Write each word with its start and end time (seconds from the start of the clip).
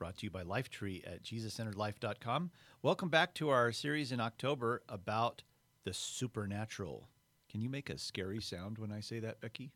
brought 0.00 0.16
to 0.16 0.24
you 0.24 0.30
by 0.30 0.42
Lifetree 0.42 1.06
at 1.06 1.22
JesusCenteredLife.com. 1.22 2.50
Welcome 2.82 3.10
back 3.10 3.34
to 3.34 3.50
our 3.50 3.70
series 3.70 4.10
in 4.10 4.18
October 4.18 4.82
about 4.88 5.42
the 5.84 5.92
supernatural. 5.92 7.10
Can 7.50 7.60
you 7.60 7.68
make 7.68 7.90
a 7.90 7.98
scary 7.98 8.40
sound 8.40 8.78
when 8.78 8.90
I 8.90 9.00
say 9.00 9.20
that, 9.20 9.42
Becky? 9.42 9.72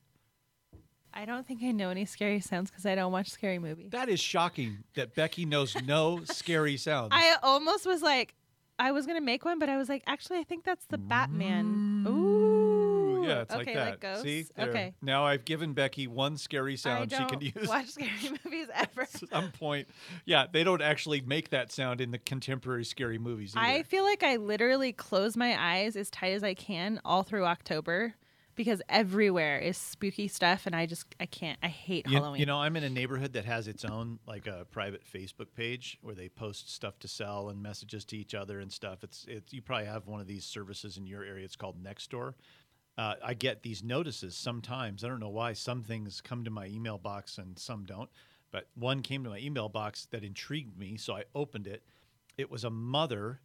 I 1.12 1.26
don't 1.26 1.46
think 1.46 1.62
I 1.62 1.72
know 1.72 1.90
any 1.90 2.06
scary 2.06 2.40
sounds 2.40 2.70
because 2.70 2.86
I 2.86 2.94
don't 2.94 3.12
watch 3.12 3.28
scary 3.28 3.58
movies. 3.58 3.90
That 3.90 4.08
is 4.08 4.18
shocking 4.18 4.84
that 4.94 5.14
Becky 5.14 5.44
knows 5.44 5.76
no 5.84 6.20
scary 6.24 6.78
sounds. 6.78 7.10
I 7.12 7.36
almost 7.42 7.84
was 7.84 8.00
like, 8.00 8.34
I 8.78 8.92
was 8.92 9.06
gonna 9.06 9.20
make 9.20 9.44
one, 9.44 9.58
but 9.58 9.68
I 9.68 9.76
was 9.76 9.90
like, 9.90 10.02
actually, 10.06 10.38
I 10.38 10.44
think 10.44 10.64
that's 10.64 10.86
the 10.86 10.96
Batman. 10.96 12.04
Mm. 12.06 12.08
Ooh. 12.08 12.63
Yeah, 13.28 13.42
it's 13.42 13.54
okay, 13.54 13.74
like 13.74 13.74
that. 13.74 14.00
ghosts. 14.00 14.22
See, 14.22 14.46
There. 14.56 14.68
Okay. 14.70 14.94
Now 15.02 15.24
I've 15.24 15.44
given 15.44 15.72
Becky 15.72 16.06
one 16.06 16.36
scary 16.36 16.76
sound 16.76 17.10
she 17.12 17.24
can 17.24 17.40
use 17.40 17.68
watch 17.68 17.88
scary 17.88 18.10
movies 18.44 18.68
ever. 18.74 19.02
at 19.02 19.10
some 19.30 19.50
point. 19.52 19.88
Yeah, 20.24 20.46
they 20.50 20.64
don't 20.64 20.82
actually 20.82 21.20
make 21.20 21.50
that 21.50 21.72
sound 21.72 22.00
in 22.00 22.10
the 22.10 22.18
contemporary 22.18 22.84
scary 22.84 23.18
movies. 23.18 23.54
Either. 23.56 23.78
I 23.78 23.82
feel 23.82 24.04
like 24.04 24.22
I 24.22 24.36
literally 24.36 24.92
close 24.92 25.36
my 25.36 25.56
eyes 25.58 25.96
as 25.96 26.10
tight 26.10 26.32
as 26.32 26.42
I 26.44 26.54
can 26.54 27.00
all 27.04 27.22
through 27.22 27.44
October 27.44 28.14
because 28.56 28.80
everywhere 28.88 29.58
is 29.58 29.76
spooky 29.76 30.28
stuff, 30.28 30.66
and 30.66 30.76
I 30.76 30.86
just 30.86 31.12
I 31.18 31.26
can't. 31.26 31.58
I 31.62 31.66
hate 31.66 32.06
You, 32.06 32.18
Halloween. 32.18 32.38
you 32.38 32.46
know, 32.46 32.58
I'm 32.58 32.76
in 32.76 32.84
a 32.84 32.88
neighborhood 32.88 33.32
that 33.32 33.44
has 33.44 33.66
its 33.66 33.84
own 33.84 34.20
like 34.26 34.46
a 34.46 34.64
private 34.70 35.02
Facebook 35.04 35.48
page 35.56 35.98
where 36.02 36.14
they 36.14 36.28
post 36.28 36.72
stuff 36.72 36.98
to 37.00 37.08
sell 37.08 37.48
and 37.48 37.60
messages 37.62 38.04
to 38.06 38.16
each 38.16 38.32
other 38.34 38.60
and 38.60 38.72
stuff. 38.72 39.02
It's 39.02 39.24
it's 39.28 39.52
you 39.52 39.60
probably 39.60 39.86
have 39.86 40.06
one 40.06 40.20
of 40.20 40.26
these 40.26 40.44
services 40.44 40.96
in 40.96 41.04
your 41.06 41.24
area. 41.24 41.44
It's 41.44 41.56
called 41.56 41.82
Nextdoor. 41.82 42.34
Uh, 42.96 43.14
I 43.24 43.34
get 43.34 43.62
these 43.62 43.82
notices 43.82 44.36
sometimes. 44.36 45.02
I 45.02 45.08
don't 45.08 45.20
know 45.20 45.28
why. 45.28 45.52
Some 45.52 45.82
things 45.82 46.20
come 46.20 46.44
to 46.44 46.50
my 46.50 46.66
email 46.66 46.98
box 46.98 47.38
and 47.38 47.58
some 47.58 47.84
don't. 47.84 48.08
But 48.52 48.68
one 48.74 49.02
came 49.02 49.24
to 49.24 49.30
my 49.30 49.38
email 49.38 49.68
box 49.68 50.06
that 50.12 50.22
intrigued 50.22 50.78
me, 50.78 50.96
so 50.96 51.16
I 51.16 51.24
opened 51.34 51.66
it. 51.66 51.82
It 52.38 52.50
was 52.50 52.62
a 52.62 52.70
mother 52.70 53.40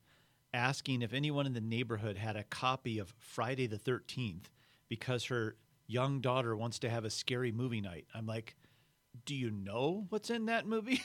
asking 0.54 1.02
if 1.02 1.14
anyone 1.14 1.48
in 1.48 1.54
the 1.54 1.62
neighborhood 1.62 2.18
had 2.18 2.36
a 2.36 2.44
copy 2.44 3.00
of 3.00 3.14
Friday 3.18 3.66
the 3.66 3.78
13th 3.78 4.46
because 4.88 5.26
her 5.26 5.56
young 5.88 6.22
daughter 6.22 6.56
wants 6.56 6.80
to 6.80 6.90
have 6.90 7.06
a 7.06 7.10
scary 7.10 7.52
movie 7.52 7.82
night. 7.82 8.06
I'm 8.14 8.28
like, 8.28 8.56
do 9.26 9.36
you 9.36 9.50
know 9.50 10.06
what's 10.10 10.30
in 10.30 10.46
that 10.46 10.68
movie? 10.68 11.02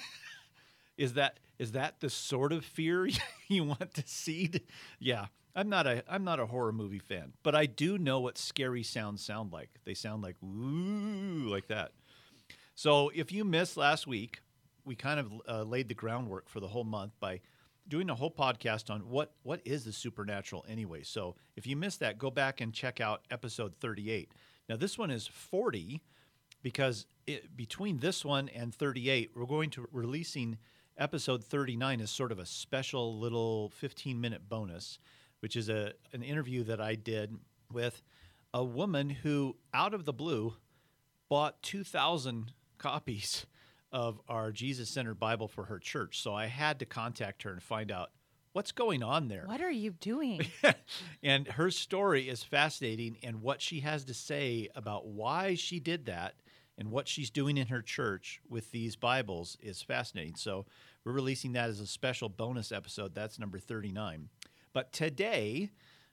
is 0.98 1.14
that 1.14 1.40
is 1.58 1.72
that 1.72 2.00
the 2.00 2.10
sort 2.10 2.52
of 2.52 2.64
fear 2.64 3.08
you 3.48 3.64
want 3.64 3.94
to 3.94 4.02
seed? 4.06 4.62
Yeah, 4.98 5.26
I'm 5.56 5.68
not 5.68 5.86
a 5.86 6.02
I'm 6.08 6.24
not 6.24 6.40
a 6.40 6.46
horror 6.46 6.72
movie 6.72 6.98
fan, 6.98 7.32
but 7.42 7.54
I 7.54 7.66
do 7.66 7.98
know 7.98 8.20
what 8.20 8.38
scary 8.38 8.82
sounds 8.82 9.24
sound 9.24 9.52
like. 9.52 9.70
They 9.84 9.94
sound 9.94 10.22
like 10.22 10.36
ooh 10.42 11.48
like 11.48 11.68
that. 11.68 11.92
So 12.74 13.10
if 13.14 13.30
you 13.30 13.44
missed 13.44 13.76
last 13.76 14.06
week, 14.06 14.40
we 14.84 14.96
kind 14.96 15.20
of 15.20 15.32
uh, 15.48 15.62
laid 15.62 15.88
the 15.88 15.94
groundwork 15.94 16.48
for 16.48 16.60
the 16.60 16.68
whole 16.68 16.84
month 16.84 17.12
by 17.20 17.40
doing 17.86 18.10
a 18.10 18.14
whole 18.14 18.30
podcast 18.30 18.90
on 18.90 19.08
what 19.08 19.32
what 19.42 19.60
is 19.64 19.84
the 19.84 19.92
supernatural 19.92 20.64
anyway. 20.68 21.02
So 21.02 21.36
if 21.56 21.66
you 21.66 21.76
missed 21.76 22.00
that, 22.00 22.18
go 22.18 22.30
back 22.30 22.60
and 22.60 22.72
check 22.72 23.00
out 23.00 23.22
episode 23.30 23.74
38. 23.80 24.32
Now 24.68 24.76
this 24.76 24.98
one 24.98 25.10
is 25.10 25.26
40 25.26 26.02
because 26.62 27.06
it, 27.26 27.56
between 27.56 27.98
this 27.98 28.24
one 28.24 28.48
and 28.48 28.74
38, 28.74 29.32
we're 29.36 29.46
going 29.46 29.70
to 29.70 29.86
releasing 29.92 30.58
episode 30.96 31.44
39 31.44 32.00
as 32.00 32.10
sort 32.10 32.32
of 32.32 32.38
a 32.38 32.46
special 32.46 33.18
little 33.18 33.70
15 33.70 34.20
minute 34.20 34.48
bonus, 34.48 34.98
which 35.44 35.56
is 35.56 35.68
a 35.68 35.92
an 36.14 36.22
interview 36.22 36.64
that 36.64 36.80
I 36.80 36.94
did 36.94 37.36
with 37.70 38.00
a 38.54 38.64
woman 38.64 39.10
who 39.10 39.56
out 39.74 39.92
of 39.92 40.06
the 40.06 40.12
blue 40.14 40.54
bought 41.28 41.62
2,000 41.62 42.50
copies 42.78 43.44
of 43.92 44.22
our 44.26 44.52
Jesus 44.52 44.88
centered 44.88 45.20
Bible 45.20 45.46
for 45.46 45.64
her 45.64 45.78
church. 45.78 46.22
So 46.22 46.34
I 46.34 46.46
had 46.46 46.78
to 46.78 46.86
contact 46.86 47.42
her 47.42 47.52
and 47.52 47.62
find 47.62 47.92
out 47.92 48.10
what's 48.54 48.72
going 48.72 49.02
on 49.02 49.28
there. 49.28 49.44
what 49.44 49.60
are 49.60 49.70
you 49.70 49.90
doing? 49.90 50.46
and 51.22 51.46
her 51.46 51.70
story 51.70 52.26
is 52.26 52.42
fascinating, 52.42 53.18
and 53.22 53.42
what 53.42 53.60
she 53.60 53.80
has 53.80 54.04
to 54.04 54.14
say 54.14 54.70
about 54.74 55.08
why 55.08 55.56
she 55.56 55.78
did 55.78 56.06
that 56.06 56.36
and 56.78 56.90
what 56.90 57.06
she's 57.06 57.30
doing 57.30 57.56
in 57.56 57.66
her 57.66 57.82
church 57.82 58.40
with 58.48 58.70
these 58.70 58.96
Bibles 58.96 59.56
is 59.60 59.82
fascinating. 59.82 60.36
So 60.36 60.64
we're 61.04 61.12
releasing 61.12 61.52
that 61.52 61.68
as 61.68 61.80
a 61.80 61.86
special 61.86 62.28
bonus 62.28 62.72
episode. 62.72 63.14
That's 63.14 63.38
number 63.38 63.58
39. 63.58 64.30
But 64.74 64.92
today, 64.92 65.70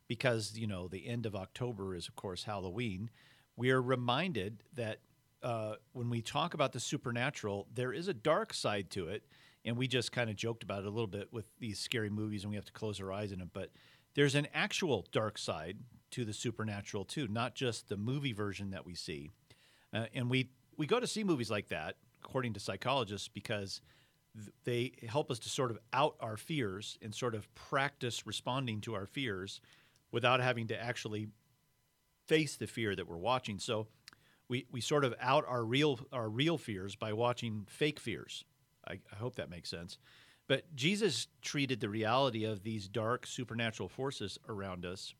because 0.07 0.57
you 0.57 0.67
know 0.67 0.87
the 0.87 1.05
end 1.07 1.25
of 1.25 1.35
October 1.35 1.93
is 1.95 2.07
of 2.07 2.15
course 2.15 2.45
Halloween, 2.45 3.09
we 3.57 3.71
are 3.71 3.81
reminded 3.81 4.63
that 4.75 4.99
uh, 5.43 5.73
when 5.91 6.09
we 6.09 6.21
talk 6.21 6.53
about 6.53 6.71
the 6.71 6.79
supernatural, 6.79 7.67
there 7.73 7.91
is 7.91 8.07
a 8.07 8.13
dark 8.13 8.53
side 8.53 8.89
to 8.91 9.09
it, 9.09 9.23
and 9.65 9.75
we 9.75 9.87
just 9.87 10.11
kind 10.11 10.29
of 10.29 10.35
joked 10.35 10.63
about 10.63 10.83
it 10.83 10.85
a 10.85 10.91
little 10.91 11.07
bit 11.07 11.33
with 11.33 11.45
these 11.59 11.79
scary 11.79 12.09
movies, 12.09 12.43
and 12.43 12.51
we 12.51 12.55
have 12.55 12.65
to 12.65 12.71
close 12.71 13.01
our 13.01 13.11
eyes 13.11 13.31
in 13.31 13.39
them. 13.39 13.49
But 13.51 13.71
there's 14.13 14.35
an 14.35 14.47
actual 14.53 15.07
dark 15.11 15.37
side 15.37 15.77
to 16.11 16.23
the 16.23 16.33
supernatural 16.33 17.05
too, 17.05 17.27
not 17.27 17.55
just 17.55 17.89
the 17.89 17.97
movie 17.97 18.33
version 18.33 18.69
that 18.71 18.85
we 18.85 18.93
see. 18.93 19.31
Uh, 19.93 20.05
and 20.13 20.29
we 20.29 20.49
we 20.77 20.85
go 20.85 20.99
to 20.99 21.07
see 21.07 21.23
movies 21.23 21.49
like 21.49 21.69
that, 21.69 21.95
according 22.23 22.53
to 22.53 22.59
psychologists, 22.59 23.27
because 23.27 23.81
they 24.63 24.93
help 25.07 25.29
us 25.29 25.39
to 25.39 25.49
sort 25.49 25.71
of 25.71 25.79
out 25.93 26.15
our 26.19 26.37
fears 26.37 26.97
and 27.01 27.13
sort 27.13 27.35
of 27.35 27.53
practice 27.55 28.25
responding 28.25 28.81
to 28.81 28.93
our 28.93 29.05
fears 29.05 29.61
without 30.11 30.39
having 30.39 30.67
to 30.67 30.81
actually 30.81 31.27
face 32.27 32.55
the 32.55 32.67
fear 32.67 32.95
that 32.95 33.07
we're 33.07 33.17
watching. 33.17 33.59
So 33.59 33.87
we, 34.47 34.65
we 34.71 34.81
sort 34.81 35.05
of 35.05 35.13
out 35.19 35.45
our 35.47 35.63
real 35.63 35.99
our 36.11 36.29
real 36.29 36.57
fears 36.57 36.95
by 36.95 37.13
watching 37.13 37.65
fake 37.69 37.99
fears. 37.99 38.45
I, 38.87 38.99
I 39.11 39.15
hope 39.15 39.35
that 39.35 39.49
makes 39.49 39.69
sense. 39.69 39.97
But 40.47 40.75
Jesus 40.75 41.27
treated 41.41 41.79
the 41.79 41.89
reality 41.89 42.43
of 42.43 42.63
these 42.63 42.87
dark 42.87 43.25
supernatural 43.25 43.87
forces 43.89 44.37
around 44.49 44.85
us 44.85 45.13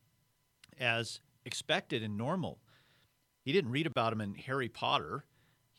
as 0.78 1.20
expected 1.44 2.02
and 2.02 2.18
normal. 2.18 2.58
He 3.44 3.52
didn't 3.52 3.70
read 3.70 3.86
about 3.86 4.10
them 4.10 4.20
in 4.20 4.34
Harry 4.34 4.68
Potter. 4.68 5.24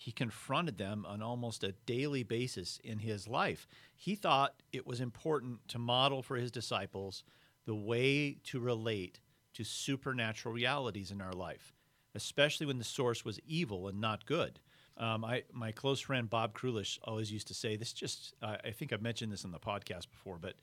He 0.04 0.12
confronted 0.12 0.78
them 0.78 1.06
on 1.08 1.22
almost 1.22 1.64
a 1.64 1.72
daily 1.86 2.24
basis 2.24 2.78
in 2.84 3.00
his 3.00 3.26
life. 3.26 3.70
He 3.96 4.16
thought 4.16 4.62
it 4.74 4.86
was 4.86 5.00
important 5.00 5.66
to 5.70 5.80
model 5.80 6.22
for 6.22 6.36
his 6.36 6.52
disciples 6.52 7.24
the 7.66 7.74
way 7.74 8.34
to 8.44 8.60
relate 8.60 9.22
to 9.54 9.64
supernatural 9.64 10.54
realities 10.54 11.10
in 11.10 11.22
our 11.22 11.32
life, 11.32 11.72
especially 12.16 12.66
when 12.66 12.80
the 12.80 12.84
source 12.84 13.24
was 13.24 13.40
evil 13.48 13.88
and 13.88 14.02
not 14.02 14.26
good. 14.26 14.60
Um, 14.98 15.24
I, 15.24 15.44
my 15.54 15.72
close 15.72 16.02
friend 16.02 16.30
Bob 16.30 16.54
Krulish 16.54 17.00
always 17.06 17.32
used 17.32 17.48
to 17.48 17.54
say 17.54 17.78
this. 17.78 17.94
Just 17.94 18.34
I 18.42 18.58
I 18.62 18.72
think 18.72 18.92
I've 18.92 19.02
mentioned 19.02 19.32
this 19.32 19.46
in 19.46 19.52
the 19.52 19.58
podcast 19.58 20.10
before, 20.10 20.38
but 20.38 20.56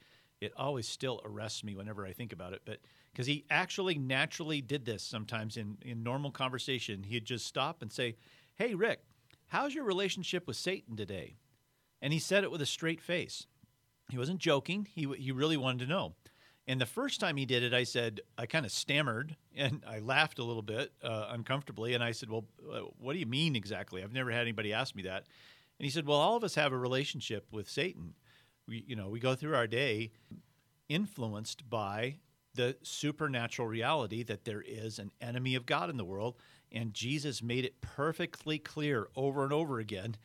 it 0.42 0.52
always 0.54 0.86
still 0.86 1.22
arrests 1.24 1.64
me 1.64 1.74
whenever 1.74 2.04
I 2.04 2.12
think 2.12 2.34
about 2.34 2.52
it. 2.52 2.60
But 2.66 2.80
because 3.10 3.26
he 3.26 3.46
actually 3.48 3.96
naturally 3.96 4.60
did 4.60 4.84
this 4.84 5.02
sometimes 5.02 5.56
in 5.56 5.78
in 5.80 6.02
normal 6.02 6.30
conversation, 6.30 7.04
he'd 7.04 7.24
just 7.24 7.46
stop 7.46 7.80
and 7.80 7.90
say, 7.90 8.16
"Hey 8.56 8.74
Rick, 8.74 9.00
how's 9.50 9.74
your 9.74 9.84
relationship 9.84 10.46
with 10.46 10.56
Satan 10.56 10.96
today?" 10.96 11.36
And 12.02 12.12
he 12.12 12.18
said 12.18 12.42
it 12.42 12.50
with 12.50 12.62
a 12.62 12.66
straight 12.66 13.00
face. 13.00 13.46
He 14.10 14.18
wasn't 14.18 14.40
joking. 14.40 14.88
He 14.92 15.06
he 15.18 15.30
really 15.30 15.56
wanted 15.56 15.80
to 15.80 15.86
know. 15.86 16.14
And 16.70 16.80
the 16.80 16.86
first 16.86 17.18
time 17.18 17.36
he 17.36 17.46
did 17.46 17.64
it, 17.64 17.74
I 17.74 17.82
said, 17.82 18.20
I 18.38 18.46
kind 18.46 18.64
of 18.64 18.70
stammered 18.70 19.34
and 19.56 19.82
I 19.88 19.98
laughed 19.98 20.38
a 20.38 20.44
little 20.44 20.62
bit 20.62 20.92
uh, 21.02 21.26
uncomfortably. 21.30 21.94
And 21.94 22.04
I 22.04 22.12
said, 22.12 22.30
Well, 22.30 22.44
uh, 22.72 22.82
what 22.98 23.14
do 23.14 23.18
you 23.18 23.26
mean 23.26 23.56
exactly? 23.56 24.04
I've 24.04 24.12
never 24.12 24.30
had 24.30 24.42
anybody 24.42 24.72
ask 24.72 24.94
me 24.94 25.02
that. 25.02 25.24
And 25.78 25.84
he 25.84 25.90
said, 25.90 26.06
Well, 26.06 26.18
all 26.18 26.36
of 26.36 26.44
us 26.44 26.54
have 26.54 26.72
a 26.72 26.78
relationship 26.78 27.46
with 27.50 27.68
Satan. 27.68 28.14
We, 28.68 28.84
you 28.86 28.94
know, 28.94 29.08
we 29.08 29.18
go 29.18 29.34
through 29.34 29.56
our 29.56 29.66
day 29.66 30.12
influenced 30.88 31.68
by 31.68 32.18
the 32.54 32.76
supernatural 32.82 33.66
reality 33.66 34.22
that 34.22 34.44
there 34.44 34.62
is 34.62 35.00
an 35.00 35.10
enemy 35.20 35.56
of 35.56 35.66
God 35.66 35.90
in 35.90 35.96
the 35.96 36.04
world. 36.04 36.36
And 36.72 36.94
Jesus 36.94 37.42
made 37.42 37.64
it 37.64 37.80
perfectly 37.80 38.58
clear 38.58 39.08
over 39.16 39.44
and 39.44 39.52
over 39.52 39.78
again 39.78 40.16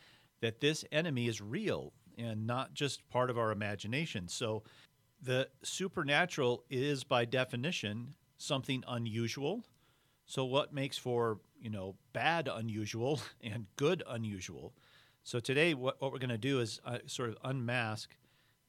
that 0.41 0.59
this 0.59 0.85
enemy 0.91 1.27
is 1.27 1.41
real 1.41 1.93
and 2.17 2.45
not 2.45 2.73
just 2.73 3.07
part 3.09 3.29
of 3.29 3.37
our 3.37 3.51
imagination. 3.51 4.27
So 4.27 4.63
the 5.21 5.49
supernatural 5.63 6.63
is 6.69 7.03
by 7.03 7.25
definition 7.25 8.13
something 8.37 8.83
unusual. 8.87 9.65
So 10.25 10.45
what 10.45 10.73
makes 10.73 10.97
for, 10.97 11.39
you 11.59 11.69
know, 11.69 11.95
bad 12.13 12.47
unusual 12.51 13.21
and 13.41 13.65
good 13.75 14.03
unusual? 14.07 14.73
So 15.23 15.39
today 15.39 15.73
what, 15.73 15.99
what 15.99 16.11
we're 16.11 16.19
going 16.19 16.29
to 16.29 16.37
do 16.37 16.59
is 16.59 16.79
uh, 16.85 16.99
sort 17.07 17.29
of 17.29 17.37
unmask 17.43 18.15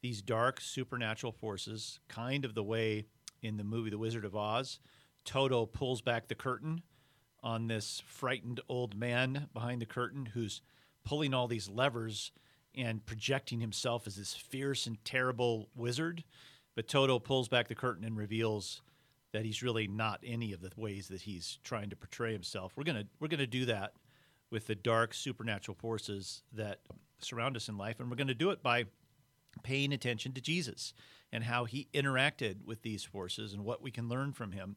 these 0.00 0.22
dark 0.22 0.60
supernatural 0.60 1.32
forces, 1.32 2.00
kind 2.08 2.44
of 2.44 2.54
the 2.54 2.62
way 2.62 3.06
in 3.42 3.56
the 3.56 3.64
movie 3.64 3.90
The 3.90 3.98
Wizard 3.98 4.24
of 4.24 4.36
Oz, 4.36 4.78
Toto 5.24 5.66
pulls 5.66 6.00
back 6.00 6.28
the 6.28 6.34
curtain 6.34 6.82
on 7.46 7.68
this 7.68 8.02
frightened 8.04 8.60
old 8.68 8.96
man 8.96 9.46
behind 9.54 9.80
the 9.80 9.86
curtain 9.86 10.26
who's 10.34 10.60
pulling 11.04 11.32
all 11.32 11.46
these 11.46 11.68
levers 11.68 12.32
and 12.74 13.06
projecting 13.06 13.60
himself 13.60 14.08
as 14.08 14.16
this 14.16 14.34
fierce 14.34 14.84
and 14.88 15.02
terrible 15.04 15.68
wizard. 15.76 16.24
But 16.74 16.88
Toto 16.88 17.20
pulls 17.20 17.46
back 17.46 17.68
the 17.68 17.76
curtain 17.76 18.04
and 18.04 18.16
reveals 18.16 18.82
that 19.32 19.44
he's 19.44 19.62
really 19.62 19.86
not 19.86 20.18
any 20.26 20.52
of 20.52 20.60
the 20.60 20.72
ways 20.76 21.06
that 21.06 21.22
he's 21.22 21.60
trying 21.62 21.88
to 21.90 21.96
portray 21.96 22.32
himself. 22.32 22.72
We're 22.74 22.82
gonna 22.82 23.06
we're 23.20 23.28
gonna 23.28 23.46
do 23.46 23.64
that 23.66 23.92
with 24.50 24.66
the 24.66 24.74
dark 24.74 25.14
supernatural 25.14 25.76
forces 25.80 26.42
that 26.52 26.80
surround 27.20 27.56
us 27.56 27.68
in 27.68 27.78
life, 27.78 28.00
and 28.00 28.10
we're 28.10 28.16
gonna 28.16 28.34
do 28.34 28.50
it 28.50 28.60
by 28.60 28.86
paying 29.62 29.92
attention 29.92 30.32
to 30.32 30.40
Jesus 30.40 30.92
and 31.30 31.44
how 31.44 31.64
he 31.64 31.86
interacted 31.94 32.64
with 32.64 32.82
these 32.82 33.04
forces 33.04 33.52
and 33.52 33.64
what 33.64 33.82
we 33.82 33.92
can 33.92 34.08
learn 34.08 34.32
from 34.32 34.50
him. 34.50 34.74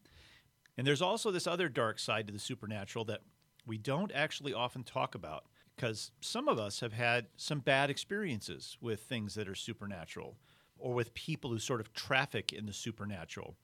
And 0.79 0.87
there's 0.87 1.01
also 1.01 1.29
this 1.29 1.45
other 1.45 1.67
dark 1.67 1.99
side 1.99 2.27
to 2.27 2.31
the 2.31 2.39
supernatural 2.39 3.03
that 3.03 3.19
we 3.65 3.77
don't 3.77 4.13
actually 4.13 4.53
often 4.53 4.83
talk 4.83 5.13
about 5.13 5.43
because 5.75 6.11
some 6.21 6.47
of 6.47 6.57
us 6.57 6.79
have 6.79 6.93
had 6.93 7.27
some 7.35 7.59
bad 7.59 7.89
experiences 7.89 8.77
with 8.79 9.01
things 9.01 9.35
that 9.35 9.49
are 9.49 9.55
supernatural 9.55 10.37
or 10.77 10.93
with 10.93 11.13
people 11.13 11.49
who 11.49 11.59
sort 11.59 11.81
of 11.81 11.91
traffic 11.91 12.53
in 12.53 12.65
the 12.65 12.71
supernatural. 12.71 13.57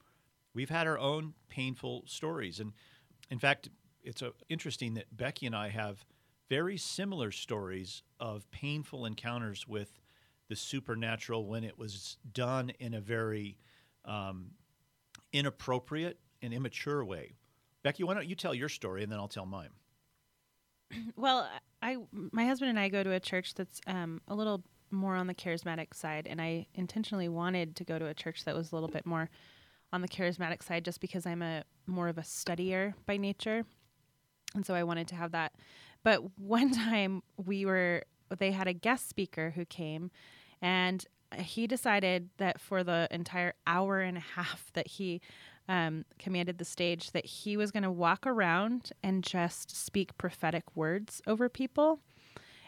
We've 0.54 0.70
had 0.70 0.88
our 0.88 1.00
own 1.00 1.36
painful 1.48 2.04
stories. 2.06 2.60
And 2.60 2.74
in 3.30 3.40
fact, 3.40 3.70
it's 4.04 4.22
a, 4.22 4.34
interesting 4.50 4.96
that 4.96 5.16
Becky 5.16 5.46
and 5.46 5.56
I 5.56 5.70
have 5.70 6.04
very 6.50 6.76
similar 6.76 7.32
stories 7.32 8.04
of 8.20 8.52
painful 8.52 9.06
encounters 9.06 9.66
with 9.66 10.02
the 10.50 10.58
supernatural 10.58 11.46
when 11.46 11.64
it 11.64 11.80
was 11.80 12.18
done 12.34 12.72
in 12.78 12.94
a 12.94 13.00
very 13.00 13.58
um, 14.04 14.48
inappropriate 15.32 16.20
and 16.46 16.54
immature 16.54 17.04
way. 17.04 17.34
Becky, 17.84 18.04
why 18.04 18.14
don't 18.14 18.28
you 18.28 18.36
tell 18.36 18.54
your 18.54 18.70
story 18.70 19.04
and 19.04 19.12
then 19.12 19.20
I'll 19.20 19.28
tell 19.28 19.46
mine? 19.46 19.70
Well, 21.16 21.50
I 21.82 21.98
my 22.12 22.46
husband 22.46 22.70
and 22.70 22.80
I 22.80 22.90
go 22.90 23.04
to 23.04 23.12
a 23.12 23.20
church 23.20 23.56
that's 23.56 23.82
um, 23.88 24.22
a 24.28 24.36
little 24.36 24.64
more 24.92 25.16
on 25.16 25.28
the 25.28 25.34
charismatic 25.34 25.94
side, 25.94 26.28
and 26.28 26.40
I 26.42 26.68
intentionally 26.76 27.28
wanted 27.28 27.76
to 27.78 27.84
go 27.84 27.98
to 28.00 28.06
a 28.06 28.14
church 28.14 28.46
that 28.46 28.56
was 28.56 28.72
a 28.72 28.76
little 28.76 28.90
bit 28.90 29.06
more 29.06 29.30
on 29.92 30.02
the 30.02 30.08
charismatic 30.08 30.64
side, 30.64 30.86
just 30.86 31.02
because 31.02 31.26
I'm 31.26 31.42
a 31.42 31.64
more 31.88 32.08
of 32.08 32.18
a 32.18 32.22
studier 32.22 32.94
by 33.06 33.18
nature, 33.18 33.66
and 34.54 34.66
so 34.66 34.74
I 34.74 34.84
wanted 34.84 35.08
to 35.10 35.16
have 35.16 35.32
that. 35.32 35.54
But 36.04 36.22
one 36.40 36.72
time 36.72 37.24
we 37.44 37.66
were, 37.66 38.04
they 38.38 38.52
had 38.52 38.68
a 38.68 38.74
guest 38.74 39.10
speaker 39.10 39.54
who 39.56 39.66
came, 39.66 40.12
and 40.62 41.06
he 41.38 41.68
decided 41.68 42.30
that 42.38 42.62
for 42.62 42.84
the 42.84 43.08
entire 43.12 43.54
hour 43.68 44.02
and 44.02 44.18
a 44.18 44.22
half 44.22 44.72
that 44.74 44.88
he 44.88 45.22
um, 45.68 46.06
commanded 46.20 46.58
the 46.58 46.66
stage 46.66 47.12
that 47.12 47.26
he 47.26 47.58
was 47.58 47.72
going 47.72 47.84
to 47.84 47.92
walk 47.92 48.26
around 48.28 48.92
and 49.04 49.24
just 49.24 49.76
speak 49.76 50.18
prophetic 50.18 50.76
words 50.76 51.22
over 51.26 51.50
people. 51.50 52.00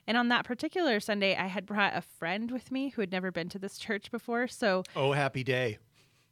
And 0.08 0.18
on 0.18 0.30
that 0.30 0.46
particular 0.46 1.00
Sunday, 1.00 1.36
I 1.36 1.48
had 1.48 1.66
brought 1.66 1.96
a 1.96 2.02
friend 2.02 2.50
with 2.50 2.72
me 2.72 2.90
who 2.90 3.02
had 3.02 3.12
never 3.12 3.32
been 3.32 3.50
to 3.50 3.60
this 3.60 3.78
church 3.78 4.12
before. 4.12 4.48
So, 4.48 4.84
oh, 4.96 5.12
happy 5.12 5.44
day. 5.44 5.78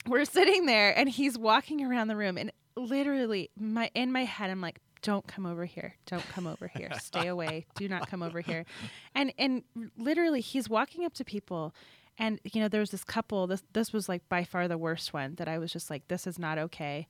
We're 0.07 0.25
sitting 0.25 0.65
there 0.65 0.97
and 0.97 1.09
he's 1.09 1.37
walking 1.37 1.83
around 1.83 2.07
the 2.07 2.15
room 2.15 2.37
and 2.37 2.51
literally 2.77 3.49
my 3.57 3.89
in 3.95 4.11
my 4.11 4.25
head 4.25 4.49
I'm 4.49 4.61
like 4.61 4.79
don't 5.01 5.27
come 5.27 5.45
over 5.45 5.65
here. 5.65 5.95
Don't 6.07 6.27
come 6.29 6.47
over 6.47 6.67
here. 6.67 6.89
Stay 6.99 7.27
away. 7.35 7.67
Do 7.75 7.87
not 7.87 8.09
come 8.09 8.23
over 8.23 8.41
here. 8.41 8.65
And 9.13 9.31
and 9.37 9.63
literally 9.97 10.41
he's 10.41 10.67
walking 10.67 11.05
up 11.05 11.13
to 11.15 11.23
people 11.23 11.75
and 12.17 12.39
you 12.43 12.61
know, 12.61 12.67
there 12.67 12.79
was 12.79 12.91
this 12.91 13.03
couple. 13.03 13.47
This 13.47 13.63
this 13.73 13.91
was 13.91 14.07
like 14.07 14.27
by 14.29 14.43
far 14.43 14.67
the 14.67 14.77
worst 14.77 15.13
one 15.13 15.35
that 15.35 15.47
I 15.47 15.57
was 15.57 15.71
just 15.71 15.89
like, 15.89 16.07
this 16.07 16.25
is 16.25 16.39
not 16.39 16.57
okay. 16.57 17.07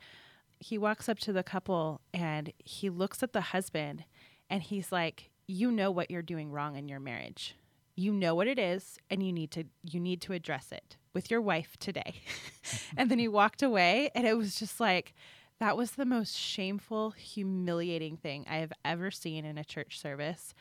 He 0.59 0.77
walks 0.77 1.09
up 1.09 1.19
to 1.19 1.33
the 1.33 1.43
couple 1.43 2.01
and 2.13 2.51
he 2.57 2.89
looks 2.89 3.21
at 3.21 3.33
the 3.33 3.41
husband, 3.41 4.05
and 4.49 4.63
he's 4.63 4.91
like, 4.91 5.29
"You 5.47 5.71
know 5.71 5.91
what 5.91 6.09
you're 6.09 6.21
doing 6.21 6.51
wrong 6.51 6.75
in 6.75 6.87
your 6.87 6.99
marriage. 6.99 7.55
You 7.95 8.11
know 8.11 8.35
what 8.35 8.47
it 8.47 8.59
is, 8.59 8.97
and 9.09 9.21
you 9.21 9.31
need 9.31 9.51
to 9.51 9.65
you 9.83 9.99
need 9.99 10.21
to 10.21 10.33
address 10.33 10.71
it 10.71 10.97
with 11.13 11.29
your 11.29 11.41
wife 11.41 11.77
today." 11.79 12.21
and 12.97 13.11
then 13.11 13.19
he 13.19 13.27
walked 13.27 13.61
away, 13.61 14.09
and 14.15 14.25
it 14.25 14.37
was 14.37 14.55
just 14.55 14.79
like. 14.79 15.13
That 15.61 15.77
was 15.77 15.91
the 15.91 16.05
most 16.05 16.35
shameful, 16.35 17.11
humiliating 17.11 18.17
thing 18.17 18.45
I 18.49 18.57
have 18.57 18.73
ever 18.83 19.09
seen 19.09 19.45
in 19.45 19.57
a 19.57 19.63
church 19.63 19.97
service. 20.01 20.53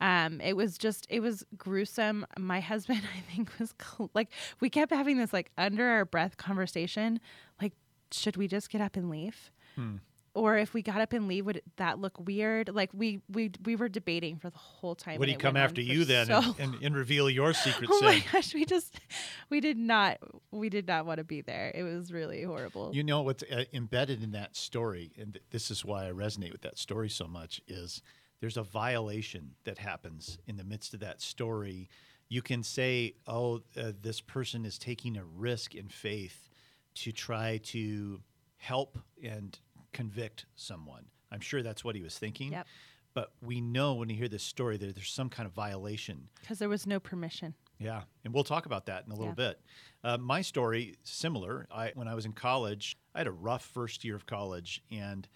Um, 0.00 0.40
it 0.40 0.56
was 0.56 0.78
just, 0.78 1.06
it 1.10 1.20
was 1.20 1.44
gruesome. 1.56 2.26
My 2.38 2.60
husband, 2.60 3.02
I 3.16 3.20
think, 3.34 3.50
was 3.58 3.74
cl- 3.80 4.10
like, 4.14 4.28
we 4.60 4.70
kept 4.70 4.92
having 4.92 5.18
this 5.18 5.32
like 5.32 5.50
under 5.58 5.86
our 5.86 6.04
breath 6.04 6.36
conversation, 6.36 7.20
like, 7.60 7.72
should 8.12 8.36
we 8.36 8.48
just 8.48 8.70
get 8.70 8.80
up 8.80 8.96
and 8.96 9.10
leave? 9.10 9.50
Hmm. 9.76 9.96
Or 10.32 10.56
if 10.56 10.74
we 10.74 10.82
got 10.82 11.00
up 11.00 11.12
and 11.12 11.26
leave, 11.26 11.44
would 11.46 11.60
that 11.76 11.98
look 11.98 12.16
weird? 12.24 12.68
Like 12.72 12.90
we 12.92 13.20
we 13.28 13.50
we 13.64 13.74
were 13.74 13.88
debating 13.88 14.36
for 14.36 14.48
the 14.48 14.58
whole 14.58 14.94
time. 14.94 15.18
Would 15.18 15.28
he 15.28 15.34
come 15.34 15.56
after 15.56 15.80
you 15.80 16.04
then 16.04 16.26
so 16.26 16.38
and, 16.38 16.56
and, 16.60 16.76
and, 16.84 16.96
reveal 16.96 17.28
your 17.28 17.52
secret 17.52 17.90
oh 17.92 17.98
sin? 17.98 18.08
My 18.08 18.24
gosh, 18.32 18.54
we 18.54 18.64
just 18.64 19.00
we 19.48 19.58
did 19.58 19.76
not 19.76 20.18
we 20.52 20.68
did 20.68 20.86
not 20.86 21.04
want 21.04 21.18
to 21.18 21.24
be 21.24 21.40
there. 21.40 21.72
It 21.74 21.82
was 21.82 22.12
really 22.12 22.44
horrible. 22.44 22.92
You 22.94 23.02
know 23.02 23.22
what's 23.22 23.42
uh, 23.42 23.64
embedded 23.72 24.22
in 24.22 24.30
that 24.30 24.54
story, 24.54 25.10
and 25.18 25.34
th- 25.34 25.44
this 25.50 25.68
is 25.68 25.84
why 25.84 26.06
I 26.06 26.12
resonate 26.12 26.52
with 26.52 26.62
that 26.62 26.78
story 26.78 27.08
so 27.08 27.26
much 27.26 27.60
is 27.66 28.00
there's 28.40 28.56
a 28.56 28.62
violation 28.62 29.52
that 29.64 29.78
happens 29.78 30.38
in 30.46 30.56
the 30.56 30.64
midst 30.64 30.94
of 30.94 31.00
that 31.00 31.20
story. 31.20 31.88
You 32.28 32.42
can 32.42 32.62
say, 32.62 33.14
oh, 33.26 33.62
uh, 33.76 33.92
this 34.00 34.20
person 34.20 34.64
is 34.64 34.78
taking 34.78 35.16
a 35.16 35.24
risk 35.24 35.74
in 35.74 35.88
faith 35.88 36.48
to 36.96 37.12
try 37.12 37.58
to 37.64 38.20
help 38.56 38.98
and 39.22 39.58
convict 39.92 40.46
someone. 40.54 41.04
I'm 41.32 41.40
sure 41.40 41.62
that's 41.62 41.84
what 41.84 41.94
he 41.94 42.02
was 42.02 42.18
thinking. 42.18 42.52
Yep. 42.52 42.66
But 43.12 43.32
we 43.42 43.60
know 43.60 43.94
when 43.94 44.08
you 44.08 44.16
hear 44.16 44.28
this 44.28 44.42
story 44.42 44.76
that 44.76 44.94
there's 44.94 45.10
some 45.10 45.28
kind 45.28 45.46
of 45.46 45.52
violation. 45.52 46.28
Because 46.40 46.58
there 46.58 46.68
was 46.68 46.86
no 46.86 47.00
permission. 47.00 47.54
Yeah, 47.78 48.02
and 48.24 48.32
we'll 48.32 48.44
talk 48.44 48.66
about 48.66 48.86
that 48.86 49.04
in 49.06 49.12
a 49.12 49.16
little 49.16 49.34
yeah. 49.36 49.48
bit. 49.48 49.60
Uh, 50.04 50.18
my 50.18 50.42
story 50.42 50.94
similar. 51.02 51.66
I 51.70 51.92
when 51.94 52.08
I 52.08 52.14
was 52.14 52.26
in 52.26 52.32
college, 52.32 52.96
I 53.14 53.18
had 53.18 53.26
a 53.26 53.32
rough 53.32 53.64
first 53.64 54.04
year 54.04 54.14
of 54.14 54.26
college, 54.26 54.82
and 54.90 55.26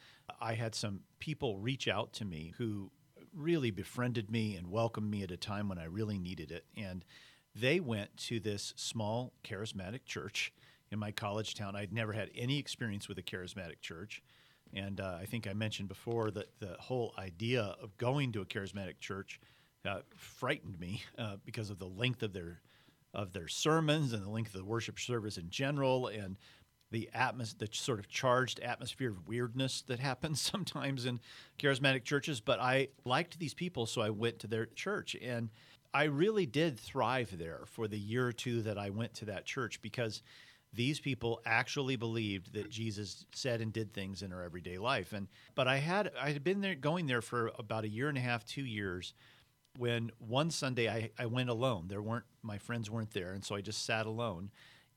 I 0.41 0.55
had 0.55 0.75
some 0.75 1.01
people 1.19 1.59
reach 1.59 1.89
out 1.89 2.13
to 2.15 2.25
me 2.25 2.53
who 2.59 2.91
really 3.35 3.71
befriended 3.71 4.31
me 4.31 4.57
and 4.57 4.71
welcomed 4.71 5.11
me 5.11 5.23
at 5.23 5.31
a 5.31 5.37
time 5.37 5.69
when 5.69 5.79
I 5.79 5.85
really 5.85 6.19
needed 6.19 6.53
it. 6.53 6.65
And 6.77 7.05
they 7.55 7.81
went 7.81 8.17
to 8.19 8.41
this 8.41 8.75
small 8.77 9.33
charismatic 9.43 10.05
church 10.05 10.53
in 10.91 10.99
my 10.99 11.11
college 11.11 11.55
town. 11.55 11.77
I'd 11.77 11.93
never 11.93 12.13
had 12.13 12.31
any 12.35 12.59
experience 12.59 13.09
with 13.09 13.19
a 13.19 13.23
charismatic 13.23 13.81
church. 13.81 14.23
And 14.73 15.01
uh, 15.01 15.19
I 15.21 15.27
think 15.27 15.47
I 15.47 15.53
mentioned 15.53 15.89
before 15.89 16.31
that 16.33 16.49
the 16.59 16.77
whole 16.81 17.15
idea 17.19 17.77
of 17.81 17.97
going 17.97 18.33
to 18.33 18.41
a 18.41 18.45
charismatic 18.45 18.99
church 18.99 19.41
uh, 19.85 20.01
frightened 20.17 20.79
me 20.81 21.03
uh, 21.19 21.37
because 21.45 21.71
of 21.71 21.79
the 21.79 21.87
length 21.87 22.23
of 22.23 22.33
their 22.33 22.61
of 23.13 23.33
their 23.33 23.47
sermons 23.47 24.13
and 24.13 24.25
the 24.25 24.31
length 24.31 24.55
of 24.55 24.61
the 24.61 24.65
worship 24.65 24.99
service 24.99 25.39
in 25.39 25.49
general, 25.49 26.09
and 26.09 26.37
the 26.91 27.09
atmos- 27.15 27.57
the 27.57 27.69
sort 27.71 28.01
of 28.01 28.09
charged 28.09 28.59
atmosphere 28.61 29.11
of 29.11 29.29
weirdness 29.29 29.83
that 29.83 29.99
happens 30.11 30.41
sometimes 30.41 31.07
in 31.07 31.21
charismatic 31.59 32.05
churches. 32.05 32.41
But 32.41 32.59
I 32.61 32.89
liked 33.05 33.39
these 33.39 33.55
people, 33.55 33.87
so 33.87 34.01
I 34.01 34.11
went 34.11 34.41
to 34.41 34.47
their 34.49 34.67
church, 34.67 35.17
and 35.23 35.51
I 35.93 36.05
really 36.05 36.47
did 36.47 36.79
thrive 36.79 37.39
there 37.39 37.63
for 37.67 37.87
the 37.87 37.99
year 37.99 38.27
or 38.27 38.33
two 38.33 38.63
that 38.63 38.79
I 38.79 38.91
went 38.91 39.15
to 39.15 39.27
that 39.27 39.45
church 39.45 39.81
because 39.81 40.23
these 40.75 41.01
people 41.01 41.41
actually 41.47 41.97
believed 41.97 42.53
that 42.55 42.71
Jesus 42.71 43.27
said 43.33 43.61
and 43.61 43.73
did 43.73 43.93
things 43.93 44.23
in 44.23 44.33
our 44.33 44.43
everyday 44.43 44.79
life. 44.79 45.13
And 45.13 45.29
but 45.55 45.69
I 45.69 45.79
had 45.79 46.11
I 46.21 46.31
had 46.31 46.45
been 46.45 46.61
there 46.61 46.75
going 46.75 47.07
there 47.07 47.23
for 47.23 47.53
about 47.59 47.85
a 47.85 47.89
year 47.89 48.09
and 48.09 48.19
a 48.19 48.23
half, 48.23 48.45
two 48.45 48.65
years. 48.65 49.15
When 49.77 50.13
one 50.19 50.51
Sunday 50.51 50.89
I, 50.89 51.11
I 51.19 51.27
went 51.27 51.51
alone. 51.51 51.87
There 51.89 52.03
weren't 52.03 52.27
my 52.43 52.59
friends 52.59 52.91
weren't 52.91 53.13
there, 53.13 53.33
and 53.33 53.45
so 53.45 53.55
I 53.55 53.61
just 53.61 53.85
sat 53.85 54.07
alone. 54.07 54.51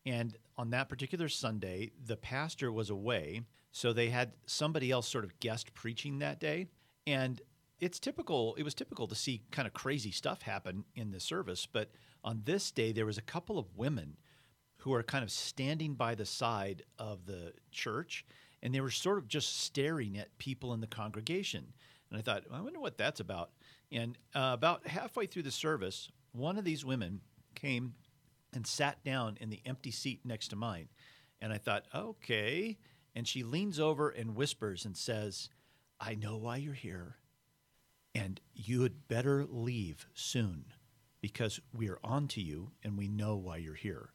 And 0.06 0.38
on 0.58 0.70
that 0.70 0.88
particular 0.88 1.28
Sunday, 1.28 1.92
the 2.06 2.16
pastor 2.16 2.72
was 2.72 2.90
away, 2.90 3.42
so 3.72 3.92
they 3.92 4.10
had 4.10 4.34
somebody 4.46 4.90
else 4.90 5.08
sort 5.08 5.26
of 5.26 5.40
guest 5.40 5.74
preaching 5.74 6.20
that 6.20 6.40
day. 6.40 6.68
And 7.06 7.42
it's 7.80 8.00
typical, 8.00 8.56
it 8.56 8.64
was 8.64 8.74
typical 8.74 9.08
to 9.08 9.16
see 9.16 9.44
kind 9.52 9.68
of 9.68 9.74
crazy 9.74 10.12
stuff 10.12 10.44
happen 10.44 10.86
in 10.96 11.12
the 11.12 11.20
service, 11.20 11.68
but 11.72 11.90
on 12.24 12.42
this 12.46 12.72
day 12.72 12.92
there 12.92 13.06
was 13.06 13.18
a 13.18 13.22
couple 13.22 13.60
of 13.60 13.76
women 13.76 14.18
who 14.88 14.94
are 14.94 15.04
kind 15.04 15.22
of 15.22 15.30
standing 15.30 15.96
by 15.96 16.16
the 16.16 16.26
side 16.26 16.82
of 16.98 17.26
the 17.26 17.52
church 17.74 18.26
and 18.64 18.74
they 18.74 18.80
were 18.80 18.90
sort 18.90 19.18
of 19.18 19.28
just 19.28 19.64
staring 19.64 20.18
at 20.18 20.38
people 20.38 20.74
in 20.74 20.80
the 20.80 20.88
congregation. 20.88 21.74
And 22.10 22.18
I 22.18 22.22
thought, 22.22 22.44
well, 22.50 22.58
I 22.58 22.64
wonder 22.64 22.80
what 22.80 22.98
that's 22.98 23.20
about. 23.20 23.50
And 23.92 24.18
uh, 24.34 24.52
about 24.54 24.88
halfway 24.88 25.26
through 25.26 25.44
the 25.44 25.52
service, 25.52 26.10
one 26.32 26.58
of 26.58 26.64
these 26.64 26.86
women 26.86 27.20
came 27.54 27.96
and 28.54 28.66
sat 28.66 29.04
down 29.04 29.38
in 29.42 29.50
the 29.50 29.60
empty 29.66 29.92
seat 29.92 30.22
next 30.24 30.48
to 30.52 30.56
mine. 30.56 30.88
And 31.42 31.52
I 31.52 31.58
thought, 31.58 31.84
okay. 31.94 32.78
And 33.14 33.28
she 33.28 33.44
leans 33.44 33.82
over 33.82 34.08
and 34.08 34.38
whispers 34.38 34.86
and 34.86 34.96
says, 34.96 35.50
I 36.00 36.16
know 36.16 36.38
why 36.38 36.56
you're 36.56 36.74
here. 36.74 37.18
And 38.16 38.40
you 38.56 38.84
had 38.84 39.10
better 39.10 39.46
leave 39.50 40.08
soon 40.14 40.64
because 41.20 41.60
we 41.76 41.90
are 41.90 42.00
on 42.06 42.30
to 42.30 42.42
you 42.42 42.72
and 42.86 42.98
we 42.98 43.10
know 43.10 43.36
why 43.36 43.58
you're 43.58 43.74
here. 43.74 44.12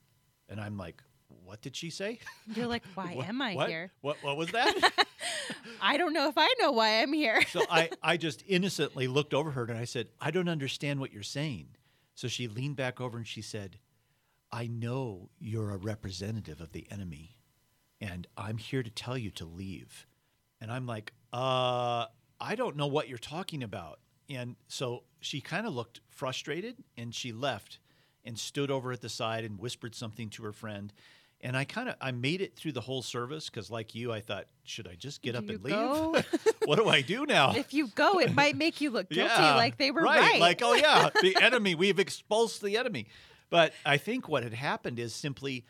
And 0.49 0.61
I'm 0.61 0.77
like, 0.77 1.03
what 1.45 1.61
did 1.63 1.75
she 1.77 1.91
say? 1.91 2.19
You're 2.55 2.67
like, 2.67 2.83
why 2.95 3.15
What- 3.15 3.29
am 3.29 3.41
I 3.43 3.55
what? 3.55 3.69
here? 3.69 3.91
What, 4.01 4.17
what 4.23 4.37
was 4.37 4.51
that? 4.53 4.93
I 5.81 5.97
don't 5.97 6.13
know 6.13 6.29
if 6.29 6.35
I 6.37 6.53
know 6.61 6.73
why 6.73 7.03
I'm 7.03 7.13
here. 7.13 7.43
so 7.51 7.63
I, 7.71 7.91
I 8.03 8.17
just 8.17 8.43
innocently 8.47 9.07
looked 9.09 9.35
over 9.35 9.51
her 9.53 9.65
and 9.65 9.79
I 9.79 9.85
said, 9.85 10.09
I 10.21 10.31
don't 10.31 10.49
understand 10.49 11.01
what 11.01 11.13
you're 11.13 11.23
saying. 11.23 11.69
So 12.15 12.29
she 12.29 12.47
leaned 12.49 12.77
back 12.77 13.01
over 13.01 13.17
and 13.17 13.27
she 13.27 13.43
said, 13.43 13.79
I 14.51 14.67
know 14.67 15.31
you're 15.39 15.71
a 15.71 15.79
representative 15.79 16.61
of 16.61 16.73
the 16.73 16.87
enemy, 16.91 17.39
and 18.03 18.27
I'm 18.37 18.59
here 18.59 18.83
to 18.83 18.91
tell 18.91 19.17
you 19.17 19.31
to 19.33 19.47
leave. 19.47 20.07
And 20.61 20.71
I'm 20.71 20.87
like, 20.87 21.15
uh, 21.33 22.05
I 22.39 22.55
don't 22.55 22.77
know 22.77 22.87
what 22.87 23.09
you're 23.09 23.17
talking 23.17 23.63
about. 23.63 23.99
And 24.29 24.57
so 24.69 25.05
she 25.21 25.41
kind 25.41 25.67
of 25.67 25.75
looked 25.75 26.01
frustrated 26.11 26.77
and 26.99 27.15
she 27.15 27.33
left 27.33 27.79
and 28.25 28.39
stood 28.39 28.71
over 28.71 28.93
at 28.93 29.01
the 29.01 29.09
side 29.09 29.45
and 29.45 29.59
whispered 29.59 29.95
something 29.95 30.31
to 30.31 30.45
her 30.45 30.53
friend. 30.53 30.93
And 31.41 31.57
I 31.57 31.65
kind 31.65 31.89
of 31.89 31.97
I 32.01 32.13
made 32.13 32.41
it 32.41 32.55
through 32.55 32.73
the 32.73 32.81
whole 32.81 33.03
service 33.03 33.51
because, 33.51 33.69
like 33.69 33.97
you, 33.97 34.13
I 34.13 34.21
thought, 34.21 34.47
should 34.63 34.87
I 34.87 34.95
just 34.95 35.23
get 35.23 35.33
Do 35.33 35.39
up 35.39 35.49
and 35.49 35.65
leave? 35.65 36.25
what 36.67 36.77
do 36.77 36.89
I 36.89 37.01
do 37.01 37.27
now? 37.27 37.53
if 37.57 37.75
you 37.75 37.89
go, 37.89 38.21
it 38.21 38.33
might 38.33 38.57
make 38.57 38.81
you 38.81 38.91
look 38.91 39.11
guilty, 39.11 39.43
like 39.43 39.77
they 39.77 39.91
were 39.91 40.03
right. 40.03 40.21
right. 40.21 40.41
Like, 40.41 40.61
oh 40.63 40.75
yeah, 40.75 41.11
the 41.21 41.37
enemy. 41.43 41.75
We've 41.75 41.99
expulsed 41.99 42.61
the 42.61 42.77
enemy. 42.77 43.09
But 43.51 43.75
I 43.85 43.99
think 43.99 44.29
what 44.29 44.45
had 44.45 44.55
happened 44.55 44.99
is 44.99 45.13
simply, 45.15 45.67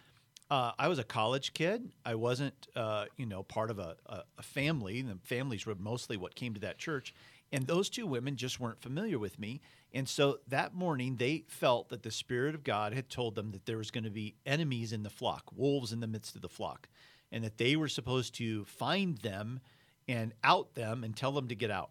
uh, 0.50 0.70
I 0.78 0.86
was 0.86 1.00
a 1.00 1.04
college 1.04 1.52
kid. 1.52 1.90
I 2.04 2.14
wasn't, 2.14 2.68
uh, 2.76 3.06
you 3.16 3.26
know, 3.26 3.42
part 3.42 3.70
of 3.70 3.80
a, 3.80 3.96
a, 4.06 4.22
a 4.38 4.42
family. 4.42 5.02
The 5.02 5.18
families 5.24 5.66
were 5.66 5.74
mostly 5.74 6.16
what 6.16 6.36
came 6.36 6.54
to 6.54 6.60
that 6.60 6.78
church, 6.78 7.12
and 7.52 7.66
those 7.66 7.90
two 7.90 8.06
women 8.06 8.36
just 8.36 8.58
weren't 8.58 8.80
familiar 8.80 9.18
with 9.18 9.38
me. 9.38 9.60
And 9.92 10.08
so 10.08 10.38
that 10.48 10.74
morning, 10.74 11.16
they 11.16 11.44
felt 11.48 11.90
that 11.90 12.02
the 12.02 12.10
Spirit 12.10 12.54
of 12.54 12.64
God 12.64 12.94
had 12.94 13.10
told 13.10 13.34
them 13.34 13.50
that 13.50 13.66
there 13.66 13.76
was 13.76 13.90
going 13.90 14.04
to 14.04 14.10
be 14.10 14.36
enemies 14.46 14.92
in 14.92 15.02
the 15.02 15.10
flock, 15.10 15.44
wolves 15.54 15.92
in 15.92 16.00
the 16.00 16.06
midst 16.06 16.34
of 16.34 16.40
the 16.40 16.48
flock, 16.48 16.88
and 17.30 17.44
that 17.44 17.58
they 17.58 17.76
were 17.76 17.88
supposed 17.88 18.34
to 18.36 18.64
find 18.64 19.18
them 19.18 19.60
and 20.08 20.32
out 20.42 20.74
them 20.74 21.04
and 21.04 21.14
tell 21.14 21.32
them 21.32 21.48
to 21.48 21.54
get 21.54 21.70
out. 21.70 21.90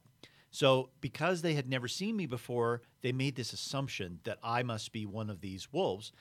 So, 0.49 0.89
because 0.99 1.41
they 1.41 1.53
had 1.53 1.69
never 1.69 1.87
seen 1.87 2.17
me 2.17 2.25
before, 2.25 2.81
they 3.01 3.13
made 3.13 3.35
this 3.35 3.53
assumption 3.53 4.19
that 4.23 4.39
I 4.43 4.63
must 4.63 4.91
be 4.91 5.05
one 5.05 5.29
of 5.29 5.39
these 5.39 5.71
wolves. 5.71 6.11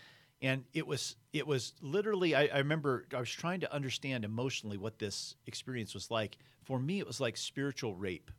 And 0.43 0.65
it 0.73 0.87
was 0.87 1.17
it 1.33 1.47
was 1.47 1.75
literally 1.83 2.35
I, 2.35 2.47
I 2.47 2.59
remember 2.59 3.07
I 3.15 3.19
was 3.19 3.31
trying 3.31 3.61
to 3.61 3.75
understand 3.75 4.25
emotionally 4.25 4.79
what 4.79 4.99
this 4.99 5.35
experience 5.47 5.95
was 5.95 6.11
like. 6.11 6.39
For 6.63 6.79
me, 6.79 6.99
it 6.99 7.07
was 7.07 7.21
like 7.21 7.37
spiritual 7.37 7.95
rape. 7.95 8.31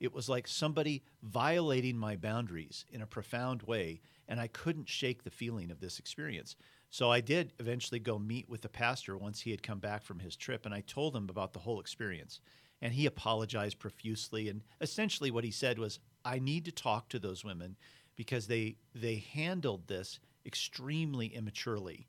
It 0.00 0.12
was 0.12 0.28
like 0.28 0.46
somebody 0.46 1.02
violating 1.22 1.96
my 1.96 2.16
boundaries 2.16 2.84
in 2.90 3.02
a 3.02 3.06
profound 3.06 3.62
way, 3.62 4.00
and 4.28 4.40
I 4.40 4.46
couldn't 4.46 4.88
shake 4.88 5.24
the 5.24 5.30
feeling 5.30 5.70
of 5.70 5.80
this 5.80 5.98
experience. 5.98 6.56
So 6.90 7.10
I 7.10 7.20
did 7.20 7.52
eventually 7.58 7.98
go 7.98 8.18
meet 8.18 8.48
with 8.48 8.62
the 8.62 8.68
pastor 8.68 9.16
once 9.16 9.40
he 9.40 9.50
had 9.50 9.62
come 9.62 9.80
back 9.80 10.02
from 10.02 10.20
his 10.20 10.36
trip, 10.36 10.64
and 10.64 10.74
I 10.74 10.82
told 10.82 11.16
him 11.16 11.28
about 11.28 11.52
the 11.52 11.58
whole 11.60 11.80
experience. 11.80 12.40
And 12.80 12.92
he 12.92 13.06
apologized 13.06 13.80
profusely, 13.80 14.48
and 14.48 14.62
essentially 14.80 15.30
what 15.32 15.44
he 15.44 15.50
said 15.50 15.78
was, 15.78 15.98
"I 16.24 16.38
need 16.38 16.64
to 16.66 16.72
talk 16.72 17.08
to 17.08 17.18
those 17.18 17.44
women 17.44 17.76
because 18.14 18.46
they 18.46 18.76
they 18.94 19.16
handled 19.16 19.88
this 19.88 20.20
extremely 20.46 21.34
immaturely." 21.34 22.08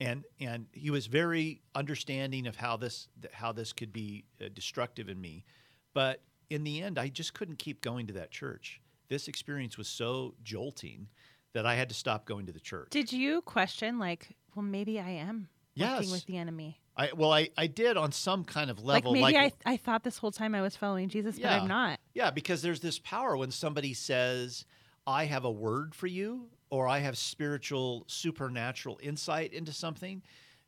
and 0.00 0.24
and 0.40 0.66
he 0.72 0.90
was 0.90 1.06
very 1.06 1.60
understanding 1.74 2.46
of 2.46 2.56
how 2.56 2.76
this 2.76 3.08
how 3.32 3.52
this 3.52 3.72
could 3.72 3.92
be 3.92 4.24
uh, 4.40 4.48
destructive 4.54 5.08
in 5.08 5.20
me 5.20 5.44
but 5.92 6.22
in 6.50 6.64
the 6.64 6.82
end 6.82 6.98
i 6.98 7.08
just 7.08 7.34
couldn't 7.34 7.58
keep 7.58 7.80
going 7.80 8.06
to 8.06 8.12
that 8.12 8.30
church 8.30 8.80
this 9.08 9.28
experience 9.28 9.76
was 9.78 9.88
so 9.88 10.34
jolting 10.42 11.08
that 11.52 11.66
i 11.66 11.74
had 11.74 11.88
to 11.88 11.94
stop 11.94 12.24
going 12.26 12.46
to 12.46 12.52
the 12.52 12.60
church 12.60 12.88
Did 12.90 13.12
you 13.12 13.40
question, 13.42 13.98
like, 13.98 14.36
well, 14.54 14.64
maybe 14.64 15.00
I 15.00 15.10
am 15.10 15.48
working 15.78 16.10
with 16.10 16.26
the 16.26 16.36
enemy? 16.36 16.80
i 16.96 17.10
well 17.16 17.32
i, 17.32 17.48
I 17.56 17.68
did 17.68 17.96
on 17.96 18.12
some 18.12 18.44
kind 18.44 18.70
of 18.70 18.84
level 18.84 19.12
like, 19.12 19.34
maybe 19.34 19.38
I, 19.38 19.52
I 19.72 19.76
thought 19.76 20.02
this 20.04 20.18
whole 20.18 20.32
time 20.32 20.54
I 20.54 20.62
was 20.62 20.76
following 20.76 21.08
Jesus, 21.08 21.38
but 21.38 21.50
I'm 21.50 21.68
not. 21.68 22.00
Yeah, 22.14 22.30
because 22.30 22.62
there's 22.62 22.80
this 22.80 22.98
power 22.98 23.36
when 23.36 23.50
somebody 23.50 23.94
says, 23.94 24.64
I 25.06 25.24
have 25.26 25.44
a 25.44 25.50
word 25.50 25.94
for 25.94 26.06
you, 26.06 26.48
or 26.70 26.86
I 26.88 26.98
have 26.98 27.16
spiritual, 27.16 28.04
supernatural 28.08 28.98
insight 29.02 29.52
into 29.52 29.72
something. 29.72 30.22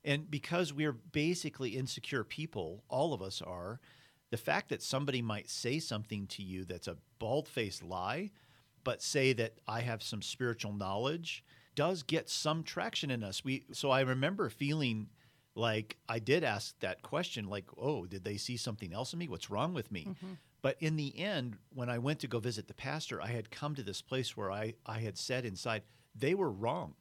And 0.05 0.31
because 0.31 0.73
we're 0.73 0.93
basically 0.93 1.71
insecure 1.71 2.25
people, 2.25 2.85
all 2.89 3.13
of 3.13 3.21
us 3.21 3.43
are, 3.43 3.81
the 4.31 4.37
fact 4.37 4.69
that 4.69 4.83
somebody 4.83 5.23
might 5.23 5.51
say 5.51 5.79
something 5.79 6.27
to 6.29 6.43
you 6.43 6.65
that's 6.65 6.89
a 6.89 6.97
bald 7.19 7.49
faced 7.49 7.83
lie, 7.83 8.31
but 8.85 9.03
say 9.03 9.33
that 9.35 9.55
I 9.67 9.81
have 9.81 10.03
some 10.03 10.23
spiritual 10.23 10.73
knowledge 10.73 11.45
does 11.75 12.03
get 12.03 12.29
some 12.29 12.63
traction 12.63 13.11
in 13.11 13.23
us. 13.23 13.45
We 13.45 13.65
so 13.73 13.91
I 13.91 14.01
remember 14.01 14.49
feeling 14.49 15.09
like 15.55 15.97
I 16.09 16.19
did 16.19 16.45
ask 16.45 16.79
that 16.81 17.03
question, 17.03 17.49
like, 17.49 17.67
oh, 17.77 18.07
did 18.07 18.25
they 18.25 18.37
see 18.37 18.57
something 18.57 18.93
else 18.93 19.13
in 19.13 19.19
me? 19.19 19.29
What's 19.29 19.51
wrong 19.51 19.75
with 19.75 19.91
me? 19.91 20.07
Mm-hmm. 20.09 20.33
But 20.63 20.77
in 20.81 20.97
the 20.97 21.19
end, 21.19 21.57
when 21.75 21.89
I 21.89 21.99
went 21.99 22.21
to 22.21 22.29
go 22.29 22.39
visit 22.39 22.69
the 22.69 22.75
pastor, 22.75 23.21
I 23.21 23.29
had 23.29 23.51
come 23.51 23.75
to 23.75 23.83
this 23.83 24.03
place 24.03 24.37
where 24.37 24.53
I, 24.53 24.75
I 24.85 25.01
had 25.01 25.17
said 25.17 25.45
inside, 25.45 25.83
they 26.15 26.35
were 26.35 26.51
wrong. 26.51 26.95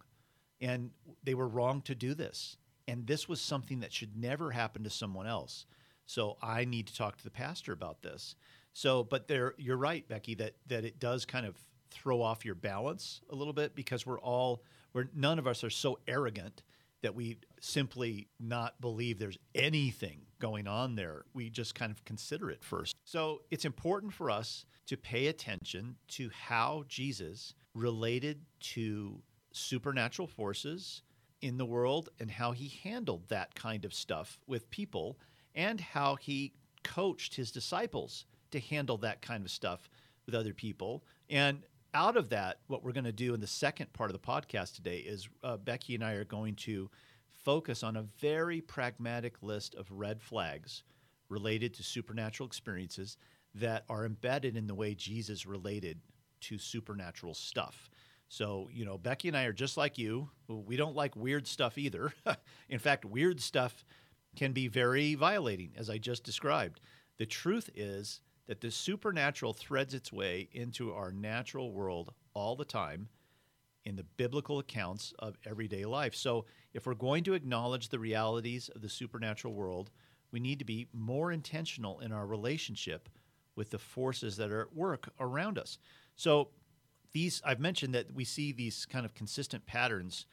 And 0.62 0.92
they 1.24 1.34
were 1.34 1.48
wrong 1.48 1.82
to 1.84 1.96
do 1.96 2.14
this. 2.14 2.58
And 2.88 3.06
this 3.06 3.30
was 3.30 3.40
something 3.40 3.82
that 3.82 3.94
should 3.94 4.18
never 4.18 4.52
happen 4.52 4.84
to 4.84 4.90
someone 4.90 5.28
else. 5.28 5.66
So 6.10 6.38
I 6.42 6.66
need 6.66 6.88
to 6.88 6.96
talk 6.96 7.18
to 7.18 7.24
the 7.24 7.30
pastor 7.30 7.72
about 7.72 8.02
this. 8.02 8.36
So, 8.74 9.04
but 9.04 9.28
there, 9.28 9.54
you're 9.60 9.78
right, 9.78 10.08
Becky, 10.08 10.34
that 10.36 10.56
that 10.66 10.84
it 10.84 11.00
does 11.00 11.24
kind 11.24 11.46
of 11.46 11.56
throw 11.92 12.20
off 12.20 12.44
your 12.44 12.56
balance 12.56 13.22
a 13.30 13.36
little 13.36 13.54
bit 13.54 13.76
because 13.76 14.08
we're 14.08 14.20
all, 14.20 14.64
we're 14.92 15.10
none 15.14 15.38
of 15.38 15.46
us 15.46 15.64
are 15.64 15.70
so 15.70 16.00
arrogant 16.08 16.64
that 17.04 17.14
we 17.14 17.38
simply 17.62 18.28
not 18.40 18.82
believe 18.82 19.20
there's 19.20 19.38
anything 19.54 20.22
going 20.40 20.68
on 20.68 20.96
there. 20.96 21.26
We 21.36 21.52
just 21.52 21.76
kind 21.76 21.92
of 21.92 22.04
consider 22.06 22.50
it 22.50 22.64
first. 22.64 22.96
So 23.06 23.42
it's 23.52 23.66
important 23.66 24.12
for 24.12 24.32
us 24.32 24.66
to 24.88 24.98
pay 24.98 25.28
attention 25.28 25.96
to 26.10 26.32
how 26.34 26.86
Jesus 26.88 27.54
related 27.76 28.42
to 28.62 29.22
supernatural 29.52 30.28
forces 30.28 31.04
in 31.42 31.60
the 31.60 31.66
world 31.66 32.10
and 32.20 32.32
how 32.32 32.52
he 32.52 32.80
handled 32.84 33.30
that 33.30 33.54
kind 33.54 33.86
of 33.86 33.94
stuff 33.94 34.40
with 34.48 34.72
people 34.72 35.20
and 35.60 35.82
how 35.82 36.16
he 36.16 36.54
coached 36.86 37.36
his 37.36 37.52
disciples 37.52 38.24
to 38.50 38.62
handle 38.62 38.98
that 38.98 39.22
kind 39.22 39.44
of 39.44 39.52
stuff 39.52 39.90
with 40.26 40.34
other 40.34 40.54
people. 40.54 41.04
And 41.30 41.64
out 41.94 42.16
of 42.16 42.30
that, 42.30 42.60
what 42.68 42.82
we're 42.82 42.94
going 42.94 43.04
to 43.04 43.12
do 43.12 43.34
in 43.34 43.42
the 43.42 43.48
second 43.48 43.92
part 43.92 44.10
of 44.10 44.14
the 44.14 44.26
podcast 44.26 44.76
today 44.76 45.00
is 45.00 45.28
uh, 45.44 45.58
Becky 45.58 45.96
and 45.96 46.04
I 46.04 46.14
are 46.14 46.24
going 46.24 46.56
to 46.56 46.90
focus 47.44 47.84
on 47.84 47.98
a 47.98 48.06
very 48.22 48.62
pragmatic 48.62 49.44
list 49.44 49.76
of 49.76 49.92
red 49.92 50.22
flags 50.22 50.84
related 51.28 51.74
to 51.74 51.84
supernatural 51.84 52.48
experiences 52.48 53.18
that 53.54 53.84
are 53.90 54.06
embedded 54.06 54.56
in 54.56 54.66
the 54.66 54.76
way 54.76 54.96
Jesus 54.96 55.46
related 55.46 56.00
to 56.42 56.58
supernatural 56.58 57.34
stuff. 57.34 57.90
So, 58.30 58.70
you 58.72 58.86
know, 58.86 58.98
Becky 58.98 59.28
and 59.28 59.36
I 59.36 59.44
are 59.44 59.54
just 59.54 59.76
like 59.76 59.98
you. 59.98 60.30
We 60.48 60.78
don't 60.78 60.96
like 60.96 61.18
weird 61.18 61.48
stuff 61.48 61.78
either. 61.78 62.14
in 62.70 62.80
fact, 62.80 63.04
weird 63.04 63.42
stuff 63.42 63.84
can 64.40 64.54
be 64.54 64.70
very 64.70 65.16
violating, 65.16 65.74
as 65.76 65.90
I 65.90 65.98
just 65.98 66.24
described. 66.24 66.80
The 67.18 67.26
truth 67.26 67.70
is 67.76 68.22
that 68.48 68.62
the 68.62 68.72
supernatural 68.72 69.52
threads 69.52 69.94
its 69.94 70.14
way 70.14 70.48
into 70.54 70.94
our 70.94 71.12
natural 71.12 71.74
world 71.74 72.14
all 72.34 72.56
the 72.56 72.64
time 72.64 73.10
in 73.84 73.98
the 73.98 74.06
biblical 74.16 74.60
accounts 74.60 75.14
of 75.20 75.38
everyday 75.46 75.84
life. 75.84 76.16
So, 76.16 76.46
if 76.74 76.86
we're 76.86 76.94
going 76.94 77.26
to 77.26 77.34
acknowledge 77.34 77.90
the 77.90 78.00
realities 78.00 78.70
of 78.74 78.82
the 78.82 78.88
supernatural 78.88 79.54
world, 79.54 79.92
we 80.32 80.40
need 80.40 80.60
to 80.60 80.66
be 80.66 80.88
more 80.94 81.34
intentional 81.34 82.00
in 82.00 82.14
our 82.14 82.26
relationship 82.26 83.10
with 83.58 83.72
the 83.72 83.78
forces 83.78 84.38
that 84.38 84.52
are 84.52 84.62
at 84.62 84.74
work 84.74 85.10
around 85.20 85.60
us. 85.60 85.80
So, 86.16 86.48
these 87.12 87.42
I've 87.44 87.60
mentioned 87.60 87.94
that 87.94 88.14
we 88.14 88.24
see 88.24 88.54
these 88.54 88.86
kind 88.86 89.06
of 89.06 89.14
consistent 89.14 89.66
patterns 89.66 90.26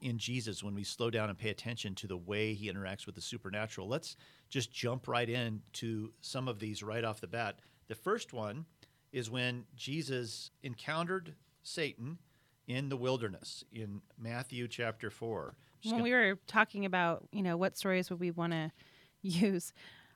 in 0.00 0.18
Jesus 0.18 0.62
when 0.62 0.74
we 0.74 0.84
slow 0.84 1.10
down 1.10 1.28
and 1.28 1.38
pay 1.38 1.50
attention 1.50 1.94
to 1.96 2.06
the 2.06 2.16
way 2.16 2.54
he 2.54 2.70
interacts 2.72 3.06
with 3.06 3.14
the 3.14 3.20
supernatural. 3.20 3.88
Let's 3.88 4.16
just 4.48 4.72
jump 4.72 5.08
right 5.08 5.28
in 5.28 5.62
to 5.74 6.12
some 6.20 6.48
of 6.48 6.58
these 6.58 6.82
right 6.82 7.04
off 7.04 7.20
the 7.20 7.26
bat. 7.26 7.60
The 7.88 7.94
first 7.94 8.32
one 8.32 8.66
is 9.12 9.30
when 9.30 9.64
Jesus 9.76 10.50
encountered 10.62 11.34
Satan 11.62 12.18
in 12.66 12.88
the 12.88 12.96
wilderness 12.96 13.64
in 13.72 14.00
Matthew 14.18 14.68
chapter 14.68 15.10
4. 15.10 15.54
Just 15.80 15.92
when 15.94 16.02
gonna- 16.02 16.04
we 16.04 16.26
were 16.28 16.38
talking 16.46 16.84
about, 16.84 17.26
you 17.32 17.42
know, 17.42 17.56
what 17.56 17.76
stories 17.76 18.10
would 18.10 18.20
we 18.20 18.30
want 18.30 18.52
to 18.52 18.70
use, 19.22 19.72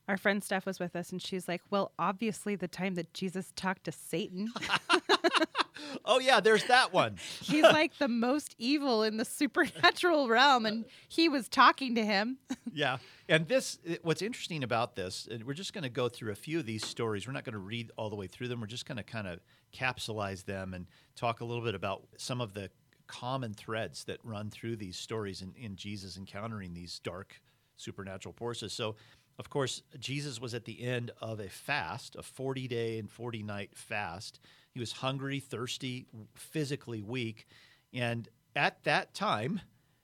our 0.06 0.16
friend 0.16 0.44
Steph 0.44 0.66
was 0.66 0.78
with 0.78 0.94
us 0.96 1.10
and 1.12 1.20
she's 1.20 1.48
like, 1.48 1.62
well, 1.70 1.92
obviously 1.98 2.56
the 2.56 2.68
time 2.68 2.94
that 2.94 3.12
Jesus 3.14 3.52
talked 3.56 3.84
to 3.84 3.92
Satan, 3.92 4.52
oh 6.04 6.18
yeah, 6.18 6.40
there's 6.40 6.64
that 6.64 6.92
one. 6.92 7.16
he's 7.40 7.62
like 7.62 7.96
the 7.98 8.08
most 8.08 8.54
evil 8.58 9.02
in 9.02 9.16
the 9.16 9.24
supernatural 9.24 10.28
realm 10.28 10.66
and 10.66 10.84
he 11.08 11.28
was 11.28 11.48
talking 11.48 11.94
to 11.94 12.04
him. 12.04 12.38
yeah. 12.72 12.98
And 13.28 13.48
this, 13.48 13.78
what's 14.02 14.22
interesting 14.22 14.62
about 14.62 14.96
this, 14.96 15.26
and 15.30 15.44
we're 15.44 15.54
just 15.54 15.72
going 15.72 15.84
to 15.84 15.88
go 15.88 16.08
through 16.08 16.32
a 16.32 16.36
few 16.36 16.58
of 16.58 16.66
these 16.66 16.84
stories. 16.84 17.26
We're 17.26 17.32
not 17.32 17.44
going 17.44 17.54
to 17.54 17.58
read 17.58 17.90
all 17.96 18.10
the 18.10 18.16
way 18.16 18.26
through 18.26 18.48
them. 18.48 18.60
We're 18.60 18.66
just 18.66 18.86
going 18.86 18.98
to 18.98 19.02
kind 19.02 19.26
of 19.26 19.40
capsulize 19.74 20.44
them 20.44 20.74
and 20.74 20.86
talk 21.16 21.40
a 21.40 21.44
little 21.44 21.64
bit 21.64 21.74
about 21.74 22.06
some 22.18 22.40
of 22.40 22.54
the 22.54 22.70
common 23.06 23.54
threads 23.54 24.04
that 24.04 24.18
run 24.24 24.50
through 24.50 24.76
these 24.76 24.96
stories 24.96 25.42
in, 25.42 25.54
in 25.56 25.76
Jesus 25.76 26.16
encountering 26.16 26.74
these 26.74 26.98
dark 27.00 27.40
supernatural 27.76 28.32
forces. 28.32 28.72
So, 28.72 28.96
of 29.38 29.50
course, 29.50 29.82
Jesus 29.98 30.40
was 30.40 30.54
at 30.54 30.64
the 30.64 30.82
end 30.82 31.10
of 31.20 31.40
a 31.40 31.48
fast, 31.48 32.14
a 32.16 32.22
40 32.22 32.68
day 32.68 32.98
and 32.98 33.10
40 33.10 33.42
night 33.42 33.70
fast. 33.74 34.40
He 34.74 34.80
was 34.80 34.92
hungry, 34.92 35.38
thirsty, 35.38 36.06
physically 36.34 37.00
weak. 37.00 37.46
And 37.92 38.28
at 38.56 38.82
that 38.84 39.14
time, 39.14 39.60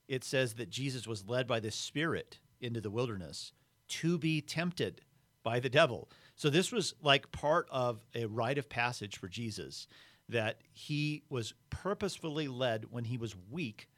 it 0.08 0.24
says 0.24 0.54
that 0.54 0.70
Jesus 0.70 1.06
was 1.06 1.26
led 1.26 1.46
by 1.46 1.60
the 1.60 1.72
Spirit 1.72 2.38
into 2.60 2.80
the 2.80 2.90
wilderness 2.90 3.52
to 3.88 4.16
be 4.16 4.40
tempted 4.40 5.00
by 5.42 5.58
the 5.58 5.68
devil. 5.68 6.08
So 6.36 6.48
this 6.50 6.70
was 6.70 6.94
like 7.02 7.32
part 7.32 7.66
of 7.70 8.04
a 8.14 8.26
rite 8.26 8.58
of 8.58 8.68
passage 8.68 9.18
for 9.18 9.28
Jesus 9.28 9.88
that 10.28 10.60
he 10.72 11.24
was 11.28 11.54
purposefully 11.70 12.46
led 12.46 12.86
when 12.90 13.04
he 13.04 13.18
was 13.18 13.34
weak 13.50 13.88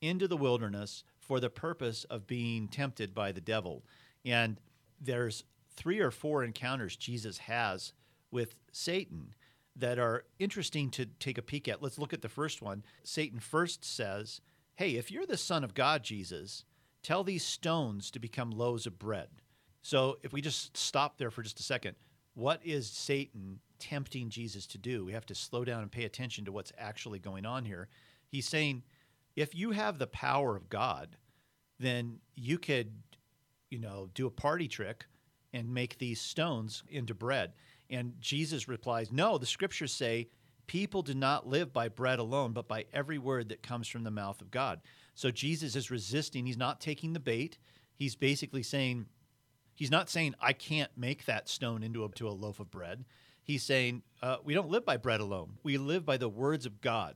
into 0.00 0.28
the 0.28 0.36
wilderness 0.36 1.02
for 1.18 1.40
the 1.40 1.50
purpose 1.50 2.04
of 2.04 2.26
being 2.26 2.68
tempted 2.68 3.14
by 3.14 3.32
the 3.32 3.40
devil. 3.40 3.84
And 4.24 4.60
there's 5.00 5.44
three 5.74 6.00
or 6.00 6.10
four 6.10 6.44
encounters 6.44 6.96
Jesus 6.96 7.38
has 7.38 7.92
with 8.30 8.54
Satan 8.70 9.34
that 9.78 9.98
are 9.98 10.24
interesting 10.38 10.90
to 10.90 11.06
take 11.06 11.38
a 11.38 11.42
peek 11.42 11.68
at. 11.68 11.82
Let's 11.82 11.98
look 11.98 12.12
at 12.12 12.22
the 12.22 12.28
first 12.28 12.60
one. 12.60 12.84
Satan 13.04 13.40
first 13.40 13.84
says, 13.84 14.40
Hey, 14.74 14.96
if 14.96 15.10
you're 15.10 15.26
the 15.26 15.36
Son 15.36 15.64
of 15.64 15.74
God, 15.74 16.02
Jesus, 16.02 16.64
tell 17.02 17.24
these 17.24 17.44
stones 17.44 18.10
to 18.12 18.18
become 18.18 18.50
loaves 18.50 18.86
of 18.86 18.98
bread. 18.98 19.28
So 19.82 20.18
if 20.22 20.32
we 20.32 20.40
just 20.40 20.76
stop 20.76 21.18
there 21.18 21.30
for 21.30 21.42
just 21.42 21.60
a 21.60 21.64
second, 21.64 21.96
what 22.34 22.60
is 22.64 22.88
Satan 22.88 23.60
tempting 23.78 24.28
Jesus 24.28 24.66
to 24.68 24.78
do? 24.78 25.04
We 25.04 25.12
have 25.12 25.26
to 25.26 25.34
slow 25.34 25.64
down 25.64 25.82
and 25.82 25.90
pay 25.90 26.04
attention 26.04 26.44
to 26.44 26.52
what's 26.52 26.72
actually 26.78 27.18
going 27.18 27.46
on 27.46 27.64
here. 27.64 27.88
He's 28.28 28.48
saying, 28.48 28.82
if 29.34 29.54
you 29.54 29.70
have 29.70 29.98
the 29.98 30.06
power 30.06 30.54
of 30.56 30.68
God, 30.68 31.16
then 31.78 32.18
you 32.34 32.58
could, 32.58 32.92
you 33.70 33.78
know, 33.78 34.10
do 34.14 34.26
a 34.26 34.30
party 34.30 34.68
trick 34.68 35.06
and 35.52 35.72
make 35.72 35.98
these 35.98 36.20
stones 36.20 36.82
into 36.88 37.14
bread. 37.14 37.52
And 37.90 38.14
Jesus 38.20 38.68
replies, 38.68 39.12
No, 39.12 39.38
the 39.38 39.46
scriptures 39.46 39.92
say 39.92 40.28
people 40.66 41.02
do 41.02 41.14
not 41.14 41.46
live 41.46 41.72
by 41.72 41.88
bread 41.88 42.18
alone, 42.18 42.52
but 42.52 42.68
by 42.68 42.84
every 42.92 43.18
word 43.18 43.48
that 43.48 43.62
comes 43.62 43.88
from 43.88 44.04
the 44.04 44.10
mouth 44.10 44.40
of 44.40 44.50
God. 44.50 44.80
So 45.14 45.30
Jesus 45.30 45.74
is 45.74 45.90
resisting. 45.90 46.46
He's 46.46 46.56
not 46.56 46.80
taking 46.80 47.12
the 47.12 47.20
bait. 47.20 47.58
He's 47.94 48.14
basically 48.14 48.62
saying, 48.62 49.06
He's 49.74 49.90
not 49.90 50.10
saying, 50.10 50.34
I 50.40 50.52
can't 50.52 50.90
make 50.96 51.24
that 51.26 51.48
stone 51.48 51.82
into 51.84 52.04
a, 52.04 52.08
to 52.10 52.28
a 52.28 52.30
loaf 52.30 52.58
of 52.58 52.70
bread. 52.70 53.04
He's 53.42 53.62
saying, 53.62 54.02
uh, 54.22 54.36
We 54.44 54.54
don't 54.54 54.68
live 54.68 54.84
by 54.84 54.96
bread 54.96 55.20
alone. 55.20 55.54
We 55.62 55.78
live 55.78 56.04
by 56.04 56.16
the 56.16 56.28
words 56.28 56.66
of 56.66 56.80
God. 56.80 57.14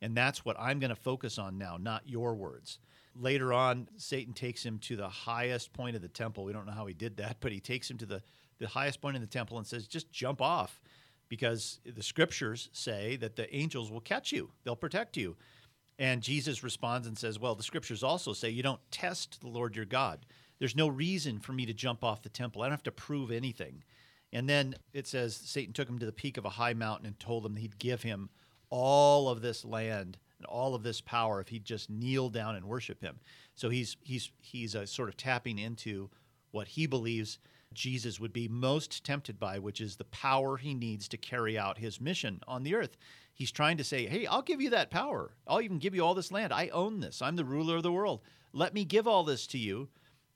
And 0.00 0.16
that's 0.16 0.44
what 0.44 0.56
I'm 0.58 0.80
going 0.80 0.90
to 0.90 0.96
focus 0.96 1.38
on 1.38 1.56
now, 1.56 1.78
not 1.80 2.08
your 2.08 2.34
words. 2.34 2.78
Later 3.16 3.52
on, 3.52 3.88
Satan 3.96 4.34
takes 4.34 4.64
him 4.64 4.78
to 4.80 4.96
the 4.96 5.08
highest 5.08 5.72
point 5.72 5.96
of 5.96 6.02
the 6.02 6.08
temple. 6.08 6.44
We 6.44 6.52
don't 6.52 6.66
know 6.66 6.72
how 6.72 6.86
he 6.86 6.94
did 6.94 7.16
that, 7.18 7.36
but 7.40 7.52
he 7.52 7.60
takes 7.60 7.90
him 7.90 7.96
to 7.98 8.06
the, 8.06 8.22
the 8.64 8.70
highest 8.70 9.00
point 9.00 9.16
in 9.16 9.22
the 9.22 9.28
temple 9.28 9.58
and 9.58 9.66
says, 9.66 9.86
Just 9.86 10.10
jump 10.10 10.40
off 10.40 10.80
because 11.28 11.80
the 11.84 12.02
scriptures 12.02 12.68
say 12.72 13.16
that 13.16 13.36
the 13.36 13.54
angels 13.54 13.90
will 13.90 14.00
catch 14.00 14.32
you, 14.32 14.50
they'll 14.64 14.76
protect 14.76 15.16
you. 15.16 15.36
And 15.98 16.22
Jesus 16.22 16.64
responds 16.64 17.06
and 17.06 17.16
says, 17.16 17.38
Well, 17.38 17.54
the 17.54 17.62
scriptures 17.62 18.02
also 18.02 18.32
say 18.32 18.50
you 18.50 18.62
don't 18.62 18.80
test 18.90 19.40
the 19.40 19.48
Lord 19.48 19.76
your 19.76 19.84
God. 19.84 20.26
There's 20.58 20.76
no 20.76 20.88
reason 20.88 21.40
for 21.40 21.52
me 21.52 21.66
to 21.66 21.74
jump 21.74 22.02
off 22.02 22.22
the 22.22 22.28
temple. 22.28 22.62
I 22.62 22.66
don't 22.66 22.72
have 22.72 22.82
to 22.84 22.92
prove 22.92 23.30
anything. 23.30 23.84
And 24.32 24.48
then 24.48 24.74
it 24.92 25.06
says 25.06 25.36
Satan 25.36 25.72
took 25.72 25.88
him 25.88 25.98
to 25.98 26.06
the 26.06 26.12
peak 26.12 26.36
of 26.36 26.44
a 26.44 26.50
high 26.50 26.74
mountain 26.74 27.06
and 27.06 27.18
told 27.20 27.46
him 27.46 27.56
he'd 27.56 27.78
give 27.78 28.02
him 28.02 28.30
all 28.70 29.28
of 29.28 29.42
this 29.42 29.64
land 29.64 30.18
and 30.38 30.46
all 30.46 30.74
of 30.74 30.82
this 30.82 31.00
power 31.00 31.40
if 31.40 31.48
he'd 31.48 31.64
just 31.64 31.90
kneel 31.90 32.30
down 32.30 32.56
and 32.56 32.64
worship 32.64 33.00
him. 33.00 33.20
So 33.54 33.70
he's 33.70 33.96
he's 34.02 34.32
he's 34.40 34.74
uh, 34.74 34.86
sort 34.86 35.08
of 35.08 35.16
tapping 35.16 35.58
into 35.58 36.10
what 36.50 36.68
he 36.68 36.86
believes 36.86 37.38
Jesus 37.74 38.20
would 38.20 38.32
be 38.32 38.48
most 38.48 39.04
tempted 39.04 39.38
by, 39.38 39.58
which 39.58 39.80
is 39.80 39.96
the 39.96 40.04
power 40.04 40.56
he 40.56 40.74
needs 40.74 41.08
to 41.08 41.16
carry 41.16 41.58
out 41.58 41.78
his 41.78 42.00
mission 42.00 42.40
on 42.46 42.62
the 42.62 42.74
earth. 42.74 42.96
He's 43.32 43.50
trying 43.50 43.76
to 43.78 43.84
say, 43.84 44.06
"Hey, 44.06 44.26
I'll 44.26 44.42
give 44.42 44.60
you 44.60 44.70
that 44.70 44.90
power. 44.90 45.32
I'll 45.46 45.60
even 45.60 45.78
give 45.78 45.94
you 45.94 46.04
all 46.04 46.14
this 46.14 46.32
land. 46.32 46.52
I 46.52 46.68
own 46.68 47.00
this. 47.00 47.20
I'm 47.20 47.36
the 47.36 47.44
ruler 47.44 47.76
of 47.76 47.82
the 47.82 47.92
world. 47.92 48.22
Let 48.52 48.74
me 48.74 48.84
give 48.84 49.08
all 49.08 49.24
this 49.24 49.46
to 49.48 49.58
you." 49.58 49.88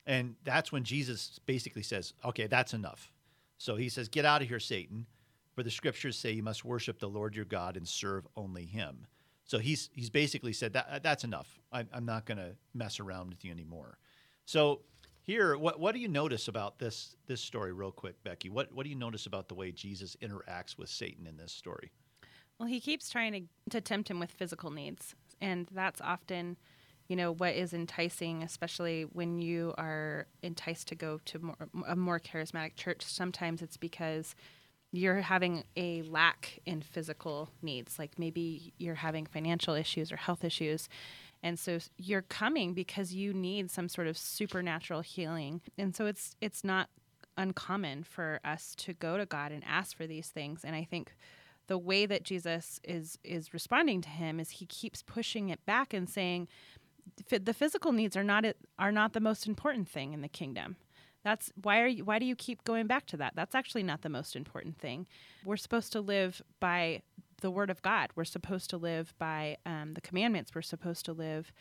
And 0.09 0.37
that's 0.43 0.73
when 0.73 0.85
Jesus 0.85 1.39
basically 1.45 1.83
says, 1.83 2.15
okay, 2.25 2.47
that's 2.47 2.73
enough. 2.73 3.13
So 3.59 3.77
he 3.77 3.91
says, 3.91 4.09
get 4.09 4.25
out 4.25 4.41
of 4.41 4.49
here, 4.49 4.59
Satan. 4.59 5.07
For 5.55 5.63
the 5.63 5.71
scriptures 5.71 6.17
say 6.17 6.33
you 6.33 6.43
must 6.43 6.65
worship 6.65 6.99
the 6.99 7.11
Lord 7.11 7.37
your 7.37 7.45
God 7.45 7.77
and 7.77 7.87
serve 7.87 8.27
only 8.35 8.65
him. 8.65 9.07
So 9.45 9.59
he's, 9.59 9.91
he's 9.93 10.09
basically 10.09 10.55
said, 10.55 10.73
that, 10.73 11.03
that's 11.03 11.25
enough. 11.25 11.59
I, 11.71 11.85
I'm 11.93 12.07
not 12.07 12.25
going 12.25 12.39
to 12.39 12.53
mess 12.73 13.01
around 13.01 13.29
with 13.29 13.45
you 13.45 13.51
anymore. 13.51 13.99
So 14.47 14.81
here, 15.29 15.59
what, 15.59 15.79
what 15.79 15.95
do 15.95 16.01
you 16.01 16.09
notice 16.09 16.49
about 16.49 16.79
this, 16.79 17.15
this 17.27 17.43
story, 17.43 17.71
real 17.71 17.93
quick, 17.93 18.25
Becky? 18.25 18.49
What, 18.49 18.73
what 18.73 18.85
do 18.85 18.89
you 18.89 18.97
notice 18.97 19.27
about 19.27 19.49
the 19.49 19.55
way 19.55 19.71
Jesus 19.71 20.17
interacts 20.23 20.79
with 20.79 20.89
Satan 20.89 21.27
in 21.27 21.37
this 21.37 21.53
story? 21.53 21.93
Well, 22.59 22.67
he 22.67 22.81
keeps 22.81 23.11
trying 23.11 23.33
to, 23.35 23.43
to 23.71 23.83
tempt 23.83 24.11
him 24.11 24.19
with 24.19 24.31
physical 24.31 24.71
needs. 24.71 25.15
And 25.39 25.69
that's 25.71 26.01
often 26.01 26.57
you 27.09 27.17
know 27.17 27.33
what 27.33 27.55
is 27.55 27.73
enticing 27.73 28.43
especially 28.43 29.05
when 29.05 29.39
you 29.39 29.73
are 29.79 30.27
enticed 30.43 30.89
to 30.89 30.95
go 30.95 31.19
to 31.25 31.39
more, 31.39 31.57
a 31.87 31.97
more 31.97 32.21
charismatic 32.21 32.77
church 32.77 33.03
sometimes 33.03 33.63
it's 33.63 33.79
because 33.79 34.35
you're 34.93 35.23
having 35.23 35.65
a 35.75 36.03
lack 36.03 36.61
in 36.67 36.83
physical 36.83 37.49
needs 37.63 37.99
like 37.99 38.19
maybe 38.19 38.75
you're 38.77 38.95
having 38.95 39.25
financial 39.25 39.73
issues 39.73 40.13
or 40.13 40.17
health 40.17 40.45
issues 40.45 40.87
and 41.43 41.59
so 41.59 41.79
you're 41.97 42.23
coming 42.23 42.75
because 42.75 43.15
you 43.15 43.33
need 43.33 43.71
some 43.71 43.89
sort 43.89 44.07
of 44.07 44.19
supernatural 44.19 45.01
healing 45.01 45.61
and 45.77 45.95
so 45.95 46.07
it's 46.07 46.37
it's 46.41 46.65
not 46.65 46.89
uncommon 47.37 48.03
for 48.03 48.41
us 48.45 48.75
to 48.75 48.93
go 48.93 49.17
to 49.17 49.25
God 49.25 49.53
and 49.53 49.63
ask 49.65 49.97
for 49.97 50.07
these 50.07 50.29
things 50.29 50.65
and 50.65 50.75
i 50.75 50.83
think 50.83 51.13
the 51.69 51.79
way 51.79 52.07
that 52.07 52.25
Jesus 52.25 52.81
is 52.83 53.19
is 53.23 53.55
responding 53.55 54.01
to 54.01 54.09
him 54.09 54.41
is 54.41 54.51
he 54.51 54.67
keeps 54.67 55.03
pushing 55.03 55.51
it 55.51 55.65
back 55.65 55.95
and 55.95 56.09
saying 56.09 56.49
the 57.29 57.55
physical 57.55 57.93
needs 57.93 58.17
are 58.17 58.25
not 58.25 58.45
are 58.79 58.93
not 58.93 59.13
the 59.13 59.21
most 59.21 59.47
important 59.47 59.89
thing 59.89 60.13
in 60.13 60.21
the 60.21 60.29
kingdom. 60.29 60.77
That's 61.23 61.53
why 61.63 61.81
are 61.81 61.87
you 61.87 62.05
why 62.05 62.19
do 62.19 62.27
you 62.27 62.35
keep 62.35 62.65
going 62.65 62.87
back 62.87 63.07
to 63.07 63.17
that? 63.19 63.35
That's 63.37 63.55
actually 63.55 63.83
not 63.83 64.03
the 64.03 64.09
most 64.09 64.35
important 64.35 64.79
thing. 64.79 65.07
We're 65.45 65.57
supposed 65.57 65.93
to 65.93 66.01
live 66.01 66.43
by 66.59 67.03
the 67.41 67.51
word 67.51 67.71
of 67.71 67.83
God. 67.83 68.11
We're 68.15 68.25
supposed 68.25 68.71
to 68.71 68.77
live 68.77 69.15
by 69.19 69.59
um, 69.67 69.95
the 69.95 70.01
commandments. 70.01 70.55
We're 70.55 70.63
supposed 70.63 71.05
to 71.07 71.13
live 71.13 71.53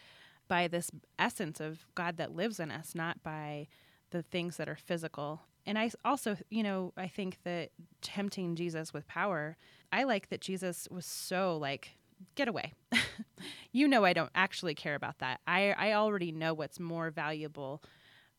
by 0.47 0.67
this 0.67 0.91
essence 1.19 1.59
of 1.59 1.85
God 1.95 2.17
that 2.17 2.35
lives 2.35 2.59
in 2.59 2.71
us, 2.71 2.95
not 2.95 3.21
by 3.23 3.67
the 4.11 4.21
things 4.21 4.57
that 4.57 4.69
are 4.69 4.77
physical. 4.77 5.41
And 5.65 5.77
I 5.77 5.91
also, 6.05 6.37
you 6.49 6.63
know, 6.63 6.93
I 6.95 7.07
think 7.07 7.39
that 7.43 7.71
tempting 8.01 8.55
Jesus 8.55 8.93
with 8.93 9.07
power, 9.07 9.57
I 9.91 10.03
like 10.03 10.29
that 10.29 10.41
Jesus 10.41 10.87
was 10.89 11.05
so 11.05 11.57
like 11.57 11.97
get 12.35 12.47
away. 12.47 12.73
you 13.71 13.87
know 13.87 14.05
I 14.05 14.13
don't 14.13 14.31
actually 14.33 14.75
care 14.75 14.95
about 14.95 15.19
that. 15.19 15.41
I 15.45 15.75
I 15.77 15.93
already 15.93 16.31
know 16.31 16.53
what's 16.53 16.79
more 16.79 17.11
valuable. 17.11 17.83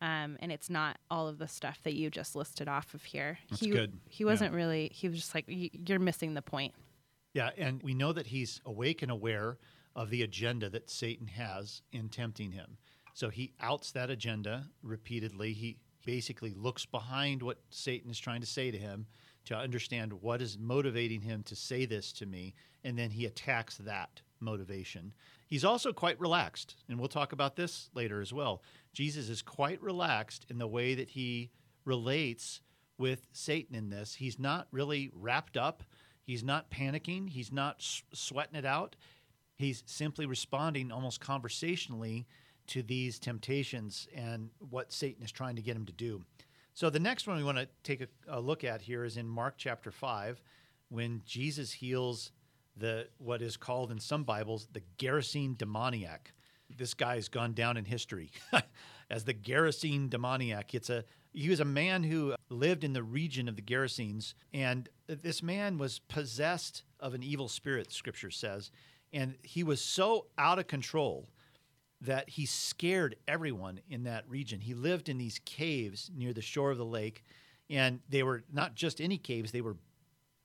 Um, 0.01 0.37
and 0.41 0.53
it's 0.53 0.71
not 0.71 0.97
all 1.11 1.27
of 1.27 1.39
the 1.39 1.49
stuff 1.49 1.81
that 1.83 1.95
you 1.95 2.09
just 2.09 2.37
listed 2.37 2.69
off 2.69 2.95
of 2.95 3.03
here. 3.03 3.39
That's 3.51 3.61
he, 3.61 3.71
good. 3.71 3.99
He 4.09 4.25
wasn't 4.25 4.53
yeah. 4.53 4.59
really. 4.59 4.91
He 4.95 5.09
was 5.09 5.19
just 5.19 5.35
like, 5.35 5.45
you're 5.49 5.99
missing 5.99 6.35
the 6.35 6.43
point. 6.43 6.73
Yeah, 7.39 7.51
and 7.57 7.81
we 7.85 7.95
know 7.95 8.13
that 8.15 8.27
he's 8.27 8.61
awake 8.67 9.01
and 9.01 9.13
aware 9.13 9.59
of 9.95 10.11
the 10.11 10.25
agenda 10.25 10.69
that 10.71 10.91
Satan 10.91 11.29
has 11.29 11.83
in 11.93 12.09
tempting 12.09 12.51
him. 12.51 12.79
So 13.15 13.29
he 13.29 13.53
outs 13.61 13.93
that 13.93 14.11
agenda 14.11 14.65
repeatedly. 14.83 15.53
He 15.53 15.77
basically 16.05 16.53
looks 16.53 16.85
behind 16.85 17.41
what 17.41 17.61
Satan 17.71 18.11
is 18.11 18.19
trying 18.19 18.41
to 18.41 18.47
say 18.49 18.73
to 18.73 18.77
him 18.77 19.07
to 19.45 19.57
understand 19.57 20.15
what 20.15 20.43
is 20.43 20.59
motivating 20.59 21.21
him 21.21 21.45
to 21.45 21.55
say 21.55 21.87
this 21.87 22.13
to 22.15 22.27
me, 22.27 22.57
and 22.83 22.99
then 22.99 23.11
he 23.11 23.25
attacks 23.25 23.77
that 23.77 24.21
motivation. 24.41 25.15
He's 25.47 25.65
also 25.65 25.93
quite 25.93 26.19
relaxed, 26.19 26.75
and 26.89 26.99
we'll 26.99 27.07
talk 27.07 27.33
about 27.33 27.55
this 27.55 27.89
later 27.95 28.21
as 28.21 28.33
well. 28.33 28.65
Jesus 28.93 29.29
is 29.29 29.43
quite 29.43 29.81
relaxed 29.81 30.45
in 30.51 30.59
the 30.59 30.67
way 30.67 30.97
that 30.97 31.11
he 31.11 31.53
relates 31.85 32.63
with 32.99 33.29
Satan 33.33 33.77
in 33.77 33.91
this. 33.91 34.17
He's 34.17 34.41
not 34.41 34.67
really 34.73 35.13
wrapped 35.15 35.57
up, 35.57 35.85
he's 36.29 36.45
not 36.45 36.71
panicking, 36.71 37.31
he's 37.31 37.51
not 37.51 37.77
sweating 38.13 38.55
it 38.55 38.67
out. 38.67 38.97
He's 39.57 39.83
simply 39.87 40.27
responding 40.27 40.93
almost 40.93 41.21
conversationally 41.21 42.27
to 42.69 42.83
these 42.83 43.19
temptations 43.19 44.07
and 44.15 44.51
what 44.71 44.93
Satan 44.93 45.25
is 45.25 45.33
trying 45.33 45.57
to 45.57 45.63
get 45.63 45.75
him 45.75 45.87
to 45.87 45.93
do. 45.93 46.23
So 46.75 46.91
the 46.91 47.01
next 47.01 47.27
one 47.27 47.39
we 47.39 47.45
want 47.45 47.57
to 47.57 47.67
take 47.83 48.03
a, 48.03 48.09
a, 48.29 48.41
look 48.41 48.63
at 48.63 48.83
here 48.83 49.05
is 49.05 49.17
in 49.17 49.27
Mark 49.27 49.55
chapter 49.57 49.91
5 49.91 50.43
when 50.91 51.23
Jesus 51.25 51.73
heals 51.73 52.31
the 52.77 53.09
what 53.17 53.41
is 53.41 53.57
called 53.57 53.91
in 53.91 53.99
some 53.99 54.23
Bibles 54.23 54.69
the 54.71 54.83
Gerasene 54.99 55.57
demoniac. 55.57 56.35
This 56.77 56.93
guy 56.93 57.15
has 57.15 57.31
gone 57.31 57.55
down 57.55 57.79
in 57.79 57.87
history 57.87 58.31
as 59.11 59.25
the 59.25 59.35
Gerasene 59.35 60.11
demoniac. 60.11 60.75
It's 60.75 60.91
a 60.91 61.05
he 61.33 61.49
was 61.49 61.61
a 61.61 61.65
man 61.65 62.05
who 62.05 62.35
lived 62.49 62.85
in 62.85 62.93
the 62.93 63.03
region 63.03 63.49
of 63.49 63.57
the 63.57 63.63
Gerasenes 63.63 64.35
and 64.53 64.89
this 65.07 65.43
man 65.43 65.79
was 65.79 65.99
possessed 66.01 66.83
of 67.01 67.15
an 67.15 67.23
evil 67.23 67.49
spirit 67.49 67.93
scripture 67.93 68.31
says 68.31 68.71
And 69.13 69.37
he 69.43 69.63
was 69.63 69.81
so 69.81 70.27
out 70.37 70.59
of 70.59 70.67
control 70.67 71.29
that 72.01 72.31
he 72.31 72.47
scared 72.47 73.17
everyone 73.27 73.81
in 73.89 74.05
that 74.05 74.29
region. 74.29 74.61
He 74.61 74.75
lived 74.75 75.09
in 75.09 75.19
these 75.19 75.41
caves 75.45 76.11
near 76.15 76.33
the 76.33 76.43
shore 76.43 76.71
of 76.71 76.79
the 76.79 76.85
lake, 76.85 77.25
and 77.69 78.01
they 78.09 78.23
were 78.23 78.45
not 78.53 78.75
just 78.75 79.01
any 79.01 79.19
caves, 79.19 79.51
they 79.51 79.61
were 79.61 79.77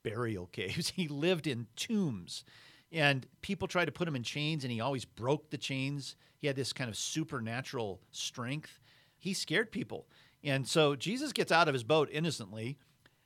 burial 0.04 0.48
caves. 0.52 0.90
He 0.96 1.08
lived 1.08 1.48
in 1.48 1.68
tombs. 1.76 2.44
And 2.92 3.26
people 3.42 3.68
tried 3.68 3.86
to 3.86 3.92
put 3.92 4.08
him 4.08 4.16
in 4.16 4.24
chains, 4.24 4.64
and 4.64 4.72
he 4.72 4.80
always 4.80 5.06
broke 5.06 5.50
the 5.50 5.58
chains. 5.58 6.16
He 6.38 6.48
had 6.48 6.56
this 6.56 6.74
kind 6.74 6.90
of 6.90 6.98
supernatural 6.98 8.02
strength. 8.12 8.80
He 9.18 9.34
scared 9.34 9.72
people. 9.72 10.08
And 10.44 10.68
so 10.68 10.96
Jesus 10.96 11.32
gets 11.32 11.52
out 11.52 11.68
of 11.68 11.74
his 11.74 11.84
boat 11.84 12.10
innocently, 12.12 12.78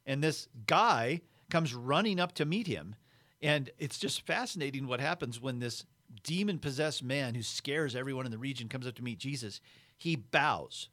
and 0.05 0.23
this 0.23 0.47
guy 0.67 1.21
comes 1.49 1.73
running 1.73 2.19
up 2.19 2.33
to 2.33 2.45
meet 2.45 2.67
him. 2.67 2.95
And 3.41 3.69
it's 3.77 3.97
just 3.97 4.25
fascinating 4.25 4.87
what 4.87 4.99
happens 4.99 5.41
when 5.41 5.59
this 5.59 5.85
demon 6.23 6.59
possessed 6.59 7.03
man 7.03 7.35
who 7.35 7.43
scares 7.43 7.95
everyone 7.95 8.25
in 8.25 8.31
the 8.31 8.37
region 8.37 8.69
comes 8.69 8.87
up 8.87 8.95
to 8.95 9.03
meet 9.03 9.19
Jesus. 9.19 9.61
He 9.97 10.15
bows. 10.15 10.89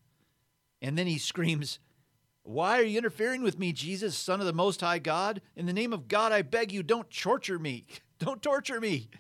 And 0.83 0.99
then 0.99 1.07
he 1.07 1.19
screams, 1.19 1.79
Why 2.43 2.79
are 2.79 2.85
you 2.85 2.99
interfering 2.99 3.43
with 3.43 3.59
me, 3.59 3.73
Jesus, 3.73 4.17
Son 4.17 4.41
of 4.41 4.47
the 4.47 4.53
Most 4.53 4.81
High 4.81 4.99
God? 4.99 5.41
In 5.57 5.67
the 5.67 5.73
name 5.73 5.93
of 5.93 6.09
God, 6.09 6.33
I 6.33 6.43
beg 6.43 6.73
you, 6.73 6.83
don't 6.83 7.11
torture 7.11 7.59
me. 7.59 7.87
Don't 8.21 8.41
torture 8.41 8.81
me. 8.81 9.11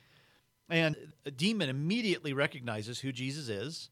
And 0.70 0.96
a 1.26 1.30
demon 1.30 1.68
immediately 1.68 2.32
recognizes 2.32 3.00
who 3.00 3.10
Jesus 3.10 3.48
is 3.48 3.90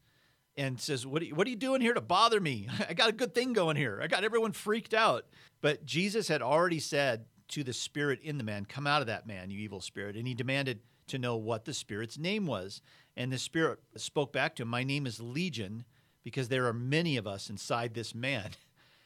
and 0.55 0.79
says, 0.79 1.05
what 1.05 1.21
are, 1.21 1.25
you, 1.25 1.35
what 1.35 1.47
are 1.47 1.49
you 1.49 1.55
doing 1.55 1.81
here 1.81 1.93
to 1.93 2.01
bother 2.01 2.39
me? 2.39 2.67
I 2.89 2.93
got 2.93 3.09
a 3.09 3.13
good 3.13 3.33
thing 3.33 3.53
going 3.53 3.75
here. 3.75 3.99
I 4.01 4.07
got 4.07 4.23
everyone 4.23 4.51
freaked 4.51 4.93
out. 4.93 5.25
But 5.61 5.85
Jesus 5.85 6.27
had 6.27 6.41
already 6.41 6.79
said 6.79 7.25
to 7.49 7.63
the 7.63 7.73
spirit 7.73 8.19
in 8.21 8.37
the 8.37 8.43
man, 8.43 8.65
Come 8.65 8.87
out 8.87 9.01
of 9.01 9.07
that 9.07 9.27
man, 9.27 9.49
you 9.49 9.59
evil 9.59 9.81
spirit. 9.81 10.15
And 10.15 10.27
he 10.27 10.33
demanded 10.33 10.79
to 11.07 11.17
know 11.17 11.35
what 11.35 11.65
the 11.65 11.73
spirit's 11.73 12.17
name 12.17 12.45
was. 12.45 12.81
And 13.15 13.31
the 13.31 13.37
spirit 13.37 13.79
spoke 13.95 14.33
back 14.33 14.55
to 14.55 14.63
him, 14.63 14.69
My 14.69 14.83
name 14.83 15.05
is 15.05 15.19
Legion, 15.19 15.85
because 16.23 16.49
there 16.49 16.67
are 16.67 16.73
many 16.73 17.17
of 17.17 17.27
us 17.27 17.49
inside 17.49 17.93
this 17.93 18.13
man. 18.13 18.51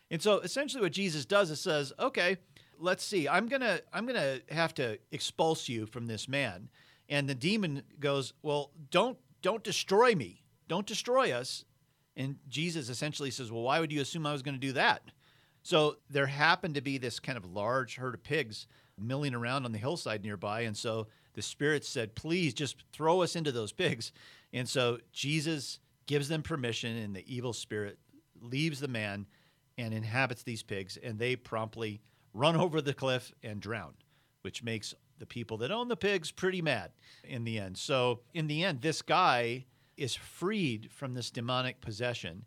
And 0.09 0.21
so 0.21 0.39
essentially 0.39 0.81
what 0.81 0.93
Jesus 0.93 1.25
does 1.25 1.51
is 1.51 1.59
says, 1.59 1.91
Okay, 1.99 2.37
let's 2.79 3.03
see. 3.03 3.27
I'm 3.27 3.47
gonna 3.47 3.81
I'm 3.91 4.05
gonna 4.05 4.39
have 4.49 4.73
to 4.75 4.99
expulse 5.11 5.67
you 5.67 5.85
from 5.85 6.05
this 6.05 6.29
man. 6.29 6.69
And 7.09 7.27
the 7.27 7.35
demon 7.35 7.83
goes, 7.99 8.31
Well, 8.41 8.71
don't 8.89 9.17
don't 9.41 9.65
destroy 9.65 10.15
me. 10.15 10.43
Don't 10.67 10.85
destroy 10.85 11.31
us. 11.31 11.65
And 12.15 12.37
Jesus 12.47 12.89
essentially 12.89 13.31
says, 13.31 13.51
Well, 13.51 13.63
why 13.63 13.79
would 13.79 13.91
you 13.91 14.01
assume 14.01 14.25
I 14.25 14.33
was 14.33 14.41
going 14.41 14.55
to 14.55 14.59
do 14.59 14.73
that? 14.73 15.03
So 15.63 15.97
there 16.09 16.27
happened 16.27 16.75
to 16.75 16.81
be 16.81 16.97
this 16.97 17.19
kind 17.19 17.37
of 17.37 17.45
large 17.45 17.97
herd 17.97 18.15
of 18.15 18.23
pigs 18.23 18.67
milling 18.97 19.35
around 19.35 19.65
on 19.65 19.71
the 19.71 19.77
hillside 19.77 20.23
nearby. 20.23 20.61
And 20.61 20.75
so 20.75 21.07
the 21.33 21.41
spirit 21.41 21.85
said, 21.85 22.15
Please 22.15 22.53
just 22.53 22.83
throw 22.91 23.21
us 23.21 23.35
into 23.35 23.51
those 23.51 23.71
pigs. 23.71 24.11
And 24.53 24.67
so 24.67 24.99
Jesus 25.11 25.79
gives 26.07 26.29
them 26.29 26.41
permission, 26.41 26.97
and 26.97 27.15
the 27.15 27.33
evil 27.33 27.53
spirit 27.53 27.99
leaves 28.41 28.79
the 28.79 28.87
man 28.87 29.27
and 29.77 29.93
inhabits 29.93 30.43
these 30.43 30.63
pigs. 30.63 30.97
And 30.97 31.19
they 31.19 31.35
promptly 31.35 32.01
run 32.33 32.55
over 32.59 32.81
the 32.81 32.93
cliff 32.93 33.31
and 33.43 33.59
drown, 33.61 33.93
which 34.41 34.63
makes 34.63 34.95
the 35.19 35.25
people 35.25 35.57
that 35.57 35.71
own 35.71 35.87
the 35.87 35.97
pigs 35.97 36.31
pretty 36.31 36.61
mad 36.61 36.91
in 37.23 37.43
the 37.43 37.59
end. 37.59 37.77
So, 37.77 38.21
in 38.33 38.47
the 38.47 38.63
end, 38.63 38.81
this 38.81 39.01
guy 39.01 39.65
is 39.97 40.15
freed 40.15 40.89
from 40.91 41.13
this 41.13 41.29
demonic 41.29 41.81
possession, 41.81 42.45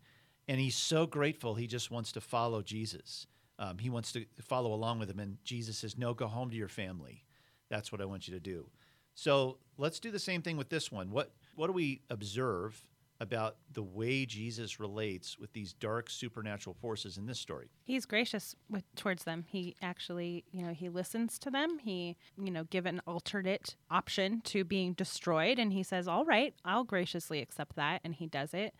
and 0.48 0.60
he's 0.60 0.76
so 0.76 1.06
grateful 1.06 1.54
he 1.54 1.66
just 1.66 1.90
wants 1.90 2.12
to 2.12 2.20
follow 2.20 2.62
Jesus. 2.62 3.26
Um, 3.58 3.78
he 3.78 3.90
wants 3.90 4.12
to 4.12 4.24
follow 4.40 4.72
along 4.72 4.98
with 5.00 5.10
him, 5.10 5.20
and 5.20 5.36
Jesus 5.44 5.78
says, 5.78 5.98
No, 5.98 6.14
go 6.14 6.26
home 6.26 6.50
to 6.50 6.56
your 6.56 6.68
family. 6.68 7.24
That's 7.68 7.92
what 7.92 8.00
I 8.00 8.06
want 8.06 8.26
you 8.26 8.34
to 8.34 8.40
do. 8.40 8.66
So, 9.14 9.58
let's 9.76 10.00
do 10.00 10.10
the 10.10 10.18
same 10.18 10.40
thing 10.40 10.56
with 10.56 10.70
this 10.70 10.90
one. 10.90 11.10
What, 11.10 11.32
what 11.56 11.66
do 11.66 11.72
we 11.72 12.02
observe 12.08 12.80
about 13.20 13.56
the 13.72 13.82
way 13.82 14.24
Jesus 14.24 14.80
relates 14.80 15.38
with 15.38 15.52
these 15.52 15.74
dark 15.74 16.08
supernatural 16.08 16.74
forces 16.80 17.18
in 17.18 17.26
this 17.26 17.38
story. 17.38 17.70
He's 17.84 18.06
gracious 18.06 18.56
with, 18.70 18.84
towards 18.96 19.24
them. 19.24 19.44
He 19.46 19.76
actually, 19.82 20.44
you 20.50 20.64
know, 20.64 20.72
he 20.72 20.88
listens 20.88 21.38
to 21.40 21.50
them. 21.50 21.78
He, 21.78 22.16
you 22.42 22.50
know, 22.50 22.64
give 22.64 22.86
an 22.86 23.02
alternate 23.06 23.76
option 23.90 24.40
to 24.46 24.64
being 24.64 24.94
destroyed 24.94 25.58
and 25.58 25.72
he 25.72 25.82
says, 25.82 26.08
"All 26.08 26.24
right, 26.24 26.54
I'll 26.64 26.84
graciously 26.84 27.40
accept 27.40 27.76
that." 27.76 28.00
And 28.04 28.14
he 28.14 28.26
does 28.26 28.54
it. 28.54 28.74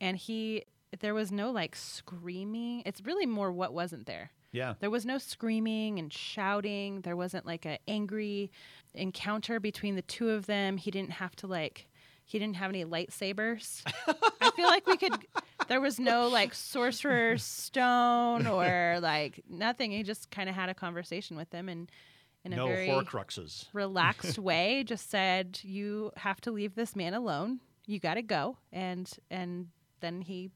And 0.00 0.16
he 0.16 0.64
there 1.00 1.14
was 1.14 1.30
no 1.30 1.50
like 1.50 1.76
screaming. 1.76 2.82
It's 2.86 3.00
really 3.00 3.26
more 3.26 3.52
what 3.52 3.72
wasn't 3.72 4.06
there. 4.06 4.32
Yeah. 4.52 4.74
There 4.80 4.90
was 4.90 5.04
no 5.04 5.18
screaming 5.18 5.98
and 5.98 6.12
shouting. 6.12 7.02
There 7.02 7.16
wasn't 7.16 7.44
like 7.46 7.66
an 7.66 7.78
angry 7.86 8.50
encounter 8.94 9.60
between 9.60 9.96
the 9.96 10.02
two 10.02 10.30
of 10.30 10.46
them. 10.46 10.78
He 10.78 10.90
didn't 10.90 11.12
have 11.12 11.36
to 11.36 11.46
like 11.46 11.88
he 12.26 12.40
didn't 12.40 12.56
have 12.56 12.70
any 12.70 12.84
lightsabers. 12.84 13.82
I 14.40 14.50
feel 14.50 14.66
like 14.66 14.86
we 14.86 14.96
could. 14.96 15.12
There 15.68 15.80
was 15.80 16.00
no 16.00 16.26
like 16.26 16.54
sorcerer's 16.54 17.44
stone 17.44 18.48
or 18.48 18.98
like 19.02 19.42
nothing. 19.48 19.92
He 19.92 20.02
just 20.02 20.30
kind 20.30 20.48
of 20.48 20.54
had 20.56 20.68
a 20.68 20.74
conversation 20.74 21.36
with 21.36 21.48
them 21.50 21.68
and 21.68 21.90
in 22.44 22.52
a 22.52 22.56
no 22.56 22.66
very 22.66 22.88
Horcruxes. 22.88 23.66
relaxed 23.72 24.38
way, 24.40 24.82
just 24.84 25.08
said, 25.08 25.60
"You 25.62 26.10
have 26.16 26.40
to 26.42 26.50
leave 26.50 26.74
this 26.74 26.96
man 26.96 27.14
alone. 27.14 27.60
You 27.86 28.00
got 28.00 28.14
to 28.14 28.22
go." 28.22 28.58
And 28.72 29.08
and 29.30 29.68
then 30.00 30.20
he. 30.20 30.50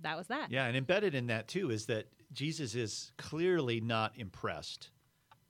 That 0.00 0.16
was 0.16 0.28
that. 0.28 0.50
Yeah, 0.50 0.66
and 0.66 0.76
embedded 0.76 1.14
in 1.14 1.26
that 1.26 1.48
too 1.48 1.70
is 1.70 1.86
that 1.86 2.06
Jesus 2.32 2.76
is 2.76 3.12
clearly 3.18 3.80
not 3.80 4.12
impressed 4.16 4.90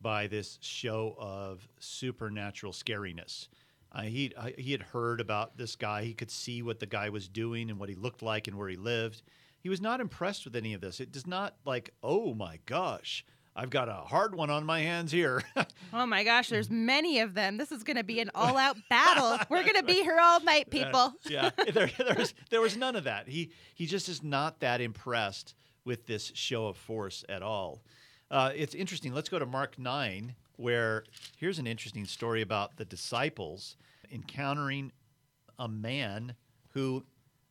by 0.01 0.27
this 0.27 0.59
show 0.63 1.15
of 1.19 1.69
supernatural 1.79 2.73
scariness. 2.73 3.49
Uh, 3.95 4.03
he 4.03 4.33
uh, 4.37 4.49
he 4.57 4.73
had 4.73 4.83
heard 4.83 5.21
about 5.21 5.57
this 5.59 5.77
guy. 5.77 6.05
He 6.05 6.15
could 6.15 6.31
see 6.31 6.63
what 6.63 6.81
the 6.81 6.87
guy 6.87 7.11
was 7.11 7.29
doing 7.29 7.69
and 7.71 7.79
what 7.79 7.89
he 7.89 7.95
looked 7.95 8.23
like 8.23 8.49
and 8.49 8.57
where 8.57 8.69
he 8.69 8.77
lived. 8.77 9.23
He 9.61 9.69
was 9.69 9.81
not 9.81 10.01
impressed 10.01 10.45
with 10.45 10.57
any 10.57 10.75
of 10.75 10.81
this. 10.81 10.99
It 10.99 11.13
does 11.13 11.27
not 11.27 11.55
like, 11.65 11.91
oh 12.03 12.35
my 12.35 12.59
gosh, 12.67 13.25
I've 13.55 13.71
got 13.71 13.89
a 13.89 13.93
hard 13.93 14.35
one 14.35 14.51
on 14.51 14.65
my 14.65 14.81
hands 14.81 15.13
here. 15.13 15.43
Oh 15.95 16.07
my 16.07 16.25
gosh, 16.25 16.49
there's 16.49 16.71
many 16.95 17.21
of 17.21 17.35
them. 17.35 17.59
This 17.59 17.71
is 17.71 17.85
going 17.85 17.99
to 17.99 18.03
be 18.03 18.19
an 18.21 18.31
all-out 18.35 18.79
battle. 18.89 19.39
We're 19.51 19.63
going 19.63 19.77
to 19.77 19.83
be 19.83 20.03
here 20.03 20.19
all 20.19 20.41
night, 20.41 20.71
people. 20.71 21.13
yeah, 21.29 21.51
there, 21.71 21.91
there 21.99 22.15
was 22.17 22.33
there 22.49 22.63
was 22.63 22.79
none 22.79 22.97
of 22.97 23.05
that. 23.05 23.29
He 23.29 23.51
he 23.75 23.85
just 23.85 24.09
is 24.09 24.23
not 24.23 24.61
that 24.61 24.81
impressed 24.81 25.55
with 25.85 26.07
this 26.07 26.33
show 26.35 26.67
of 26.69 26.79
force 26.79 27.27
at 27.29 27.43
all. 27.43 27.83
Uh, 28.31 28.53
it's 28.57 28.75
interesting. 28.75 29.13
Let's 29.13 29.29
go 29.29 29.39
to 29.39 29.45
Mark 29.45 29.79
nine, 29.79 30.35
where 30.63 31.05
here's 31.37 31.59
an 31.59 31.67
interesting 31.67 32.07
story 32.07 32.41
about 32.41 32.77
the 32.77 32.85
disciples 32.85 33.77
encountering 34.11 34.93
a 35.59 35.69
man 35.69 36.35
who 36.71 37.05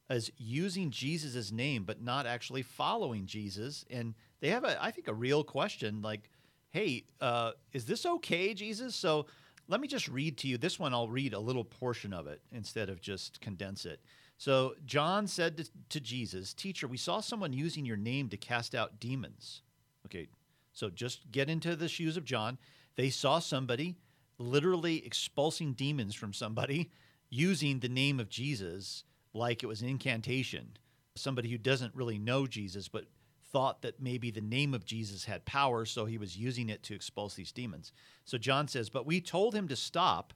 is 0.09 0.31
using 0.37 0.91
Jesus' 0.91 1.51
name 1.51 1.83
but 1.83 2.01
not 2.01 2.25
actually 2.25 2.61
following 2.61 3.25
Jesus, 3.25 3.85
and 3.89 4.13
they 4.39 4.49
have 4.49 4.63
a 4.63 4.81
I 4.83 4.91
think 4.91 5.07
a 5.07 5.13
real 5.13 5.43
question 5.43 6.01
like, 6.01 6.29
"Hey, 6.71 7.03
uh, 7.19 7.51
is 7.73 7.85
this 7.85 8.05
okay, 8.05 8.53
Jesus?" 8.53 8.95
So 8.95 9.27
let 9.67 9.79
me 9.79 9.87
just 9.87 10.07
read 10.07 10.37
to 10.39 10.47
you 10.47 10.57
this 10.57 10.79
one. 10.79 10.93
I'll 10.93 11.07
read 11.07 11.33
a 11.33 11.39
little 11.39 11.63
portion 11.63 12.13
of 12.13 12.27
it 12.27 12.41
instead 12.51 12.89
of 12.89 13.01
just 13.01 13.39
condense 13.41 13.85
it. 13.85 14.01
So 14.37 14.75
John 14.85 15.27
said 15.27 15.57
to, 15.57 15.69
to 15.89 15.99
Jesus, 15.99 16.53
"Teacher, 16.53 16.87
we 16.87 16.97
saw 16.97 17.19
someone 17.21 17.53
using 17.53 17.85
your 17.85 17.97
name 17.97 18.29
to 18.29 18.37
cast 18.37 18.73
out 18.73 18.99
demons." 18.99 19.61
Okay, 20.05 20.27
so 20.73 20.89
just 20.89 21.31
get 21.31 21.49
into 21.49 21.75
the 21.75 21.87
shoes 21.87 22.17
of 22.17 22.25
John. 22.25 22.57
They 22.95 23.09
saw 23.09 23.39
somebody 23.39 23.97
literally 24.37 25.01
expulsing 25.05 25.75
demons 25.75 26.15
from 26.15 26.33
somebody 26.33 26.91
using 27.29 27.79
the 27.79 27.89
name 27.89 28.19
of 28.19 28.29
Jesus 28.29 29.03
like 29.33 29.63
it 29.63 29.67
was 29.67 29.81
an 29.81 29.87
incantation. 29.87 30.77
Somebody 31.15 31.49
who 31.49 31.57
doesn't 31.57 31.95
really 31.95 32.17
know 32.17 32.47
Jesus, 32.47 32.87
but 32.87 33.05
thought 33.51 33.81
that 33.81 34.01
maybe 34.01 34.31
the 34.31 34.41
name 34.41 34.73
of 34.73 34.85
Jesus 34.85 35.25
had 35.25 35.45
power, 35.45 35.85
so 35.85 36.05
he 36.05 36.17
was 36.17 36.37
using 36.37 36.69
it 36.69 36.83
to 36.83 36.95
expulse 36.95 37.35
these 37.35 37.51
demons. 37.51 37.91
So 38.25 38.37
John 38.37 38.67
says, 38.67 38.89
But 38.89 39.05
we 39.05 39.19
told 39.21 39.53
him 39.53 39.67
to 39.67 39.75
stop 39.75 40.33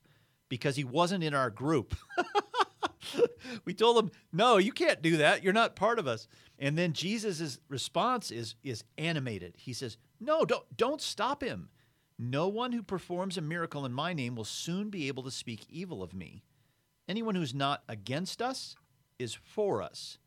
because 0.49 0.75
he 0.75 0.83
wasn't 0.83 1.23
in 1.23 1.33
our 1.33 1.49
group. 1.49 1.95
we 3.65 3.73
told 3.73 3.97
him, 3.97 4.11
No, 4.33 4.57
you 4.57 4.71
can't 4.71 5.01
do 5.01 5.17
that. 5.17 5.43
You're 5.43 5.53
not 5.53 5.75
part 5.75 5.99
of 5.99 6.07
us. 6.07 6.27
And 6.59 6.77
then 6.77 6.93
Jesus' 6.93 7.59
response 7.69 8.31
is, 8.31 8.55
is 8.63 8.83
animated. 8.97 9.55
He 9.57 9.73
says, 9.73 9.97
No, 10.19 10.45
don't, 10.45 10.65
don't 10.75 11.01
stop 11.01 11.41
him. 11.41 11.69
No 12.17 12.47
one 12.47 12.71
who 12.71 12.81
performs 12.81 13.37
a 13.37 13.41
miracle 13.41 13.85
in 13.85 13.93
my 13.93 14.13
name 14.13 14.35
will 14.35 14.45
soon 14.45 14.89
be 14.89 15.07
able 15.07 15.23
to 15.23 15.31
speak 15.31 15.65
evil 15.69 16.01
of 16.01 16.13
me. 16.13 16.43
Anyone 17.07 17.35
who's 17.35 17.53
not 17.53 17.83
against 17.89 18.41
us 18.41 18.75
is 19.19 19.33
for 19.33 19.81
us. 19.81 20.17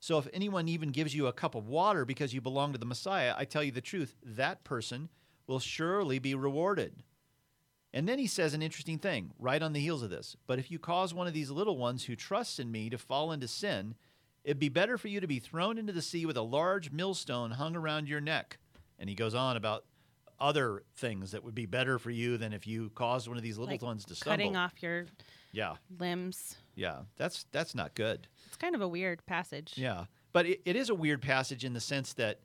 So 0.00 0.18
if 0.18 0.26
anyone 0.32 0.68
even 0.68 0.90
gives 0.90 1.14
you 1.14 1.26
a 1.26 1.32
cup 1.32 1.54
of 1.54 1.68
water 1.68 2.04
because 2.04 2.34
you 2.34 2.40
belong 2.40 2.72
to 2.72 2.78
the 2.78 2.86
Messiah, 2.86 3.34
I 3.36 3.44
tell 3.44 3.62
you 3.62 3.70
the 3.70 3.80
truth, 3.80 4.16
that 4.24 4.64
person 4.64 5.10
will 5.46 5.60
surely 5.60 6.18
be 6.18 6.34
rewarded. 6.34 7.04
And 7.92 8.08
then 8.08 8.18
he 8.18 8.26
says 8.26 8.54
an 8.54 8.62
interesting 8.62 8.98
thing 8.98 9.32
right 9.38 9.62
on 9.62 9.74
the 9.74 9.80
heels 9.80 10.02
of 10.02 10.10
this. 10.10 10.34
But 10.46 10.58
if 10.58 10.70
you 10.70 10.78
cause 10.78 11.12
one 11.12 11.26
of 11.26 11.34
these 11.34 11.50
little 11.50 11.76
ones 11.76 12.04
who 12.04 12.16
trusts 12.16 12.58
in 12.58 12.72
me 12.72 12.88
to 12.90 12.98
fall 12.98 13.32
into 13.32 13.46
sin, 13.46 13.94
it'd 14.44 14.58
be 14.58 14.70
better 14.70 14.96
for 14.96 15.08
you 15.08 15.20
to 15.20 15.26
be 15.26 15.38
thrown 15.38 15.78
into 15.78 15.92
the 15.92 16.02
sea 16.02 16.24
with 16.24 16.36
a 16.36 16.42
large 16.42 16.90
millstone 16.90 17.52
hung 17.52 17.76
around 17.76 18.08
your 18.08 18.20
neck. 18.20 18.58
And 18.98 19.08
he 19.08 19.14
goes 19.14 19.34
on 19.34 19.56
about 19.56 19.84
other 20.42 20.82
things 20.96 21.30
that 21.30 21.44
would 21.44 21.54
be 21.54 21.66
better 21.66 21.98
for 21.98 22.10
you 22.10 22.36
than 22.36 22.52
if 22.52 22.66
you 22.66 22.90
caused 22.94 23.28
one 23.28 23.36
of 23.36 23.42
these 23.42 23.56
little 23.58 23.72
Like 23.74 23.82
ones 23.82 24.04
to 24.06 24.14
stumble. 24.14 24.32
Cutting 24.36 24.56
off 24.56 24.82
your 24.82 25.06
Yeah, 25.52 25.76
limbs. 25.98 26.56
yeah, 26.74 27.02
that's 27.16 27.44
that's 27.52 27.74
not 27.74 27.94
good. 27.94 28.26
It's 28.48 28.56
kind 28.56 28.74
of 28.74 28.80
a 28.80 28.88
weird 28.88 29.24
passage. 29.26 29.74
Yeah, 29.76 30.04
but 30.32 30.46
it, 30.46 30.60
it 30.64 30.76
is 30.76 30.90
a 30.90 30.94
weird 30.94 31.22
passage 31.22 31.64
in 31.64 31.72
the 31.72 31.80
sense 31.80 32.12
that 32.14 32.40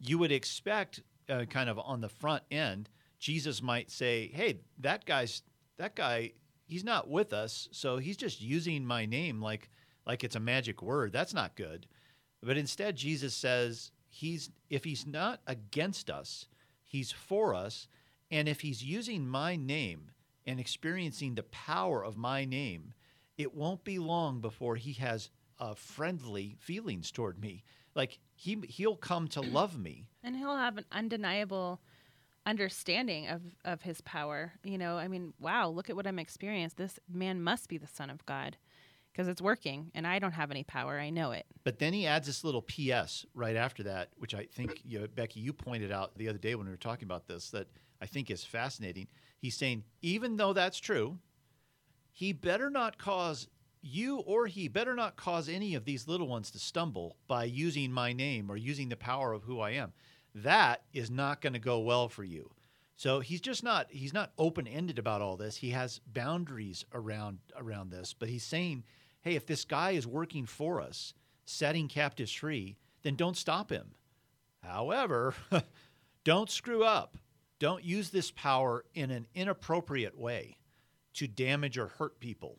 you 0.00 0.18
would 0.18 0.32
expect, 0.32 1.02
uh, 1.28 1.44
kind 1.44 1.68
of 1.70 1.78
on 1.78 2.00
the 2.00 2.08
front 2.08 2.42
end, 2.50 2.88
Jesus 3.18 3.62
might 3.62 3.90
say, 3.90 4.30
"Hey, 4.32 4.60
that 4.78 5.04
guy's 5.04 5.42
that 5.76 5.94
guy, 5.94 6.32
he's 6.66 6.84
not 6.84 7.08
with 7.08 7.32
us, 7.32 7.68
so 7.70 7.98
he's 7.98 8.16
just 8.16 8.40
using 8.40 8.84
my 8.84 9.04
name 9.06 9.40
like 9.42 9.68
like 10.06 10.24
it's 10.24 10.36
a 10.36 10.40
magic 10.40 10.82
word. 10.82 11.12
That's 11.12 11.34
not 11.34 11.54
good." 11.54 11.86
But 12.42 12.56
instead, 12.56 12.96
Jesus 12.96 13.34
says, 13.34 13.92
"He's 14.08 14.50
if 14.70 14.84
he's 14.84 15.06
not 15.06 15.40
against 15.46 16.10
us, 16.10 16.46
he's 16.92 17.12
for 17.12 17.54
us, 17.54 17.88
and 18.30 18.48
if 18.48 18.60
he's 18.60 18.84
using 18.84 19.26
my 19.26 19.56
name 19.56 20.10
and 20.46 20.60
experiencing 20.60 21.34
the 21.34 21.42
power 21.42 22.04
of 22.04 22.16
my 22.16 22.44
name." 22.44 22.94
it 23.38 23.54
won't 23.54 23.84
be 23.84 23.98
long 23.98 24.40
before 24.40 24.76
he 24.76 24.92
has 24.94 25.30
uh, 25.58 25.74
friendly 25.74 26.56
feelings 26.58 27.10
toward 27.10 27.40
me. 27.40 27.64
Like 27.94 28.18
he 28.34 28.58
he'll 28.68 28.96
come 28.96 29.28
to 29.28 29.40
love 29.40 29.78
me. 29.78 30.06
And 30.22 30.36
he'll 30.36 30.56
have 30.56 30.78
an 30.78 30.86
undeniable 30.92 31.80
understanding 32.44 33.28
of, 33.28 33.42
of 33.64 33.82
his 33.82 34.00
power. 34.00 34.52
You 34.64 34.78
know, 34.78 34.96
I 34.96 35.08
mean, 35.08 35.32
wow, 35.38 35.68
look 35.68 35.90
at 35.90 35.96
what 35.96 36.06
I'm 36.06 36.18
experiencing. 36.18 36.76
This 36.76 36.98
man 37.12 37.42
must 37.42 37.68
be 37.68 37.78
the 37.78 37.86
Son 37.86 38.10
of 38.10 38.24
God 38.26 38.56
because 39.12 39.28
it's 39.28 39.42
working 39.42 39.90
and 39.94 40.06
I 40.06 40.18
don't 40.18 40.32
have 40.32 40.50
any 40.50 40.64
power. 40.64 40.98
I 40.98 41.10
know 41.10 41.32
it. 41.32 41.46
But 41.64 41.78
then 41.78 41.92
he 41.92 42.06
adds 42.06 42.26
this 42.26 42.44
little 42.44 42.62
P.S. 42.62 43.26
right 43.34 43.56
after 43.56 43.82
that, 43.84 44.10
which 44.16 44.34
I 44.34 44.46
think 44.46 44.80
you 44.84 45.00
know, 45.00 45.06
Becky 45.14 45.40
you 45.40 45.52
pointed 45.52 45.92
out 45.92 46.16
the 46.16 46.28
other 46.28 46.38
day 46.38 46.54
when 46.54 46.66
we 46.66 46.72
were 46.72 46.78
talking 46.78 47.06
about 47.06 47.26
this 47.26 47.50
that 47.50 47.68
I 48.00 48.06
think 48.06 48.30
is 48.30 48.44
fascinating. 48.44 49.08
He's 49.38 49.56
saying 49.56 49.84
even 50.00 50.36
though 50.36 50.52
that's 50.52 50.78
true, 50.78 51.18
he 52.10 52.32
better 52.32 52.70
not 52.70 52.98
cause 52.98 53.48
you 53.82 54.18
or 54.18 54.46
he 54.46 54.68
better 54.68 54.94
not 54.94 55.16
cause 55.16 55.48
any 55.48 55.74
of 55.74 55.84
these 55.84 56.06
little 56.06 56.28
ones 56.28 56.50
to 56.52 56.58
stumble 56.58 57.16
by 57.26 57.44
using 57.44 57.90
my 57.92 58.12
name 58.12 58.50
or 58.50 58.56
using 58.56 58.88
the 58.88 58.96
power 58.96 59.32
of 59.32 59.42
who 59.42 59.60
I 59.60 59.70
am. 59.72 59.92
That 60.34 60.82
is 60.92 61.10
not 61.10 61.40
going 61.40 61.52
to 61.52 61.58
go 61.58 61.80
well 61.80 62.08
for 62.08 62.24
you. 62.24 62.50
So 62.96 63.20
he's 63.20 63.40
just 63.40 63.64
not 63.64 63.88
he's 63.90 64.14
not 64.14 64.32
open-ended 64.38 64.98
about 64.98 65.22
all 65.22 65.36
this. 65.36 65.56
He 65.56 65.70
has 65.70 66.00
boundaries 66.06 66.84
around 66.92 67.38
around 67.56 67.90
this, 67.90 68.14
but 68.16 68.28
he's 68.28 68.44
saying, 68.44 68.84
"Hey, 69.22 69.34
if 69.34 69.46
this 69.46 69.64
guy 69.64 69.92
is 69.92 70.06
working 70.06 70.46
for 70.46 70.80
us, 70.80 71.14
setting 71.44 71.88
captives 71.88 72.32
free, 72.32 72.76
then 73.02 73.16
don't 73.16 73.36
stop 73.36 73.70
him. 73.70 73.94
However, 74.62 75.34
don't 76.24 76.50
screw 76.50 76.84
up. 76.84 77.16
Don't 77.58 77.84
use 77.84 78.10
this 78.10 78.30
power 78.30 78.84
in 78.94 79.10
an 79.10 79.26
inappropriate 79.34 80.18
way 80.18 80.56
to 81.14 81.28
damage 81.28 81.78
or 81.78 81.88
hurt 81.88 82.18
people 82.20 82.58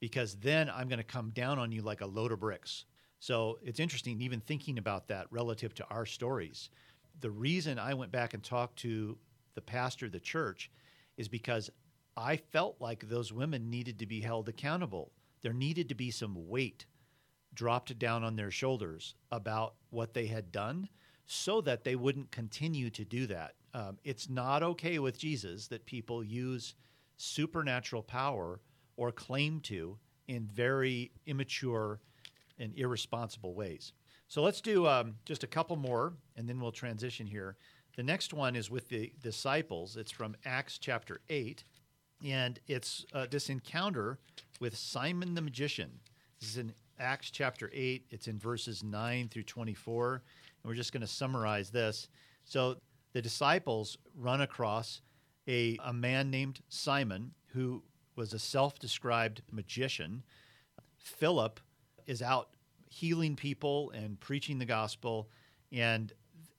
because 0.00 0.36
then 0.36 0.68
I'm 0.68 0.88
going 0.88 0.98
to 0.98 1.04
come 1.04 1.30
down 1.30 1.58
on 1.58 1.72
you 1.72 1.82
like 1.82 2.02
a 2.02 2.06
load 2.06 2.30
of 2.30 2.40
bricks. 2.40 2.84
So 3.20 3.58
it's 3.62 3.80
interesting, 3.80 4.20
even 4.20 4.40
thinking 4.40 4.78
about 4.78 5.08
that 5.08 5.26
relative 5.30 5.74
to 5.76 5.86
our 5.88 6.04
stories. 6.04 6.68
The 7.20 7.30
reason 7.30 7.78
I 7.78 7.94
went 7.94 8.12
back 8.12 8.34
and 8.34 8.42
talked 8.42 8.76
to 8.80 9.16
the 9.54 9.62
pastor 9.62 10.06
of 10.06 10.12
the 10.12 10.20
church 10.20 10.70
is 11.16 11.26
because 11.28 11.70
I 12.16 12.36
felt 12.36 12.76
like 12.80 13.08
those 13.08 13.32
women 13.32 13.70
needed 13.70 13.98
to 14.00 14.06
be 14.06 14.20
held 14.20 14.48
accountable. 14.48 15.10
There 15.44 15.52
needed 15.52 15.90
to 15.90 15.94
be 15.94 16.10
some 16.10 16.48
weight 16.48 16.86
dropped 17.52 17.96
down 17.98 18.24
on 18.24 18.34
their 18.34 18.50
shoulders 18.50 19.14
about 19.30 19.74
what 19.90 20.14
they 20.14 20.26
had 20.26 20.50
done 20.50 20.88
so 21.26 21.60
that 21.60 21.84
they 21.84 21.96
wouldn't 21.96 22.30
continue 22.30 22.88
to 22.88 23.04
do 23.04 23.26
that. 23.26 23.52
Um, 23.74 23.98
it's 24.04 24.30
not 24.30 24.62
okay 24.62 24.98
with 24.98 25.18
Jesus 25.18 25.68
that 25.68 25.84
people 25.84 26.24
use 26.24 26.74
supernatural 27.18 28.02
power 28.02 28.60
or 28.96 29.12
claim 29.12 29.60
to 29.60 29.98
in 30.28 30.46
very 30.46 31.12
immature 31.26 32.00
and 32.58 32.72
irresponsible 32.74 33.54
ways. 33.54 33.92
So 34.28 34.42
let's 34.42 34.62
do 34.62 34.86
um, 34.86 35.16
just 35.26 35.44
a 35.44 35.46
couple 35.46 35.76
more 35.76 36.14
and 36.36 36.48
then 36.48 36.58
we'll 36.58 36.72
transition 36.72 37.26
here. 37.26 37.56
The 37.96 38.02
next 38.02 38.32
one 38.32 38.56
is 38.56 38.70
with 38.70 38.88
the 38.88 39.12
disciples. 39.22 39.98
It's 39.98 40.10
from 40.10 40.36
Acts 40.46 40.78
chapter 40.78 41.20
8, 41.28 41.64
and 42.24 42.58
it's 42.66 43.04
uh, 43.12 43.26
this 43.30 43.50
encounter 43.50 44.18
with 44.60 44.76
Simon 44.76 45.34
the 45.34 45.42
magician. 45.42 45.90
This 46.40 46.50
is 46.50 46.58
in 46.58 46.72
Acts 46.98 47.30
chapter 47.30 47.70
8, 47.72 48.06
it's 48.10 48.28
in 48.28 48.38
verses 48.38 48.82
9 48.82 49.28
through 49.28 49.42
24. 49.42 50.14
And 50.14 50.22
we're 50.64 50.74
just 50.74 50.92
going 50.92 51.00
to 51.00 51.06
summarize 51.06 51.70
this. 51.70 52.08
So 52.44 52.76
the 53.12 53.22
disciples 53.22 53.98
run 54.16 54.40
across 54.40 55.00
a, 55.48 55.78
a 55.84 55.92
man 55.92 56.30
named 56.30 56.60
Simon 56.68 57.32
who 57.46 57.82
was 58.16 58.32
a 58.32 58.38
self 58.38 58.78
described 58.78 59.42
magician. 59.50 60.22
Philip 60.96 61.60
is 62.06 62.22
out 62.22 62.50
healing 62.88 63.36
people 63.36 63.90
and 63.90 64.18
preaching 64.20 64.58
the 64.58 64.64
gospel, 64.64 65.28
and 65.72 66.12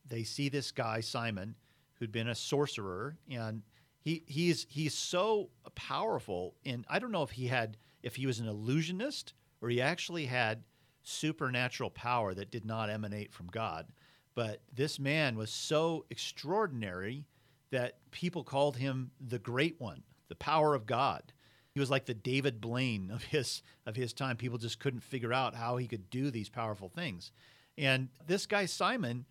they 0.08 0.24
see 0.24 0.50
this 0.50 0.72
guy, 0.72 1.00
Simon, 1.00 1.56
who'd 1.96 2.12
been 2.12 2.28
a 2.28 2.36
sorcerer, 2.36 3.16
and 3.32 3.62
he, 4.02 4.24
he's, 4.28 4.68
he's 4.70 4.94
so 4.94 5.50
powerful. 5.76 6.56
And 6.66 6.86
I 6.90 7.00
don't 7.00 7.12
know 7.12 7.24
if 7.24 7.32
he 7.32 7.48
had, 7.48 7.78
if 8.06 8.16
he 8.16 8.28
was 8.28 8.40
an 8.40 8.48
illusionist 8.48 9.34
or 9.62 9.68
he 9.68 9.82
actually 9.82 10.28
had 10.28 10.64
supernatural 11.02 11.90
power 11.90 12.34
that 12.34 12.52
did 12.52 12.64
not 12.64 12.90
emanate 12.90 13.34
from 13.34 13.48
God. 13.48 13.88
But 14.36 14.62
this 14.72 15.00
man 15.00 15.38
was 15.38 15.50
so 15.50 16.06
extraordinary 16.10 17.26
that 17.72 17.98
people 18.12 18.44
called 18.44 18.78
him 18.78 19.12
the 19.20 19.40
Great 19.40 19.82
One, 19.82 20.04
the 20.30 20.36
power 20.36 20.76
of 20.76 20.86
God. 20.86 21.34
He 21.74 21.80
was 21.80 21.90
like 21.90 22.06
the 22.06 22.14
David 22.14 22.62
Blaine 22.62 23.10
of 23.12 23.24
his 23.24 23.64
of 23.86 23.96
his 23.96 24.14
time. 24.14 24.38
People 24.38 24.58
just 24.58 24.80
couldn't 24.80 25.04
figure 25.04 25.34
out 25.34 25.56
how 25.56 25.78
he 25.78 25.88
could 25.88 26.10
do 26.10 26.30
these 26.30 26.48
powerful 26.48 26.90
things. 26.90 27.32
And 27.78 28.10
this 28.28 28.46
guy 28.46 28.66
Simon 28.66 29.26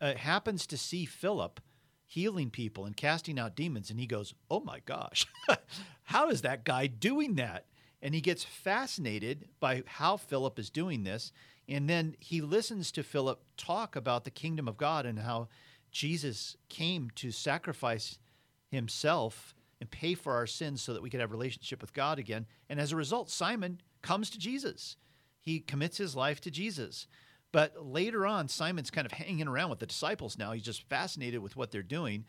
uh, 0.00 0.14
happens 0.14 0.66
to 0.68 0.76
see 0.76 1.04
Philip 1.06 1.60
healing 2.06 2.50
people 2.50 2.84
and 2.84 2.96
casting 2.96 3.38
out 3.38 3.56
demons, 3.56 3.90
and 3.90 3.98
he 3.98 4.06
goes, 4.06 4.34
"Oh 4.50 4.60
my 4.60 4.80
gosh, 4.84 5.26
how 6.04 6.28
is 6.28 6.42
that 6.42 6.64
guy 6.64 6.86
doing 6.86 7.36
that?" 7.36 7.66
And 8.02 8.14
he 8.14 8.20
gets 8.20 8.44
fascinated 8.44 9.48
by 9.60 9.82
how 9.86 10.16
Philip 10.16 10.58
is 10.58 10.70
doing 10.70 11.04
this, 11.04 11.32
and 11.68 11.88
then 11.88 12.16
he 12.18 12.40
listens 12.40 12.90
to 12.92 13.02
Philip 13.02 13.42
talk 13.56 13.94
about 13.94 14.24
the 14.24 14.30
kingdom 14.30 14.66
of 14.66 14.76
God 14.76 15.06
and 15.06 15.18
how 15.18 15.48
Jesus 15.90 16.56
came 16.68 17.10
to 17.16 17.30
sacrifice 17.30 18.18
himself 18.70 19.54
and 19.80 19.90
pay 19.90 20.14
for 20.14 20.34
our 20.34 20.46
sins 20.46 20.82
so 20.82 20.92
that 20.92 21.02
we 21.02 21.10
could 21.10 21.20
have 21.20 21.30
relationship 21.30 21.80
with 21.80 21.94
God 21.94 22.18
again. 22.18 22.46
And 22.68 22.80
as 22.80 22.92
a 22.92 22.96
result, 22.96 23.30
Simon 23.30 23.80
comes 24.02 24.30
to 24.30 24.38
Jesus. 24.38 24.96
He 25.40 25.60
commits 25.60 25.96
his 25.96 26.14
life 26.14 26.40
to 26.42 26.50
Jesus. 26.50 27.06
But 27.52 27.84
later 27.84 28.26
on, 28.26 28.48
Simon's 28.48 28.90
kind 28.90 29.06
of 29.06 29.12
hanging 29.12 29.48
around 29.48 29.70
with 29.70 29.80
the 29.80 29.86
disciples 29.86 30.38
now. 30.38 30.52
He's 30.52 30.62
just 30.62 30.88
fascinated 30.88 31.40
with 31.40 31.56
what 31.56 31.70
they're 31.70 31.82
doing. 31.82 32.24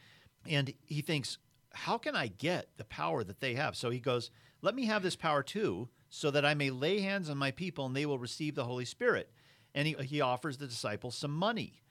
And 0.47 0.73
he 0.85 1.01
thinks, 1.01 1.37
how 1.73 1.97
can 1.97 2.15
I 2.15 2.27
get 2.27 2.67
the 2.77 2.83
power 2.85 3.23
that 3.23 3.39
they 3.39 3.55
have? 3.55 3.75
So 3.75 3.89
he 3.89 3.99
goes, 3.99 4.31
let 4.61 4.75
me 4.75 4.85
have 4.85 5.03
this 5.03 5.15
power 5.15 5.43
too, 5.43 5.89
so 6.09 6.31
that 6.31 6.45
I 6.45 6.53
may 6.53 6.69
lay 6.69 6.99
hands 6.99 7.29
on 7.29 7.37
my 7.37 7.51
people 7.51 7.85
and 7.85 7.95
they 7.95 8.05
will 8.05 8.19
receive 8.19 8.55
the 8.55 8.65
Holy 8.65 8.85
Spirit. 8.85 9.31
And 9.73 9.87
he, 9.87 9.93
he 10.01 10.21
offers 10.21 10.57
the 10.57 10.67
disciples 10.67 11.15
some 11.15 11.33
money 11.33 11.81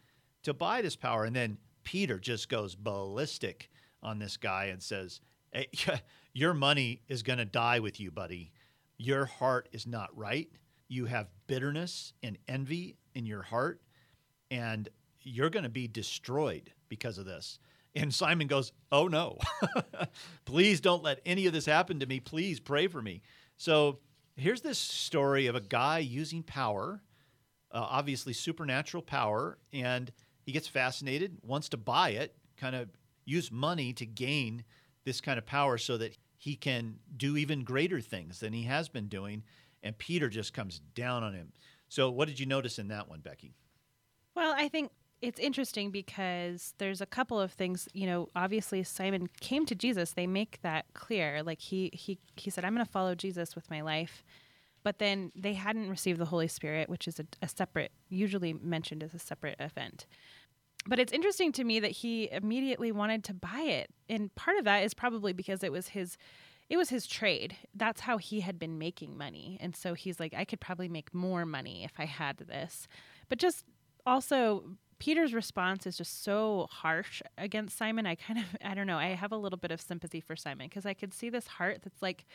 to 0.43 0.53
buy 0.53 0.83
this 0.83 0.97
power. 0.97 1.25
And 1.25 1.35
then 1.35 1.59
Peter 1.83 2.19
just 2.19 2.49
goes 2.49 2.75
ballistic 2.75 3.71
on 4.03 4.19
this 4.19 4.37
guy 4.37 4.66
and 4.66 4.83
says, 4.83 5.21
hey, 5.53 5.69
Your 6.33 6.55
money 6.55 7.03
is 7.09 7.23
going 7.23 7.38
to 7.38 7.45
die 7.45 7.81
with 7.81 7.99
you, 7.99 8.11
buddy. 8.11 8.53
Your 8.99 9.25
heart 9.25 9.69
is 9.73 9.87
not 9.87 10.16
right. 10.16 10.49
You 10.88 11.07
have 11.07 11.29
bitterness 11.47 12.12
and 12.23 12.38
envy 12.47 12.97
in 13.14 13.27
your 13.27 13.43
heart, 13.43 13.81
and 14.51 14.88
you're 15.23 15.51
going 15.51 15.64
to 15.64 15.69
be 15.69 15.88
destroyed 15.88 16.73
because 16.88 17.19
of 17.19 17.27
this. 17.27 17.59
And 17.94 18.14
Simon 18.14 18.46
goes, 18.46 18.72
Oh 18.92 19.09
no, 19.09 19.38
please 20.44 20.81
don't 20.81 21.03
let 21.03 21.20
any 21.26 21.46
of 21.46 21.53
this 21.53 21.66
happen 21.66 22.00
to 22.00 22.07
me. 22.07 22.20
Please 22.20 22.61
pray 22.61 22.87
for 22.87 23.03
me. 23.03 23.22
So 23.57 23.98
here's 24.37 24.62
this 24.62 24.79
story 24.79 25.46
of 25.46 25.55
a 25.55 25.61
guy 25.61 25.98
using 25.98 26.42
power, 26.42 27.03
uh, 27.72 27.87
obviously 27.88 28.33
supernatural 28.33 29.03
power, 29.03 29.59
and 29.72 30.11
he 30.42 30.53
gets 30.53 30.68
fascinated, 30.68 31.38
wants 31.42 31.68
to 31.70 31.76
buy 31.76 32.11
it, 32.11 32.35
kind 32.57 32.76
of 32.76 32.88
use 33.24 33.50
money 33.53 33.92
to 33.94 34.07
gain 34.07 34.64
this 35.05 35.20
kind 35.20 35.38
of 35.38 35.46
power 35.46 35.79
so 35.79 35.96
that 35.98 36.16
he 36.37 36.57
can 36.57 36.96
do 37.16 37.37
even 37.37 37.64
greater 37.64 38.00
things 38.00 38.40
than 38.40 38.53
he 38.53 38.62
has 38.62 38.88
been 38.88 39.09
doing. 39.09 39.42
And 39.83 39.96
Peter 39.96 40.29
just 40.29 40.53
comes 40.53 40.81
down 40.94 41.22
on 41.22 41.35
him. 41.35 41.53
So, 41.88 42.11
what 42.11 42.29
did 42.29 42.38
you 42.38 42.46
notice 42.46 42.79
in 42.79 42.88
that 42.88 43.09
one, 43.09 43.20
Becky? 43.20 43.55
Well, 44.35 44.55
I 44.57 44.68
think 44.68 44.90
it's 45.22 45.38
interesting 45.40 45.90
because 45.90 46.74
there's 46.78 47.00
a 47.00 47.06
couple 47.06 47.40
of 47.40 47.52
things. 47.52 47.88
You 47.92 48.06
know, 48.06 48.28
obviously 48.35 48.83
Simon 48.83 49.28
came 49.40 49.66
to 49.66 49.74
Jesus. 49.74 50.12
They 50.12 50.26
make 50.26 50.61
that 50.62 50.87
clear. 50.94 51.42
Like 51.42 51.61
he 51.61 51.90
he 51.92 52.18
he 52.37 52.50
said, 52.50 52.64
"I'm 52.64 52.74
going 52.74 52.85
to 52.87 52.90
follow 52.90 53.14
Jesus 53.14 53.54
with 53.54 53.70
my 53.70 53.80
life." 53.83 54.24
But 54.83 54.98
then 54.98 55.30
they 55.37 55.52
hadn't 55.54 55.90
received 55.90 56.18
the 56.18 56.24
Holy 56.26 56.48
Spirit, 56.48 56.88
which 56.88 57.06
is 57.06 57.20
a, 57.20 57.26
a 57.42 57.48
separate, 57.48 57.92
usually 58.09 58.54
mentioned 58.54 59.02
as 59.02 59.12
a 59.14 59.18
separate 59.18 59.56
event. 59.61 60.06
but 60.87 60.98
it's 60.98 61.12
interesting 61.12 61.52
to 61.52 61.64
me 61.64 61.78
that 61.80 61.90
he 61.90 62.30
immediately 62.33 62.90
wanted 62.90 63.22
to 63.24 63.35
buy 63.35 63.61
it. 63.62 63.90
And 64.09 64.35
part 64.35 64.56
of 64.59 64.64
that 64.64 64.83
is 64.85 64.94
probably 64.94 65.33
because 65.33 65.62
it 65.62 65.72
was 65.72 65.88
his 65.88 66.16
it 66.68 66.76
was 66.76 66.88
his 66.90 67.06
trade. 67.06 67.56
That's 67.74 68.02
how 68.02 68.18
he 68.18 68.40
had 68.40 68.59
been 68.59 68.78
making 68.78 69.18
money. 69.18 69.59
And 69.61 69.74
so 69.74 69.94
he's 69.94 70.20
like, 70.20 70.33
I 70.35 70.44
could 70.44 70.61
probably 70.61 70.88
make 70.88 71.12
more 71.12 71.44
money 71.44 71.85
if 71.85 71.92
I 71.98 72.04
had 72.04 72.38
this. 72.38 72.87
But 73.28 73.38
just 73.38 73.64
also, 74.06 74.64
Peter's 75.01 75.35
response 75.35 75.87
is 75.87 75.97
just 75.97 76.23
so 76.23 76.69
harsh 76.71 77.23
against 77.37 77.77
Simon. 77.77 78.07
I 78.07 78.15
kind 78.15 78.39
of, 78.39 78.45
I 78.65 78.75
don't 78.75 78.87
know, 78.87 78.99
I 78.99 79.09
have 79.09 79.33
a 79.33 79.37
little 79.37 79.59
bit 79.59 79.73
of 79.73 79.81
sympathy 79.81 80.21
for 80.21 80.37
Simon 80.37 80.69
because 80.69 80.87
I 80.87 80.95
could 80.95 81.13
see 81.13 81.29
this 81.29 81.49
heart 81.49 81.81
that's 81.83 82.01
like, 82.01 82.27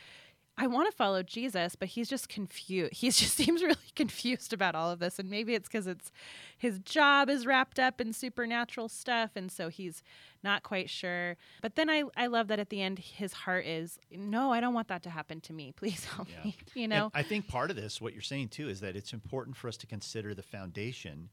I 0.58 0.66
want 0.68 0.90
to 0.90 0.96
follow 0.96 1.22
Jesus, 1.22 1.76
but 1.76 1.88
he's 1.88 2.08
just 2.08 2.28
confused. 2.28 2.92
He 2.96 3.10
just 3.10 3.34
seems 3.34 3.62
really 3.62 3.76
confused 3.94 4.52
about 4.52 4.74
all 4.74 4.90
of 4.90 5.00
this. 5.00 5.18
And 5.18 5.28
maybe 5.28 5.54
it's 5.54 5.68
because 5.68 5.86
it's 5.86 6.10
his 6.56 6.78
job 6.78 7.28
is 7.28 7.46
wrapped 7.46 7.78
up 7.78 8.00
in 8.00 8.12
supernatural 8.12 8.88
stuff. 8.88 9.32
And 9.36 9.52
so 9.52 9.68
he's 9.68 10.02
not 10.42 10.62
quite 10.62 10.88
sure. 10.88 11.36
But 11.60 11.76
then 11.76 11.90
I, 11.90 12.04
I 12.16 12.26
love 12.26 12.48
that 12.48 12.58
at 12.58 12.70
the 12.70 12.80
end, 12.80 12.98
his 12.98 13.34
heart 13.34 13.66
is, 13.66 13.98
no, 14.10 14.50
I 14.50 14.60
don't 14.60 14.72
want 14.72 14.88
that 14.88 15.02
to 15.02 15.10
happen 15.10 15.42
to 15.42 15.52
me. 15.52 15.72
Please 15.76 16.04
help 16.06 16.28
yeah. 16.30 16.44
me. 16.44 16.56
You 16.74 16.88
know? 16.88 17.10
And 17.12 17.12
I 17.14 17.22
think 17.22 17.48
part 17.48 17.70
of 17.70 17.76
this, 17.76 18.00
what 18.00 18.14
you're 18.14 18.22
saying 18.22 18.48
too, 18.48 18.68
is 18.68 18.80
that 18.80 18.96
it's 18.96 19.12
important 19.12 19.58
for 19.58 19.68
us 19.68 19.76
to 19.78 19.86
consider 19.86 20.34
the 20.34 20.42
foundation 20.42 21.28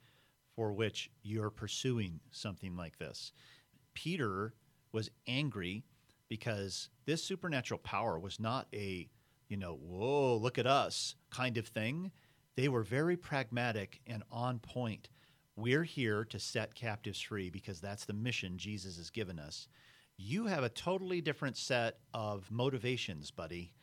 for 0.55 0.73
which 0.73 1.09
you're 1.21 1.49
pursuing 1.49 2.19
something 2.31 2.75
like 2.75 2.97
this. 2.97 3.31
Peter 3.93 4.53
was 4.91 5.09
angry 5.27 5.83
because 6.29 6.89
this 7.05 7.23
supernatural 7.23 7.79
power 7.79 8.19
was 8.19 8.39
not 8.39 8.67
a, 8.73 9.09
you 9.49 9.57
know, 9.57 9.75
whoa, 9.75 10.37
look 10.37 10.57
at 10.57 10.67
us 10.67 11.15
kind 11.31 11.57
of 11.57 11.67
thing. 11.67 12.11
They 12.55 12.69
were 12.69 12.83
very 12.83 13.17
pragmatic 13.17 14.01
and 14.07 14.23
on 14.31 14.59
point. 14.59 15.09
We're 15.55 15.83
here 15.83 16.25
to 16.25 16.39
set 16.39 16.75
captives 16.75 17.21
free 17.21 17.49
because 17.49 17.79
that's 17.79 18.05
the 18.05 18.13
mission 18.13 18.57
Jesus 18.57 18.97
has 18.97 19.09
given 19.09 19.39
us. 19.39 19.67
You 20.17 20.45
have 20.45 20.63
a 20.63 20.69
totally 20.69 21.21
different 21.21 21.57
set 21.57 21.97
of 22.13 22.49
motivations, 22.51 23.31
buddy, 23.31 23.73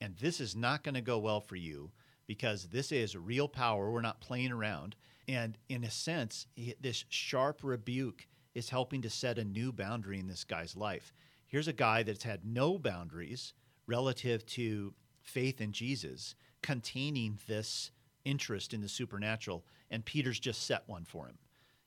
and 0.00 0.16
this 0.16 0.40
is 0.40 0.54
not 0.54 0.84
going 0.84 0.94
to 0.94 1.00
go 1.00 1.18
well 1.18 1.40
for 1.40 1.56
you 1.56 1.90
because 2.26 2.68
this 2.68 2.92
is 2.92 3.16
real 3.16 3.48
power. 3.48 3.90
We're 3.90 4.00
not 4.00 4.20
playing 4.20 4.52
around. 4.52 4.96
And 5.28 5.58
in 5.68 5.84
a 5.84 5.90
sense, 5.90 6.46
this 6.80 7.04
sharp 7.10 7.60
rebuke 7.62 8.26
is 8.54 8.70
helping 8.70 9.02
to 9.02 9.10
set 9.10 9.38
a 9.38 9.44
new 9.44 9.72
boundary 9.72 10.18
in 10.18 10.26
this 10.26 10.42
guy's 10.42 10.74
life 10.74 11.12
here's 11.48 11.66
a 11.66 11.72
guy 11.72 12.04
that's 12.04 12.22
had 12.22 12.44
no 12.44 12.78
boundaries 12.78 13.54
relative 13.86 14.46
to 14.46 14.94
faith 15.22 15.60
in 15.60 15.72
Jesus, 15.72 16.36
containing 16.62 17.38
this 17.48 17.90
interest 18.24 18.72
in 18.72 18.80
the 18.80 18.88
supernatural, 18.88 19.64
and 19.90 20.04
Peter's 20.04 20.38
just 20.38 20.66
set 20.66 20.84
one 20.86 21.04
for 21.04 21.26
him 21.26 21.38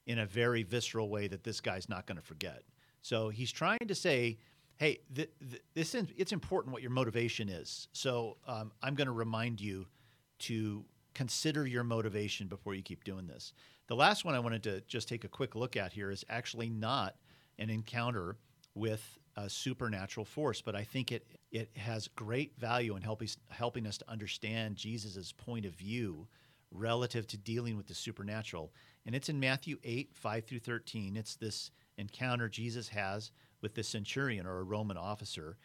in 0.08 0.20
a 0.20 0.26
very 0.26 0.64
visceral 0.64 1.10
way 1.10 1.28
that 1.28 1.44
this 1.44 1.62
guy's 1.62 1.88
not 1.88 2.08
going 2.08 2.18
to 2.18 2.24
forget. 2.24 2.64
So 3.04 3.30
he's 3.30 3.52
trying 3.52 3.88
to 3.88 3.96
say, 3.96 4.40
"Hey, 4.78 5.00
th- 5.14 5.32
th- 5.40 5.62
this 5.76 5.96
is, 5.96 6.08
it's 6.18 6.32
important 6.32 6.74
what 6.74 6.82
your 6.82 6.92
motivation 6.92 7.50
is." 7.50 7.88
So 7.94 8.38
um, 8.48 8.72
I'm 8.82 8.96
going 8.96 9.08
to 9.08 9.14
remind 9.14 9.62
you 9.62 9.86
to 10.40 10.84
consider 11.14 11.66
your 11.66 11.84
motivation 11.84 12.48
before 12.48 12.74
you 12.74 12.82
keep 12.82 13.04
doing 13.04 13.28
this. 13.28 13.54
The 13.88 13.96
last 13.96 14.26
one 14.26 14.36
I 14.36 14.40
wanted 14.40 14.64
to 14.64 14.82
just 14.82 15.10
take 15.10 15.24
a 15.24 15.30
quick 15.30 15.56
look 15.56 15.76
at 15.76 15.94
here 15.94 16.12
is 16.12 16.24
actually 16.30 16.70
not 16.70 17.16
an 17.60 17.70
encounter 17.70 18.38
with 18.74 19.18
a 19.36 19.50
supernatural 19.50 20.26
force, 20.26 20.62
but 20.62 20.76
I 20.76 20.84
think 20.84 21.12
it 21.12 21.26
it 21.52 21.70
has 21.76 22.08
great 22.08 22.58
value 22.58 22.96
in 22.96 23.02
helping 23.02 23.30
helping 23.50 23.86
us 23.86 23.98
to 23.98 24.10
understand 24.10 24.76
Jesus' 24.76 25.32
point 25.32 25.66
of 25.66 25.74
view 25.74 26.28
relative 26.72 27.28
to 27.28 27.38
dealing 27.38 27.76
with 27.76 27.88
the 27.88 27.94
supernatural. 27.94 28.72
And 29.06 29.14
it's 29.14 29.30
in 29.30 29.40
Matthew 29.40 29.78
8, 29.84 30.12
5 30.14 30.46
through 30.46 30.60
13. 30.60 31.18
It's 31.18 31.36
this 31.36 31.72
encounter 31.98 32.48
Jesus 32.48 32.88
has 32.90 33.32
with 33.62 33.76
the 33.76 33.84
centurion 33.84 34.46
or 34.46 34.60
a 34.60 34.64
Roman 34.64 34.98
officer. 34.98 35.58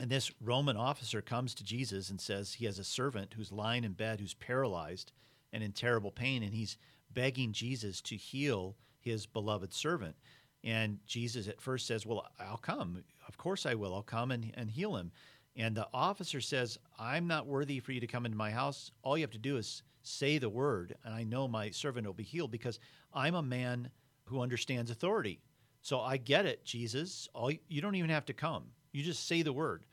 And 0.00 0.10
this 0.10 0.32
Roman 0.40 0.76
officer 0.76 1.20
comes 1.20 1.54
to 1.54 1.64
Jesus 1.64 2.10
and 2.10 2.20
says 2.20 2.54
he 2.54 2.64
has 2.64 2.78
a 2.78 2.84
servant 2.84 3.34
who's 3.36 3.52
lying 3.52 3.84
in 3.84 3.92
bed, 3.92 4.20
who's 4.20 4.34
paralyzed 4.34 5.12
and 5.52 5.62
in 5.62 5.72
terrible 5.72 6.10
pain, 6.10 6.42
and 6.42 6.54
he's 6.54 6.78
begging 7.12 7.52
Jesus 7.52 8.00
to 8.02 8.16
heal 8.16 8.76
his 9.00 9.26
beloved 9.26 9.72
servant. 9.72 10.16
And 10.64 10.98
Jesus 11.06 11.48
at 11.48 11.60
first 11.60 11.86
says, 11.86 12.06
Well, 12.06 12.26
I'll 12.40 12.56
come. 12.56 13.02
Of 13.28 13.36
course 13.36 13.66
I 13.66 13.74
will. 13.74 13.94
I'll 13.94 14.02
come 14.02 14.30
and, 14.30 14.52
and 14.54 14.70
heal 14.70 14.96
him. 14.96 15.12
And 15.56 15.76
the 15.76 15.88
officer 15.92 16.40
says, 16.40 16.78
I'm 16.98 17.26
not 17.26 17.46
worthy 17.46 17.78
for 17.78 17.92
you 17.92 18.00
to 18.00 18.06
come 18.06 18.24
into 18.24 18.38
my 18.38 18.50
house. 18.50 18.90
All 19.02 19.18
you 19.18 19.22
have 19.22 19.30
to 19.32 19.38
do 19.38 19.56
is 19.56 19.82
say 20.02 20.38
the 20.38 20.48
word, 20.48 20.96
and 21.04 21.14
I 21.14 21.24
know 21.24 21.46
my 21.46 21.70
servant 21.70 22.06
will 22.06 22.14
be 22.14 22.22
healed 22.22 22.50
because 22.50 22.80
I'm 23.12 23.34
a 23.34 23.42
man 23.42 23.90
who 24.24 24.40
understands 24.40 24.90
authority. 24.90 25.40
So 25.82 26.00
I 26.00 26.16
get 26.16 26.46
it, 26.46 26.64
Jesus. 26.64 27.28
All 27.34 27.52
you 27.68 27.82
don't 27.82 27.96
even 27.96 28.10
have 28.10 28.26
to 28.26 28.32
come. 28.32 28.64
You 28.92 29.02
just 29.02 29.26
say 29.26 29.42
the 29.42 29.52
word. 29.52 29.84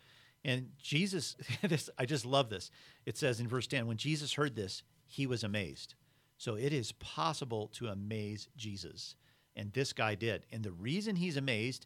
And 0.43 0.71
Jesus, 0.81 1.35
this 1.63 1.89
I 1.97 2.05
just 2.05 2.25
love 2.25 2.49
this. 2.49 2.71
It 3.05 3.17
says 3.17 3.39
in 3.39 3.47
verse 3.47 3.67
10, 3.67 3.87
when 3.87 3.97
Jesus 3.97 4.33
heard 4.33 4.55
this, 4.55 4.83
he 5.05 5.25
was 5.25 5.43
amazed. 5.43 5.95
So 6.37 6.55
it 6.55 6.71
is 6.71 6.93
possible 6.93 7.67
to 7.73 7.87
amaze 7.87 8.47
Jesus. 8.55 9.15
And 9.55 9.73
this 9.73 9.91
guy 9.91 10.15
did. 10.15 10.45
And 10.51 10.63
the 10.63 10.71
reason 10.71 11.17
he's 11.17 11.35
amazed, 11.35 11.85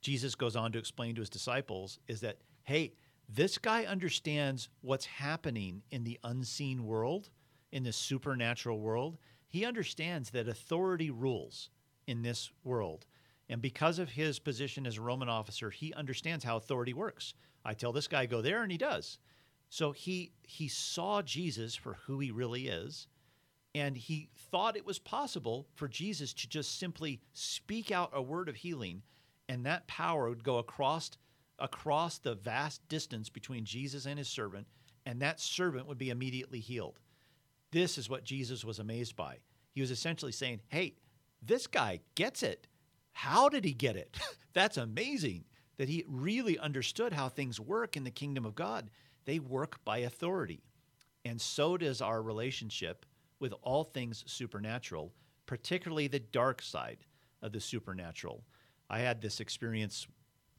Jesus 0.00 0.34
goes 0.34 0.56
on 0.56 0.72
to 0.72 0.78
explain 0.78 1.14
to 1.14 1.20
his 1.20 1.28
disciples, 1.28 1.98
is 2.08 2.20
that, 2.20 2.38
hey, 2.62 2.94
this 3.28 3.58
guy 3.58 3.84
understands 3.84 4.68
what's 4.80 5.04
happening 5.04 5.82
in 5.90 6.04
the 6.04 6.18
unseen 6.24 6.86
world, 6.86 7.28
in 7.70 7.84
the 7.84 7.92
supernatural 7.92 8.80
world. 8.80 9.18
He 9.46 9.64
understands 9.64 10.30
that 10.30 10.48
authority 10.48 11.10
rules 11.10 11.68
in 12.06 12.22
this 12.22 12.50
world. 12.64 13.06
And 13.50 13.60
because 13.60 13.98
of 13.98 14.10
his 14.10 14.38
position 14.38 14.86
as 14.86 14.96
a 14.96 15.02
Roman 15.02 15.28
officer, 15.28 15.70
he 15.70 15.92
understands 15.92 16.44
how 16.44 16.56
authority 16.56 16.94
works. 16.94 17.34
I 17.64 17.74
tell 17.74 17.92
this 17.92 18.06
guy, 18.06 18.24
go 18.26 18.40
there, 18.40 18.62
and 18.62 18.70
he 18.70 18.78
does. 18.78 19.18
So 19.68 19.90
he 19.90 20.32
he 20.42 20.68
saw 20.68 21.20
Jesus 21.20 21.74
for 21.74 21.94
who 22.06 22.20
he 22.20 22.30
really 22.30 22.68
is, 22.68 23.08
and 23.74 23.96
he 23.96 24.30
thought 24.50 24.76
it 24.76 24.86
was 24.86 25.00
possible 25.00 25.66
for 25.74 25.88
Jesus 25.88 26.32
to 26.34 26.48
just 26.48 26.78
simply 26.78 27.20
speak 27.32 27.90
out 27.90 28.10
a 28.12 28.22
word 28.22 28.48
of 28.48 28.56
healing, 28.56 29.02
and 29.48 29.66
that 29.66 29.88
power 29.88 30.28
would 30.28 30.44
go 30.44 30.58
across, 30.58 31.10
across 31.58 32.18
the 32.18 32.36
vast 32.36 32.88
distance 32.88 33.28
between 33.28 33.64
Jesus 33.64 34.06
and 34.06 34.16
his 34.16 34.28
servant, 34.28 34.68
and 35.06 35.20
that 35.20 35.40
servant 35.40 35.88
would 35.88 35.98
be 35.98 36.10
immediately 36.10 36.60
healed. 36.60 37.00
This 37.72 37.98
is 37.98 38.08
what 38.08 38.24
Jesus 38.24 38.64
was 38.64 38.78
amazed 38.78 39.16
by. 39.16 39.38
He 39.72 39.80
was 39.80 39.90
essentially 39.90 40.32
saying, 40.32 40.60
Hey, 40.68 40.94
this 41.42 41.66
guy 41.66 42.00
gets 42.14 42.44
it. 42.44 42.68
How 43.12 43.48
did 43.48 43.64
he 43.64 43.72
get 43.72 43.96
it? 43.96 44.18
That's 44.52 44.76
amazing 44.76 45.44
that 45.78 45.88
he 45.88 46.04
really 46.06 46.58
understood 46.58 47.12
how 47.12 47.28
things 47.28 47.58
work 47.58 47.96
in 47.96 48.04
the 48.04 48.10
kingdom 48.10 48.44
of 48.44 48.54
God. 48.54 48.90
They 49.24 49.38
work 49.38 49.84
by 49.84 49.98
authority. 49.98 50.62
And 51.24 51.40
so 51.40 51.76
does 51.76 52.00
our 52.00 52.22
relationship 52.22 53.06
with 53.38 53.54
all 53.62 53.84
things 53.84 54.24
supernatural, 54.26 55.12
particularly 55.46 56.08
the 56.08 56.18
dark 56.20 56.62
side 56.62 56.98
of 57.42 57.52
the 57.52 57.60
supernatural. 57.60 58.44
I 58.88 59.00
had 59.00 59.20
this 59.20 59.40
experience. 59.40 60.06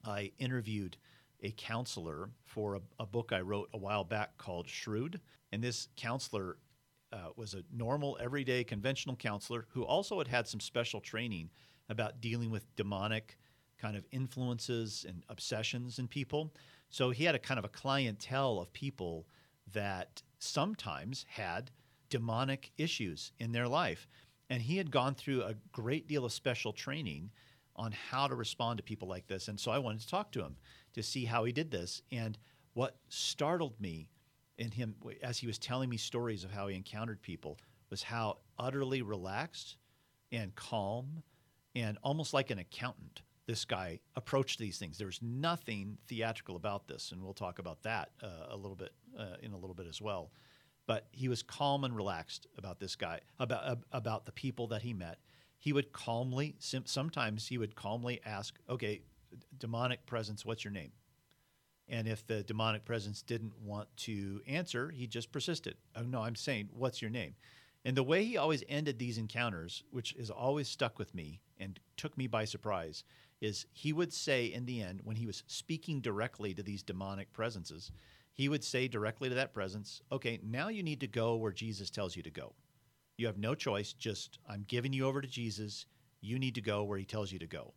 I 0.06 0.32
interviewed 0.40 0.98
a 1.44 1.52
counselor 1.52 2.30
for 2.44 2.76
a, 2.76 2.82
a 3.00 3.06
book 3.06 3.32
I 3.34 3.42
wrote 3.42 3.70
a 3.74 3.78
while 3.78 4.04
back 4.04 4.38
called 4.38 4.68
Shrewd. 4.68 5.20
And 5.52 5.64
this 5.64 5.90
counselor 5.98 6.58
uh, 7.14 7.30
was 7.36 7.54
a 7.54 7.64
normal, 7.76 8.18
everyday, 8.22 8.64
conventional 8.64 9.16
counselor 9.16 9.66
who 9.70 9.84
also 9.84 10.18
had 10.18 10.28
had 10.28 10.48
some 10.48 10.60
special 10.60 11.02
training 11.02 11.50
about 11.90 12.22
dealing 12.22 12.52
with 12.52 12.74
demonic 12.76 13.38
kind 13.78 13.98
of 13.98 14.06
influences 14.12 15.06
and 15.08 15.24
obsessions 15.30 16.00
in 16.00 16.08
people. 16.08 16.54
So 16.90 17.10
he 17.10 17.24
had 17.24 17.36
a 17.36 17.40
kind 17.40 17.58
of 17.58 17.66
a 17.66 17.70
clientele 17.70 18.60
of 18.60 18.72
people 18.74 19.28
that 19.74 20.22
sometimes 20.40 21.26
had 21.30 21.72
demonic 22.10 22.72
issues 22.78 23.32
in 23.40 23.52
their 23.52 23.68
life. 23.68 24.08
And 24.50 24.62
he 24.62 24.78
had 24.78 24.92
gone 24.92 25.16
through 25.16 25.44
a 25.44 25.56
great 25.72 26.08
deal 26.08 26.26
of 26.26 26.34
special 26.34 26.74
training 26.74 27.32
on 27.76 27.94
how 27.94 28.28
to 28.28 28.36
respond 28.36 28.78
to 28.78 28.84
people 28.84 29.08
like 29.08 29.28
this. 29.28 29.48
And 29.48 29.60
so 29.60 29.72
I 29.72 29.80
wanted 29.80 30.02
to 30.02 30.08
talk 30.08 30.32
to 30.34 30.42
him 30.42 30.58
to 30.94 31.02
see 31.02 31.26
how 31.26 31.46
he 31.46 31.52
did 31.52 31.72
this. 31.72 32.02
And 32.12 32.38
what 32.74 32.98
startled 33.10 33.80
me 33.80 34.10
in 34.58 34.72
him 34.72 34.96
as 35.24 35.40
he 35.40 35.48
was 35.48 35.58
telling 35.58 35.90
me 35.90 35.98
stories 35.98 36.44
of 36.44 36.52
how 36.52 36.68
he 36.68 36.76
encountered 36.76 37.22
people 37.22 37.58
was 37.90 38.04
how 38.04 38.38
utterly 38.60 39.02
relaxed 39.02 39.78
and 40.32 40.54
calm 40.56 41.24
and 41.76 41.98
almost 42.04 42.34
like 42.34 42.50
an 42.52 42.60
accountant 42.60 43.22
this 43.48 43.66
guy 43.66 44.00
approached 44.16 44.60
these 44.60 44.78
things. 44.78 44.98
There's 44.98 45.20
nothing 45.22 45.98
theatrical 46.08 46.56
about 46.56 46.88
this, 46.88 47.12
and 47.12 47.22
we'll 47.24 47.34
talk 47.34 47.60
about 47.60 47.82
that 47.84 48.12
uh, 48.22 48.48
a 48.50 48.56
little 48.56 48.76
bit 48.76 48.94
uh, 49.18 49.38
in 49.42 49.52
a 49.52 49.58
little 49.58 49.74
bit 49.76 49.88
as 49.88 50.00
well 50.02 50.32
but 50.92 51.08
he 51.12 51.30
was 51.30 51.42
calm 51.42 51.84
and 51.84 51.96
relaxed 51.96 52.48
about 52.58 52.80
this 52.80 52.96
guy, 52.96 53.20
about 53.40 53.80
about 53.92 54.26
the 54.26 54.32
people 54.34 54.68
that 54.68 54.82
he 54.82 54.94
met. 54.94 55.20
He 55.58 55.74
would 55.74 55.94
calmly, 55.94 56.56
sometimes 56.60 57.48
he 57.48 57.58
would 57.58 57.76
calmly 57.76 58.20
ask, 58.26 58.60
"Okay, 58.70 59.02
demonic 59.58 60.06
presence, 60.06 60.44
what's 60.44 60.64
your 60.64 60.74
name?" 60.74 60.92
And 61.88 62.08
if 62.08 62.26
the 62.26 62.44
demonic 62.44 62.84
presence 62.84 63.22
didn't 63.22 63.58
want 63.60 63.88
to 63.98 64.42
answer, 64.48 64.90
he 64.90 65.08
just 65.08 65.32
persisted. 65.32 65.78
Oh 65.96 66.04
no, 66.04 66.22
I'm 66.22 66.36
saying, 66.36 66.70
what's 66.74 67.02
your 67.02 67.12
name? 67.12 67.36
And 67.84 67.98
the 67.98 68.04
way 68.04 68.24
he 68.24 68.38
always 68.38 68.64
ended 68.70 69.00
these 69.00 69.18
encounters, 69.18 69.84
which 69.92 70.14
has 70.20 70.30
always 70.30 70.68
stuck 70.68 71.00
with 71.00 71.16
me 71.16 71.40
and 71.60 71.80
took 71.98 72.18
me 72.18 72.28
by 72.28 72.46
surprise, 72.46 73.04
is 73.42 73.66
he 73.74 73.92
would 73.92 74.14
say 74.14 74.46
in 74.46 74.66
the 74.66 74.82
end, 74.82 75.02
when 75.04 75.16
he 75.16 75.26
was 75.26 75.44
speaking 75.48 76.00
directly 76.00 76.54
to 76.54 76.62
these 76.62 76.84
demonic 76.84 77.34
presences, 77.34 77.92
he 78.34 78.48
would 78.48 78.64
say 78.64 78.88
directly 78.88 79.30
to 79.30 79.36
that 79.36 79.54
presence, 79.54 80.02
okay, 80.12 80.40
now 80.44 80.68
you 80.70 80.84
need 80.84 81.00
to 81.00 81.08
go 81.08 81.36
where 81.36 81.52
Jesus 81.52 81.90
tells 81.90 82.16
you 82.16 82.24
to 82.24 82.30
go. 82.30 82.54
You 83.18 83.28
have 83.28 83.38
no 83.38 83.56
choice. 83.56 83.94
Just, 83.94 84.38
I'm 84.48 84.66
giving 84.68 84.94
you 84.94 85.06
over 85.06 85.22
to 85.22 85.28
Jesus. 85.28 85.86
You 86.22 86.40
need 86.40 86.56
to 86.56 86.62
go 86.62 86.84
where 86.84 86.98
he 86.98 87.06
tells 87.06 87.32
you 87.32 87.40
to 87.40 87.48
go. 87.48 87.74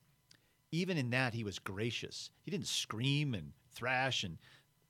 Even 0.71 0.97
in 0.97 1.11
that, 1.11 1.35
he 1.35 1.45
was 1.45 1.59
gracious. 1.59 2.31
He 2.43 2.51
didn't 2.51 2.67
scream 2.67 3.35
and 3.35 3.53
thrash 3.75 4.25
and 4.25 4.39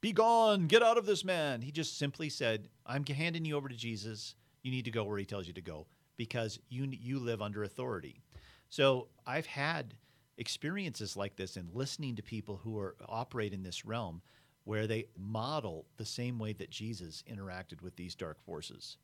be 0.00 0.12
gone, 0.12 0.66
get 0.66 0.82
out 0.82 0.98
of 0.98 1.06
this 1.06 1.24
man. 1.24 1.62
He 1.62 1.72
just 1.72 1.98
simply 1.98 2.28
said, 2.28 2.68
I'm 2.84 3.06
handing 3.06 3.44
you 3.44 3.56
over 3.56 3.68
to 3.68 3.74
Jesus. 3.74 4.34
You 4.64 4.72
need 4.72 4.86
to 4.86 4.90
go 4.90 5.04
where 5.04 5.18
he 5.18 5.24
tells 5.24 5.46
you 5.46 5.52
to 5.52 5.60
go 5.60 5.86
because 6.16 6.58
you, 6.68 6.88
you 6.90 7.20
live 7.20 7.40
under 7.40 7.62
authority. 7.62 8.20
So 8.68 9.06
I've 9.24 9.46
had 9.46 9.94
experiences 10.36 11.16
like 11.16 11.36
this 11.36 11.56
and 11.56 11.72
listening 11.72 12.16
to 12.16 12.22
people 12.22 12.60
who 12.64 12.76
are 12.78 12.96
operate 13.08 13.52
in 13.52 13.62
this 13.62 13.84
realm 13.84 14.20
where 14.64 14.86
they 14.86 15.06
model 15.16 15.86
the 15.96 16.06
same 16.06 16.38
way 16.38 16.52
that 16.54 16.70
Jesus 16.70 17.22
interacted 17.30 17.82
with 17.82 17.96
these 17.96 18.14
dark 18.14 18.42
forces. 18.42 18.96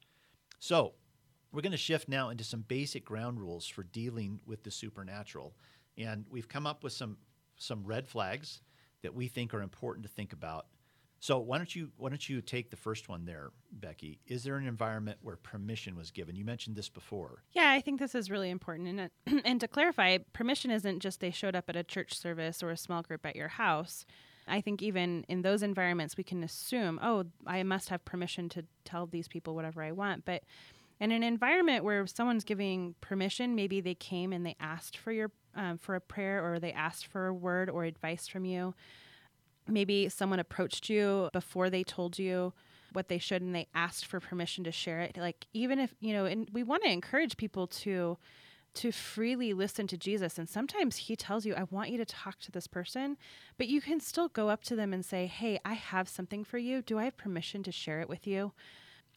So, 0.58 0.94
we're 1.52 1.62
going 1.62 1.72
to 1.72 1.78
shift 1.78 2.08
now 2.08 2.28
into 2.28 2.44
some 2.44 2.64
basic 2.68 3.04
ground 3.04 3.40
rules 3.40 3.66
for 3.66 3.82
dealing 3.82 4.38
with 4.46 4.62
the 4.62 4.70
supernatural. 4.70 5.52
And 5.98 6.24
we've 6.30 6.48
come 6.48 6.66
up 6.66 6.84
with 6.84 6.92
some 6.92 7.16
some 7.56 7.84
red 7.84 8.08
flags 8.08 8.62
that 9.02 9.14
we 9.14 9.28
think 9.28 9.52
are 9.52 9.60
important 9.60 10.06
to 10.06 10.12
think 10.12 10.32
about. 10.32 10.66
So 11.20 11.38
why 11.38 11.58
don't 11.58 11.74
you 11.76 11.90
why 11.98 12.08
don't 12.08 12.28
you 12.28 12.40
take 12.40 12.70
the 12.70 12.76
first 12.76 13.10
one 13.10 13.26
there, 13.26 13.50
Becky? 13.70 14.20
Is 14.26 14.42
there 14.42 14.56
an 14.56 14.66
environment 14.66 15.18
where 15.20 15.36
permission 15.36 15.94
was 15.94 16.10
given? 16.10 16.34
You 16.34 16.46
mentioned 16.46 16.76
this 16.76 16.88
before. 16.88 17.42
Yeah, 17.52 17.70
I 17.70 17.82
think 17.82 18.00
this 18.00 18.14
is 18.14 18.30
really 18.30 18.48
important. 18.48 19.10
And, 19.26 19.42
and 19.44 19.60
to 19.60 19.68
clarify, 19.68 20.16
permission 20.32 20.70
isn't 20.70 21.00
just 21.00 21.20
they 21.20 21.30
showed 21.30 21.54
up 21.54 21.68
at 21.68 21.76
a 21.76 21.84
church 21.84 22.14
service 22.14 22.62
or 22.62 22.70
a 22.70 22.76
small 22.76 23.02
group 23.02 23.26
at 23.26 23.36
your 23.36 23.48
house. 23.48 24.06
I 24.48 24.62
think 24.62 24.82
even 24.82 25.24
in 25.28 25.42
those 25.42 25.62
environments, 25.62 26.16
we 26.16 26.24
can 26.24 26.42
assume, 26.42 26.98
oh, 27.02 27.24
I 27.46 27.62
must 27.64 27.90
have 27.90 28.04
permission 28.06 28.48
to 28.50 28.64
tell 28.84 29.06
these 29.06 29.28
people 29.28 29.54
whatever 29.54 29.82
I 29.82 29.92
want. 29.92 30.24
But 30.24 30.42
in 30.98 31.12
an 31.12 31.22
environment 31.22 31.84
where 31.84 32.06
someone's 32.06 32.44
giving 32.44 32.94
permission, 33.02 33.54
maybe 33.54 33.82
they 33.82 33.94
came 33.94 34.32
and 34.32 34.44
they 34.44 34.56
asked 34.58 34.96
for 34.96 35.12
your 35.12 35.30
um, 35.54 35.78
for 35.78 35.96
a 35.96 36.00
prayer 36.00 36.44
or 36.44 36.58
they 36.58 36.72
asked 36.72 37.06
for 37.06 37.26
a 37.26 37.34
word 37.34 37.68
or 37.68 37.84
advice 37.84 38.26
from 38.26 38.44
you. 38.44 38.74
Maybe 39.70 40.08
someone 40.08 40.40
approached 40.40 40.88
you 40.88 41.30
before 41.32 41.70
they 41.70 41.84
told 41.84 42.18
you 42.18 42.52
what 42.92 43.08
they 43.08 43.18
should 43.18 43.40
and 43.42 43.54
they 43.54 43.68
asked 43.74 44.06
for 44.06 44.20
permission 44.20 44.64
to 44.64 44.72
share 44.72 45.00
it. 45.00 45.16
Like 45.16 45.46
even 45.52 45.78
if 45.78 45.94
you 46.00 46.12
know, 46.12 46.24
and 46.24 46.48
we 46.52 46.62
want 46.62 46.82
to 46.82 46.90
encourage 46.90 47.36
people 47.36 47.66
to 47.68 48.18
to 48.72 48.92
freely 48.92 49.52
listen 49.52 49.86
to 49.88 49.96
Jesus. 49.96 50.38
And 50.38 50.48
sometimes 50.48 50.96
he 50.96 51.16
tells 51.16 51.44
you, 51.44 51.54
I 51.54 51.64
want 51.64 51.90
you 51.90 51.98
to 51.98 52.04
talk 52.04 52.38
to 52.40 52.52
this 52.52 52.66
person, 52.66 53.16
but 53.58 53.66
you 53.66 53.80
can 53.80 54.00
still 54.00 54.28
go 54.28 54.48
up 54.48 54.62
to 54.64 54.76
them 54.76 54.92
and 54.92 55.04
say, 55.04 55.26
Hey, 55.26 55.58
I 55.64 55.74
have 55.74 56.08
something 56.08 56.44
for 56.44 56.58
you. 56.58 56.82
Do 56.82 56.98
I 56.98 57.04
have 57.04 57.16
permission 57.16 57.62
to 57.64 57.72
share 57.72 58.00
it 58.00 58.08
with 58.08 58.26
you? 58.26 58.52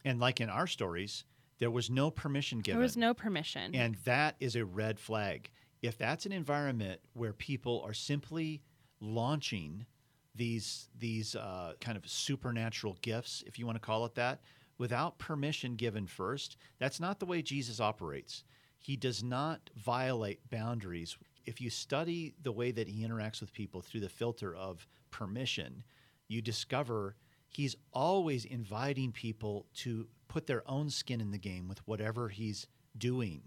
And 0.04 0.20
like 0.20 0.40
in 0.40 0.50
our 0.50 0.66
stories, 0.66 1.24
there 1.58 1.70
was 1.70 1.88
no 1.88 2.10
permission 2.10 2.60
given. 2.60 2.78
There 2.78 2.82
was 2.82 2.96
no 2.96 3.14
permission. 3.14 3.74
And 3.74 3.96
that 4.04 4.36
is 4.40 4.56
a 4.56 4.64
red 4.64 4.98
flag. 4.98 5.50
If 5.82 5.98
that's 5.98 6.26
an 6.26 6.32
environment 6.32 7.00
where 7.12 7.32
people 7.32 7.82
are 7.86 7.94
simply 7.94 8.62
launching 9.00 9.86
these 10.34 10.88
these 10.98 11.36
uh, 11.36 11.74
kind 11.80 11.96
of 11.96 12.08
supernatural 12.08 12.96
gifts, 13.02 13.44
if 13.46 13.58
you 13.58 13.66
want 13.66 13.76
to 13.76 13.86
call 13.86 14.04
it 14.04 14.14
that, 14.14 14.40
without 14.78 15.18
permission 15.18 15.76
given 15.76 16.06
first, 16.06 16.56
that's 16.78 17.00
not 17.00 17.20
the 17.20 17.26
way 17.26 17.42
Jesus 17.42 17.80
operates 17.80 18.44
he 18.84 18.96
does 18.96 19.24
not 19.24 19.70
violate 19.76 20.50
boundaries. 20.50 21.16
If 21.46 21.58
you 21.58 21.70
study 21.70 22.34
the 22.42 22.52
way 22.52 22.70
that 22.70 22.86
he 22.86 23.02
interacts 23.02 23.40
with 23.40 23.50
people 23.50 23.80
through 23.80 24.00
the 24.00 24.10
filter 24.10 24.54
of 24.54 24.86
permission, 25.10 25.84
you 26.28 26.42
discover 26.42 27.16
he's 27.48 27.76
always 27.94 28.44
inviting 28.44 29.10
people 29.10 29.64
to 29.76 30.06
put 30.28 30.46
their 30.46 30.62
own 30.70 30.90
skin 30.90 31.22
in 31.22 31.30
the 31.30 31.38
game 31.38 31.66
with 31.66 31.78
whatever 31.88 32.28
he's 32.28 32.66
doing. 32.98 33.40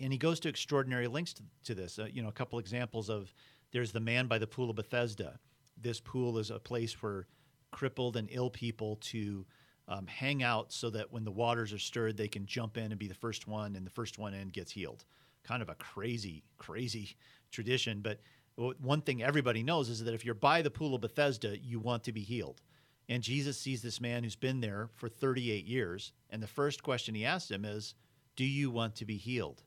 And 0.00 0.12
he 0.12 0.18
goes 0.18 0.38
to 0.40 0.48
extraordinary 0.48 1.08
lengths 1.08 1.34
to, 1.34 1.42
to 1.64 1.74
this. 1.74 1.98
Uh, 1.98 2.06
you 2.12 2.22
know, 2.22 2.28
a 2.28 2.32
couple 2.32 2.60
examples 2.60 3.10
of 3.10 3.34
there's 3.72 3.90
the 3.90 3.98
man 3.98 4.28
by 4.28 4.38
the 4.38 4.46
pool 4.46 4.70
of 4.70 4.76
Bethesda. 4.76 5.40
This 5.80 6.00
pool 6.00 6.38
is 6.38 6.50
a 6.50 6.58
place 6.58 6.92
for 6.92 7.26
crippled 7.70 8.16
and 8.16 8.28
ill 8.30 8.50
people 8.50 8.96
to 8.96 9.44
um, 9.88 10.06
hang 10.06 10.42
out 10.42 10.72
so 10.72 10.90
that 10.90 11.12
when 11.12 11.24
the 11.24 11.30
waters 11.30 11.72
are 11.72 11.78
stirred, 11.78 12.16
they 12.16 12.28
can 12.28 12.46
jump 12.46 12.76
in 12.76 12.92
and 12.92 12.98
be 12.98 13.08
the 13.08 13.14
first 13.14 13.46
one, 13.46 13.76
and 13.76 13.86
the 13.86 13.90
first 13.90 14.18
one 14.18 14.32
in 14.32 14.48
gets 14.48 14.72
healed. 14.72 15.04
Kind 15.42 15.62
of 15.62 15.68
a 15.68 15.74
crazy, 15.74 16.44
crazy 16.56 17.16
tradition. 17.50 18.00
But 18.00 18.20
one 18.56 19.02
thing 19.02 19.22
everybody 19.22 19.62
knows 19.62 19.88
is 19.88 20.02
that 20.04 20.14
if 20.14 20.24
you're 20.24 20.34
by 20.34 20.62
the 20.62 20.70
pool 20.70 20.94
of 20.94 21.00
Bethesda, 21.00 21.58
you 21.58 21.80
want 21.80 22.04
to 22.04 22.12
be 22.12 22.22
healed. 22.22 22.62
And 23.08 23.22
Jesus 23.22 23.58
sees 23.58 23.82
this 23.82 24.00
man 24.00 24.24
who's 24.24 24.36
been 24.36 24.60
there 24.60 24.88
for 24.94 25.08
38 25.08 25.66
years. 25.66 26.12
And 26.30 26.42
the 26.42 26.46
first 26.46 26.82
question 26.82 27.14
he 27.14 27.24
asks 27.24 27.50
him 27.50 27.64
is, 27.64 27.94
Do 28.36 28.44
you 28.44 28.70
want 28.70 28.94
to 28.96 29.04
be 29.04 29.16
healed? 29.16 29.62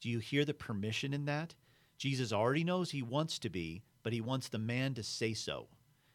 Do 0.00 0.10
you 0.10 0.18
hear 0.18 0.44
the 0.44 0.54
permission 0.54 1.14
in 1.14 1.24
that? 1.24 1.54
Jesus 1.96 2.32
already 2.32 2.64
knows 2.64 2.90
he 2.90 3.00
wants 3.00 3.38
to 3.38 3.48
be, 3.48 3.82
but 4.06 4.12
he 4.12 4.20
wants 4.20 4.48
the 4.48 4.56
man 4.56 4.94
to 4.94 5.02
say 5.02 5.34
so. 5.34 5.66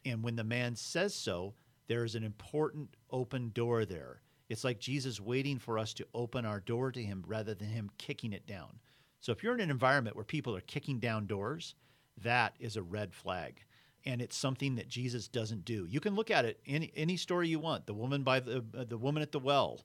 And 0.06 0.22
when 0.22 0.34
the 0.34 0.44
man 0.44 0.76
says 0.76 1.14
so, 1.14 1.52
there 1.88 2.06
is 2.06 2.14
an 2.14 2.24
important 2.24 2.96
open 3.10 3.50
door 3.50 3.84
there. 3.84 4.22
It's 4.48 4.64
like 4.64 4.80
Jesus 4.80 5.20
waiting 5.20 5.58
for 5.58 5.78
us 5.78 5.92
to 5.92 6.06
open 6.14 6.46
our 6.46 6.60
door 6.60 6.90
to 6.90 7.02
him 7.02 7.22
rather 7.26 7.52
than 7.52 7.68
him 7.68 7.90
kicking 7.98 8.32
it 8.32 8.46
down. 8.46 8.78
So 9.20 9.30
if 9.30 9.42
you're 9.42 9.52
in 9.52 9.60
an 9.60 9.70
environment 9.70 10.16
where 10.16 10.24
people 10.24 10.56
are 10.56 10.62
kicking 10.62 11.00
down 11.00 11.26
doors, 11.26 11.74
that 12.22 12.54
is 12.58 12.78
a 12.78 12.82
red 12.82 13.12
flag. 13.12 13.62
And 14.06 14.22
it's 14.22 14.38
something 14.38 14.76
that 14.76 14.88
Jesus 14.88 15.28
doesn't 15.28 15.66
do. 15.66 15.84
You 15.86 16.00
can 16.00 16.14
look 16.14 16.30
at 16.30 16.46
it 16.46 16.60
any 16.66 16.90
any 16.96 17.18
story 17.18 17.48
you 17.48 17.58
want. 17.58 17.84
The 17.84 17.92
woman 17.92 18.22
by 18.22 18.40
the 18.40 18.64
uh, 18.74 18.84
the 18.84 18.96
woman 18.96 19.22
at 19.22 19.32
the 19.32 19.38
well, 19.38 19.82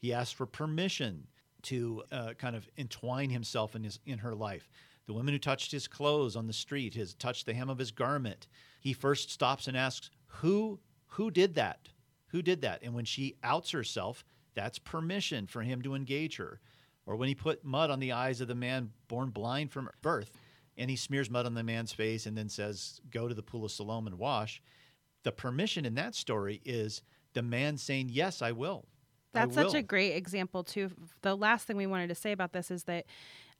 he 0.00 0.12
asked 0.12 0.34
for 0.34 0.46
permission 0.46 1.28
to 1.62 2.02
uh, 2.10 2.32
kind 2.36 2.56
of 2.56 2.68
entwine 2.76 3.30
himself 3.30 3.76
in 3.76 3.84
his 3.84 4.00
in 4.06 4.18
her 4.18 4.34
life. 4.34 4.68
The 5.06 5.12
woman 5.12 5.34
who 5.34 5.38
touched 5.38 5.72
his 5.72 5.86
clothes 5.86 6.36
on 6.36 6.46
the 6.46 6.52
street, 6.52 6.94
has 6.94 7.14
touched 7.14 7.46
the 7.46 7.54
hem 7.54 7.68
of 7.68 7.78
his 7.78 7.90
garment. 7.90 8.46
He 8.80 8.92
first 8.92 9.30
stops 9.30 9.68
and 9.68 9.76
asks, 9.76 10.10
"Who 10.26 10.80
who 11.14 11.30
did 11.30 11.54
that? 11.54 11.90
Who 12.28 12.42
did 12.42 12.62
that? 12.62 12.82
And 12.82 12.94
when 12.94 13.04
she 13.04 13.36
outs 13.44 13.70
herself, 13.70 14.24
that's 14.54 14.78
permission 14.78 15.46
for 15.46 15.62
him 15.62 15.82
to 15.82 15.94
engage 15.94 16.36
her. 16.36 16.60
Or 17.06 17.16
when 17.16 17.28
he 17.28 17.34
put 17.34 17.64
mud 17.64 17.90
on 17.90 18.00
the 18.00 18.12
eyes 18.12 18.40
of 18.40 18.48
the 18.48 18.54
man 18.54 18.90
born 19.08 19.30
blind 19.30 19.70
from 19.70 19.90
birth, 20.02 20.32
and 20.76 20.90
he 20.90 20.96
smears 20.96 21.30
mud 21.30 21.46
on 21.46 21.54
the 21.54 21.62
man's 21.62 21.92
face 21.92 22.26
and 22.26 22.36
then 22.36 22.48
says, 22.48 23.00
Go 23.10 23.28
to 23.28 23.34
the 23.34 23.42
pool 23.42 23.64
of 23.64 23.70
Siloam 23.70 24.06
and 24.06 24.18
wash. 24.18 24.60
The 25.22 25.32
permission 25.32 25.84
in 25.84 25.94
that 25.94 26.14
story 26.14 26.60
is 26.64 27.02
the 27.34 27.42
man 27.42 27.76
saying, 27.76 28.08
Yes, 28.10 28.42
I 28.42 28.52
will. 28.52 28.86
That's 29.32 29.56
I 29.56 29.62
such 29.62 29.72
will. 29.72 29.80
a 29.80 29.82
great 29.82 30.16
example, 30.16 30.64
too. 30.64 30.90
The 31.22 31.36
last 31.36 31.66
thing 31.66 31.76
we 31.76 31.86
wanted 31.86 32.08
to 32.08 32.14
say 32.14 32.32
about 32.32 32.52
this 32.52 32.70
is 32.70 32.84
that 32.84 33.04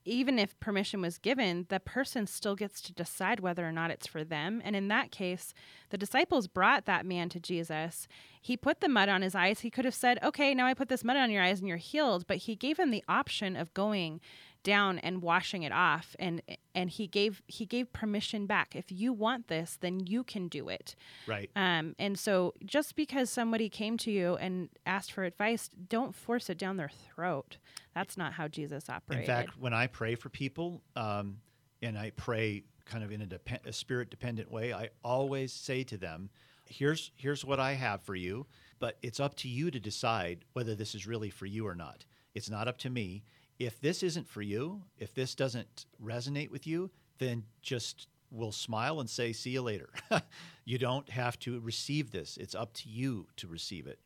even 0.05 0.39
if 0.39 0.59
permission 0.61 1.01
was 1.01 1.19
given, 1.19 1.67
the 1.69 1.81
person 1.81 2.27
still 2.27 2.55
gets 2.55 2.81
to 2.83 2.93
decide 2.93 3.41
whether 3.41 3.67
or 3.67 3.73
not 3.73 3.91
it's 3.91 4.07
for 4.07 4.23
them. 4.23 4.61
And 4.65 4.77
in 4.77 4.89
that 4.89 5.11
case, 5.11 5.55
the 5.91 5.99
disciples 5.99 6.47
brought 6.47 6.85
that 6.85 7.07
man 7.07 7.29
to 7.31 7.41
Jesus. 7.41 8.07
He 8.41 8.57
put 8.57 8.81
the 8.81 8.89
mud 8.89 9.09
on 9.09 9.23
his 9.23 9.35
eyes. 9.35 9.61
He 9.61 9.71
could 9.71 9.85
have 9.85 9.95
said, 9.95 10.19
Okay, 10.23 10.55
now 10.55 10.67
I 10.67 10.75
put 10.75 10.89
this 10.89 11.05
mud 11.05 11.17
on 11.17 11.31
your 11.31 11.43
eyes 11.43 11.61
and 11.61 11.69
you're 11.69 11.79
healed. 11.79 12.27
But 12.27 12.39
he 12.39 12.55
gave 12.55 12.79
him 12.79 12.91
the 12.91 13.05
option 13.09 13.57
of 13.57 13.73
going 13.75 14.21
down 14.65 14.99
and 14.99 15.23
washing 15.23 15.63
it 15.63 15.71
off 15.71 16.17
and 16.19 16.43
and 16.75 16.91
he 16.91 17.07
gave 17.07 17.43
he 17.47 17.65
gave 17.65 17.93
permission 17.93 18.47
back. 18.47 18.75
If 18.75 18.91
you 18.91 19.13
want 19.13 19.47
this 19.47 19.79
then 19.81 20.01
you 20.07 20.25
can 20.25 20.49
do 20.49 20.69
it. 20.69 20.97
Right. 21.29 21.51
Um 21.55 21.95
and 21.99 22.19
so 22.19 22.55
just 22.65 22.97
because 22.97 23.31
somebody 23.31 23.69
came 23.69 23.97
to 23.99 24.11
you 24.11 24.35
and 24.37 24.69
asked 24.85 25.13
for 25.13 25.23
advice 25.23 25.71
don't 25.89 26.15
force 26.15 26.51
it 26.51 26.59
down 26.59 26.77
their 26.77 26.91
throat. 27.15 27.59
That's 27.95 28.17
not 28.17 28.33
how 28.33 28.49
jesus 28.49 28.91
operated. 28.91 29.29
in 29.29 29.35
fact 29.35 29.57
when 29.57 29.73
i 29.73 29.87
pray 29.87 30.17
for 30.17 30.29
people 30.29 30.83
um 30.97 31.37
and 31.81 31.97
i 31.97 32.11
pray 32.17 32.65
kind 32.85 33.05
of 33.05 33.13
in 33.13 33.23
a, 33.23 33.69
a 33.69 33.73
spirit 33.73 34.11
dependent 34.11 34.51
way 34.51 34.73
i 34.73 34.89
always 35.05 35.53
say 35.53 35.85
to 35.85 35.97
them 35.97 36.29
here's 36.67 37.13
here's 37.15 37.45
what 37.45 37.61
i 37.61 37.73
have 37.75 38.03
for 38.03 38.17
you 38.17 38.47
but 38.85 38.99
it's 39.03 39.19
up 39.19 39.35
to 39.37 39.49
you 39.49 39.71
to 39.71 39.81
decide 39.81 40.45
whether 40.53 40.75
this 40.75 40.95
is 40.95 41.07
really 41.07 41.31
for 41.31 41.47
you 41.47 41.67
or 41.67 41.75
not. 41.75 42.05
It's 42.35 42.51
not 42.51 42.69
up 42.69 42.77
to 42.79 42.91
me 42.91 43.25
if 43.59 43.81
this 43.81 44.03
isn't 44.03 44.29
for 44.29 44.43
you, 44.43 44.83
if 44.99 45.15
this 45.15 45.35
doesn't 45.35 45.87
resonate 46.03 46.51
with 46.51 46.67
you, 46.67 46.91
then 47.19 47.45
just 47.63 48.09
we'll 48.31 48.53
smile 48.53 49.01
and 49.01 49.09
say, 49.09 49.33
see 49.33 49.51
you 49.51 49.63
later. 49.63 49.91
you 50.65 50.79
don't 50.79 51.09
have 51.09 51.39
to 51.41 51.61
receive 51.61 52.11
this. 52.11 52.37
It's 52.37 52.55
up 52.55 52.73
to 52.75 52.89
you 52.89 53.29
to 53.37 53.47
receive 53.47 53.87
it. 53.87 53.99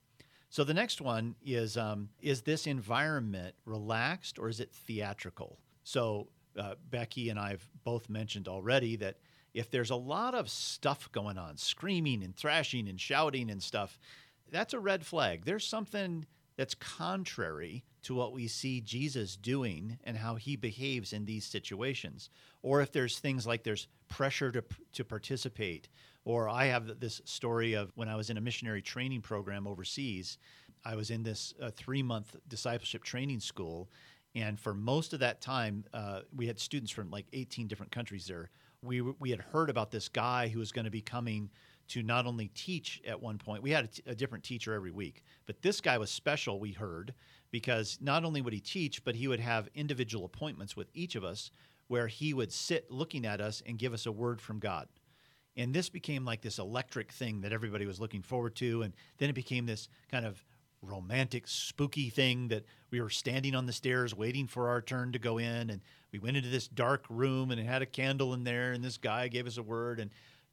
So 0.51 0.65
the 0.65 0.75
next 0.75 1.01
one 1.01 1.35
is 1.45 1.77
um, 1.77 2.09
is 2.21 2.43
this 2.43 2.67
environment 2.67 3.55
relaxed 3.65 4.39
or 4.39 4.49
is 4.49 4.61
it 4.61 4.73
theatrical? 4.73 5.59
So 5.85 6.29
uh, 6.59 6.75
Becky 6.91 7.29
and 7.31 7.39
I've 7.39 7.67
both 7.85 8.09
mentioned 8.09 8.49
already 8.49 8.97
that 8.97 9.17
if 9.55 9.71
there's 9.71 9.91
a 9.91 9.97
lot 9.97 10.35
of 10.35 10.49
stuff 10.49 11.11
going 11.13 11.39
on, 11.39 11.57
screaming 11.57 12.23
and 12.23 12.35
thrashing 12.35 12.89
and 12.89 13.01
shouting 13.01 13.51
and 13.51 13.63
stuff, 13.63 13.99
that's 14.51 14.75
a 14.75 14.81
red 14.81 15.05
flag. 15.05 15.45
There's 15.45 15.67
something 15.67 16.27
that's 16.57 16.75
contrary 16.75 17.85
to 18.03 18.15
what 18.15 18.33
we 18.33 18.49
see 18.49 18.81
Jesus 18.81 19.37
doing 19.37 19.99
and 20.05 20.17
how 20.17 20.37
he 20.37 20.57
behaves 20.57 21.13
in 21.13 21.25
these 21.25 21.45
situations. 21.45 22.31
Or 22.63 22.81
if 22.81 22.93
there's 22.93 23.19
things 23.19 23.47
like 23.47 23.65
there's 23.65 23.89
pressure 24.09 24.53
to, 24.53 24.65
to 24.93 25.05
participate, 25.05 25.89
or 26.25 26.49
I 26.49 26.67
have 26.67 27.01
this 27.01 27.21
story 27.25 27.75
of 27.75 27.91
when 27.95 28.09
I 28.09 28.17
was 28.17 28.31
in 28.31 28.37
a 28.37 28.41
missionary 28.41 28.83
training 28.83 29.23
program 29.23 29.67
overseas, 29.67 30.39
I 30.85 30.95
was 30.95 31.11
in 31.11 31.23
this 31.23 31.55
uh, 31.61 31.71
three 31.71 32.03
month 32.03 32.37
discipleship 32.49 33.05
training 33.05 33.41
school. 33.41 33.91
And 34.35 34.59
for 34.59 34.75
most 34.75 35.13
of 35.13 35.21
that 35.21 35.41
time, 35.41 35.85
uh, 35.93 36.21
we 36.37 36.47
had 36.47 36.61
students 36.61 36.93
from 36.93 37.11
like 37.11 37.27
18 37.33 37.67
different 37.67 37.93
countries 37.93 38.27
there. 38.27 38.51
We, 38.83 39.01
we 39.01 39.31
had 39.31 39.41
heard 39.41 39.71
about 39.71 39.91
this 39.91 40.09
guy 40.09 40.49
who 40.49 40.61
was 40.61 40.71
going 40.71 40.85
to 40.85 40.91
be 40.91 41.01
coming 41.01 41.51
to 41.89 42.03
not 42.03 42.27
only 42.27 42.49
teach 42.49 43.01
at 43.07 43.21
one 43.21 43.39
point, 43.39 43.63
we 43.63 43.71
had 43.71 43.85
a, 43.85 43.89
t- 43.89 44.03
a 44.07 44.15
different 44.15 44.45
teacher 44.45 44.75
every 44.75 44.91
week, 44.91 45.25
but 45.47 45.63
this 45.63 45.81
guy 45.81 45.99
was 45.99 46.11
special, 46.11 46.61
we 46.61 46.73
heard, 46.73 47.15
because 47.51 47.99
not 48.01 48.25
only 48.25 48.41
would 48.41 48.53
he 48.53 48.61
teach, 48.61 49.05
but 49.05 49.15
he 49.15 49.29
would 49.29 49.41
have 49.41 49.69
individual 49.75 50.25
appointments 50.25 50.77
with 50.77 50.89
each 50.95 51.15
of 51.15 51.25
us 51.25 51.51
where 51.89 52.07
he 52.07 52.35
would 52.35 52.53
sit 52.53 52.91
looking 52.91 53.25
at 53.25 53.41
us 53.41 53.63
and 53.67 53.79
give 53.79 53.95
us 53.95 54.07
a 54.07 54.13
word 54.13 54.41
from 54.41 54.59
God. 54.59 54.89
And 55.57 55.75
this 55.75 55.89
became 55.89 56.25
like 56.25 56.43
this 56.43 56.59
electric 56.59 57.11
thing 57.11 57.41
that 57.41 57.53
everybody 57.53 57.87
was 57.87 58.01
looking 58.01 58.23
forward 58.23 58.55
to. 58.57 58.83
And 58.83 58.93
then 59.17 59.31
it 59.31 59.35
became 59.35 59.67
this 59.67 59.89
kind 60.11 60.25
of 60.25 60.45
romantic, 60.83 61.49
spooky 61.49 62.11
thing 62.11 62.49
that 62.49 62.65
we 62.91 63.01
were 63.01 63.11
standing 63.11 63.55
on 63.55 63.67
the 63.67 63.73
stairs 63.73 64.15
waiting 64.15 64.47
for 64.47 64.69
our 64.69 64.81
turn 64.81 65.13
to 65.13 65.19
go 65.19 65.39
in. 65.39 65.71
And 65.71 65.81
we 66.13 66.21
went 66.21 66.37
into 66.37 66.51
this 66.51 66.69
dark 66.69 67.05
room 67.09 67.51
and 67.51 67.59
it 67.59 67.67
had 67.67 67.83
a 67.83 67.87
candle 67.87 68.35
in 68.35 68.45
there. 68.45 68.73
And 68.73 68.85
this 68.85 68.99
guy 68.99 69.27
gave 69.29 69.47
us 69.47 69.57
a 69.57 69.63
word. 69.63 69.99
And 69.99 70.11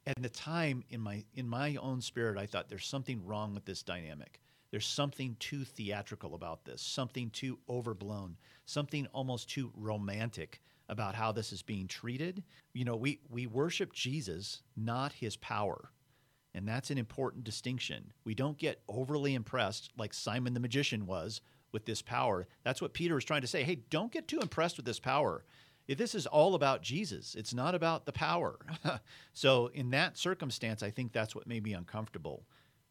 at 0.07 0.21
the 0.21 0.29
time 0.29 0.83
in 0.89 1.01
my 1.01 1.23
in 1.33 1.47
my 1.47 1.75
own 1.77 2.01
spirit 2.01 2.37
i 2.37 2.45
thought 2.45 2.69
there's 2.69 2.85
something 2.85 3.25
wrong 3.25 3.53
with 3.53 3.65
this 3.65 3.83
dynamic 3.83 4.39
there's 4.75 4.85
something 4.85 5.37
too 5.39 5.63
theatrical 5.63 6.35
about 6.35 6.65
this 6.65 6.81
something 6.81 7.29
too 7.29 7.57
overblown 7.69 8.35
something 8.65 9.07
almost 9.13 9.49
too 9.49 9.71
romantic 9.73 10.59
about 10.89 11.15
how 11.15 11.31
this 11.31 11.53
is 11.53 11.61
being 11.61 11.87
treated. 11.87 12.43
You 12.73 12.83
know 12.83 12.97
we 12.97 13.21
we 13.29 13.47
worship 13.47 13.93
jesus 13.93 14.63
not 14.75 15.13
his 15.13 15.37
power. 15.37 15.91
And 16.53 16.67
that's 16.67 16.91
an 16.91 16.97
important 16.97 17.45
distinction. 17.45 18.11
We 18.25 18.35
don't 18.35 18.57
get 18.57 18.81
overly 18.89 19.33
impressed 19.33 19.91
like 19.97 20.13
simon 20.13 20.53
the 20.53 20.59
magician 20.59 21.05
was 21.05 21.39
with 21.71 21.85
this 21.85 22.01
power. 22.01 22.45
That's 22.65 22.81
what 22.81 22.93
peter 22.93 23.17
is 23.17 23.23
trying 23.23 23.43
to 23.43 23.47
say. 23.47 23.63
Hey 23.63 23.75
don't 23.89 24.11
get 24.11 24.27
too 24.27 24.41
impressed 24.41 24.75
with 24.75 24.85
this 24.85 24.99
power. 24.99 25.45
If 25.87 25.97
this 25.97 26.15
is 26.15 26.27
all 26.27 26.53
about 26.53 26.81
Jesus. 26.81 27.33
It's 27.33 27.53
not 27.53 27.75
about 27.75 28.05
the 28.05 28.11
power. 28.11 28.59
so, 29.33 29.67
in 29.67 29.91
that 29.91 30.17
circumstance, 30.17 30.83
I 30.83 30.89
think 30.89 31.13
that's 31.13 31.33
what 31.33 31.47
made 31.47 31.63
me 31.63 31.73
uncomfortable 31.73 32.43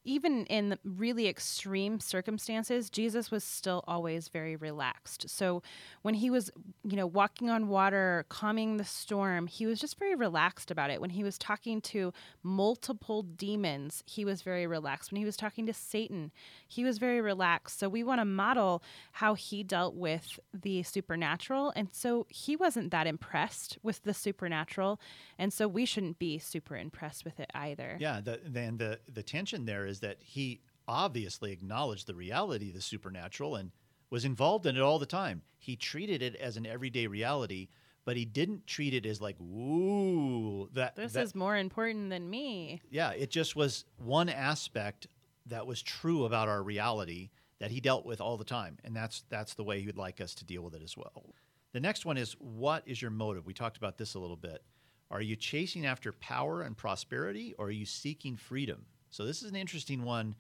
even 0.05 0.45
in 0.47 0.79
really 0.85 1.27
extreme 1.29 1.99
circumstances, 1.99 2.91
Jesus 2.91 3.31
was 3.31 3.43
still 3.43 3.83
always 3.87 4.29
very 4.29 4.55
relaxed. 4.55 5.29
So 5.29 5.63
when 6.03 6.15
he 6.15 6.31
was, 6.31 6.51
you 6.85 6.97
know, 6.97 7.07
walking 7.07 7.49
on 7.49 7.69
water, 7.69 8.27
calming 8.29 8.77
the 8.77 8.85
storm, 8.85 9.47
he 9.47 9.67
was 9.67 9.81
just 9.81 9.99
very 9.99 10.15
relaxed 10.15 10.71
about 10.71 10.91
it. 10.91 11.01
When 11.01 11.11
he 11.11 11.25
was 11.25 11.39
talking 11.39 11.81
to 11.83 12.13
multiple 12.43 13.23
demons, 13.23 14.03
he 14.07 14.25
was 14.25 14.43
very 14.43 14.67
relaxed. 14.67 15.11
When 15.11 15.19
he 15.19 15.25
was 15.25 15.37
talking 15.37 15.67
to 15.67 15.75
Satan, 15.75 16.31
he 16.69 16.85
was 16.85 16.99
very 16.99 17.21
relaxed. 17.21 17.79
So 17.79 17.89
we 17.89 18.05
want 18.05 18.21
to 18.21 18.25
model 18.27 18.83
how 19.13 19.35
he 19.35 19.63
dealt 19.63 19.95
with 19.95 20.39
the 20.53 20.83
supernatural. 20.83 21.73
And 21.75 21.89
so 21.93 22.27
he 22.29 22.57
wasn't 22.57 22.91
that 22.91 23.07
impressed 23.07 23.79
with 23.83 24.03
the 24.03 24.13
supernatural. 24.13 25.01
And 25.39 25.53
so 25.53 25.67
we 25.67 25.87
shouldn't 25.87 26.19
be 26.19 26.39
super 26.39 26.77
impressed 26.77 27.25
with 27.25 27.41
it 27.41 27.51
either. 27.55 27.97
Yeah, 27.99 28.21
the, 28.23 28.41
then 28.45 28.77
the, 28.77 28.99
the 29.13 29.23
tension 29.23 29.65
there 29.65 29.87
is 29.87 29.94
is 29.95 30.01
that 30.01 30.17
he 30.21 30.61
obviously 30.89 31.53
acknowledged 31.53 32.07
the 32.09 32.15
reality 32.15 32.69
of 32.69 32.75
the 32.75 32.81
supernatural 32.81 33.55
and 33.55 33.71
was 34.11 34.25
involved 34.25 34.67
in 34.67 34.77
it 34.77 34.81
all 34.81 34.99
the 34.99 35.07
time. 35.07 35.43
He 35.57 35.77
treated 35.77 36.21
it 36.21 36.35
as 36.35 36.57
an 36.57 36.67
everyday 36.67 37.07
reality, 37.07 37.69
but 38.05 38.17
he 38.17 38.25
didn't 38.25 38.67
treat 38.67 38.93
it 38.93 39.07
as 39.07 39.21
like, 39.21 39.41
ooh, 39.41 40.69
that 40.75 40.97
this 40.97 41.13
that, 41.13 41.23
is 41.23 41.35
more 41.35 41.57
important 41.57 42.11
than 42.11 42.29
me. 42.29 42.83
Yeah, 42.91 43.11
it 43.11 43.31
just 43.31 43.55
was 43.55 43.85
one 43.97 44.29
aspect 44.29 45.07
that 45.47 45.67
was 45.67 45.81
true 45.81 46.25
about 46.25 46.49
our 46.49 46.63
reality 46.63 47.31
that 47.61 47.71
he 47.71 47.81
dealt 47.81 48.05
with 48.05 48.21
all 48.21 48.37
the 48.37 48.45
time, 48.45 48.79
and 48.83 48.97
that's 48.97 49.25
that's 49.29 49.55
the 49.55 49.65
way 49.65 49.81
he 49.81 49.87
would 49.87 49.97
like 49.97 50.21
us 50.21 50.35
to 50.35 50.45
deal 50.45 50.63
with 50.63 50.75
it 50.75 50.83
as 50.83 50.97
well. 50.97 51.35
The 51.73 51.81
next 51.81 52.05
one 52.05 52.19
is 52.19 52.33
what 52.41 52.83
is 52.85 53.01
your 53.01 53.13
motive? 53.13 53.47
We 53.47 53.55
talked 53.55 53.77
about 53.77 53.97
this 53.97 54.15
a 54.15 54.19
little 54.19 54.37
bit. 54.37 54.63
Are 55.11 55.23
you 55.23 55.37
chasing 55.37 55.87
after 55.87 56.13
power 56.13 56.63
and 56.63 56.77
prosperity, 56.77 57.55
or 57.59 57.67
are 57.67 57.71
you 57.71 57.87
seeking 57.87 58.37
freedom? 58.37 58.87
So 59.15 59.25
this 59.25 59.45
is 59.45 59.51
an 59.51 59.55
interesting 59.55 60.03
one 60.03 60.35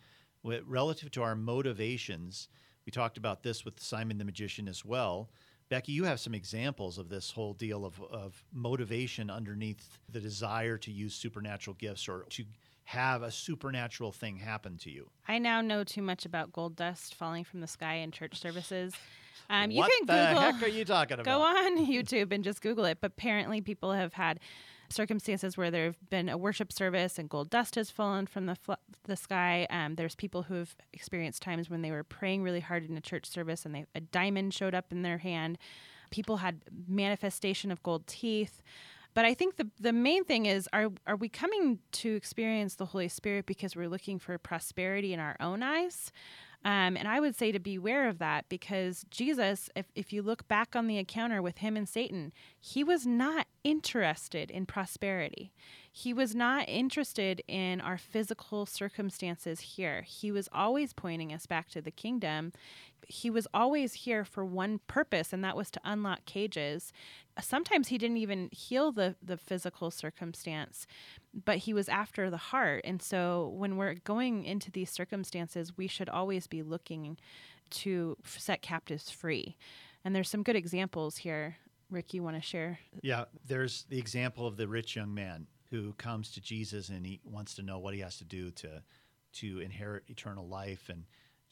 relative 0.66 1.12
to 1.12 1.22
our 1.22 1.36
motivations. 1.36 2.48
We 2.84 2.90
talked 2.90 3.16
about 3.16 3.44
this 3.44 3.64
with 3.64 3.78
Simon 3.78 4.18
the 4.18 4.24
Magician 4.24 4.66
as 4.66 4.84
well. 4.84 5.30
Becky, 5.68 5.92
you 5.92 6.02
have 6.02 6.18
some 6.18 6.34
examples 6.34 6.98
of 6.98 7.08
this 7.08 7.30
whole 7.30 7.54
deal 7.54 7.84
of, 7.84 8.02
of 8.10 8.42
motivation 8.52 9.30
underneath 9.30 10.00
the 10.10 10.18
desire 10.18 10.76
to 10.78 10.90
use 10.90 11.14
supernatural 11.14 11.76
gifts 11.78 12.08
or 12.08 12.26
to 12.30 12.44
have 12.82 13.22
a 13.22 13.30
supernatural 13.30 14.10
thing 14.10 14.38
happen 14.38 14.76
to 14.78 14.90
you. 14.90 15.08
I 15.28 15.38
now 15.38 15.60
know 15.60 15.84
too 15.84 16.02
much 16.02 16.26
about 16.26 16.52
gold 16.52 16.74
dust 16.74 17.14
falling 17.14 17.44
from 17.44 17.60
the 17.60 17.68
sky 17.68 17.94
in 17.94 18.10
church 18.10 18.40
services. 18.40 18.92
Um, 19.50 19.70
you 19.70 19.80
what 19.80 19.90
can 19.90 20.06
the 20.06 20.28
Google, 20.28 20.40
heck 20.40 20.62
are 20.62 20.68
you 20.68 20.86
talking 20.86 21.14
about? 21.20 21.24
Go 21.26 21.42
on 21.42 21.86
YouTube 21.92 22.32
and 22.32 22.42
just 22.42 22.62
Google 22.62 22.86
it. 22.86 22.98
But 23.02 23.10
apparently, 23.10 23.60
people 23.60 23.92
have 23.92 24.14
had 24.14 24.40
circumstances 24.94 25.56
where 25.56 25.70
there 25.70 25.84
have 25.86 26.10
been 26.10 26.28
a 26.28 26.38
worship 26.38 26.72
service 26.72 27.18
and 27.18 27.28
gold 27.28 27.50
dust 27.50 27.74
has 27.74 27.90
fallen 27.90 28.26
from 28.26 28.46
the 28.46 28.54
fl- 28.54 28.72
the 29.04 29.16
sky. 29.16 29.66
Um, 29.70 29.96
there's 29.96 30.14
people 30.14 30.44
who 30.44 30.54
have 30.54 30.74
experienced 30.92 31.42
times 31.42 31.68
when 31.68 31.82
they 31.82 31.90
were 31.90 32.04
praying 32.04 32.42
really 32.42 32.60
hard 32.60 32.88
in 32.88 32.96
a 32.96 33.00
church 33.00 33.26
service 33.26 33.66
and 33.66 33.74
they, 33.74 33.86
a 33.94 34.00
diamond 34.00 34.54
showed 34.54 34.74
up 34.74 34.92
in 34.92 35.02
their 35.02 35.18
hand. 35.18 35.58
People 36.10 36.38
had 36.38 36.62
manifestation 36.88 37.70
of 37.70 37.82
gold 37.82 38.06
teeth. 38.06 38.62
But 39.14 39.24
I 39.24 39.34
think 39.34 39.56
the 39.56 39.68
the 39.78 39.92
main 39.92 40.24
thing 40.24 40.46
is 40.46 40.68
are 40.72 40.90
are 41.06 41.16
we 41.16 41.28
coming 41.28 41.78
to 41.92 42.14
experience 42.14 42.74
the 42.74 42.86
Holy 42.86 43.08
Spirit 43.08 43.46
because 43.46 43.76
we're 43.76 43.88
looking 43.88 44.18
for 44.18 44.36
prosperity 44.38 45.12
in 45.12 45.20
our 45.20 45.36
own 45.40 45.62
eyes? 45.62 46.10
Um, 46.64 46.96
and 46.96 47.06
I 47.06 47.20
would 47.20 47.36
say 47.36 47.52
to 47.52 47.58
beware 47.58 48.08
of 48.08 48.18
that 48.18 48.48
because 48.48 49.04
Jesus, 49.10 49.68
if, 49.76 49.86
if 49.94 50.12
you 50.12 50.22
look 50.22 50.48
back 50.48 50.74
on 50.74 50.86
the 50.86 50.96
encounter 50.96 51.42
with 51.42 51.58
him 51.58 51.76
and 51.76 51.86
Satan, 51.88 52.32
he 52.58 52.82
was 52.82 53.06
not 53.06 53.46
interested 53.64 54.50
in 54.50 54.64
prosperity. 54.64 55.52
He 55.96 56.12
was 56.12 56.34
not 56.34 56.68
interested 56.68 57.40
in 57.46 57.80
our 57.80 57.96
physical 57.96 58.66
circumstances 58.66 59.60
here. 59.60 60.02
He 60.02 60.32
was 60.32 60.48
always 60.52 60.92
pointing 60.92 61.32
us 61.32 61.46
back 61.46 61.68
to 61.70 61.80
the 61.80 61.92
kingdom. 61.92 62.52
He 63.06 63.30
was 63.30 63.46
always 63.54 63.92
here 63.94 64.24
for 64.24 64.44
one 64.44 64.80
purpose, 64.88 65.32
and 65.32 65.44
that 65.44 65.56
was 65.56 65.70
to 65.70 65.80
unlock 65.84 66.24
cages. 66.24 66.92
Sometimes 67.40 67.88
he 67.88 67.98
didn't 67.98 68.16
even 68.16 68.48
heal 68.50 68.90
the, 68.90 69.14
the 69.22 69.36
physical 69.36 69.92
circumstance 69.92 70.86
but 71.44 71.58
he 71.58 71.74
was 71.74 71.88
after 71.88 72.30
the 72.30 72.36
heart. 72.36 72.82
And 72.84 73.02
so 73.02 73.52
when 73.56 73.76
we're 73.76 73.94
going 73.94 74.44
into 74.44 74.70
these 74.70 74.90
circumstances, 74.90 75.76
we 75.76 75.86
should 75.86 76.08
always 76.08 76.46
be 76.46 76.62
looking 76.62 77.18
to 77.70 78.16
set 78.24 78.62
captives 78.62 79.10
free. 79.10 79.56
And 80.04 80.14
there's 80.14 80.28
some 80.28 80.42
good 80.42 80.56
examples 80.56 81.18
here. 81.18 81.56
Rick, 81.90 82.14
you 82.14 82.22
want 82.22 82.36
to 82.36 82.42
share? 82.42 82.78
Yeah, 83.02 83.24
there's 83.46 83.84
the 83.88 83.98
example 83.98 84.46
of 84.46 84.56
the 84.56 84.68
rich 84.68 84.96
young 84.96 85.12
man 85.12 85.46
who 85.82 85.92
comes 85.94 86.30
to 86.32 86.40
Jesus 86.40 86.88
and 86.88 87.06
he 87.06 87.20
wants 87.24 87.54
to 87.54 87.62
know 87.62 87.78
what 87.78 87.94
he 87.94 88.00
has 88.00 88.18
to 88.18 88.24
do 88.24 88.50
to 88.52 88.82
to 89.34 89.60
inherit 89.60 90.04
eternal 90.08 90.46
life 90.46 90.88
and 90.88 91.04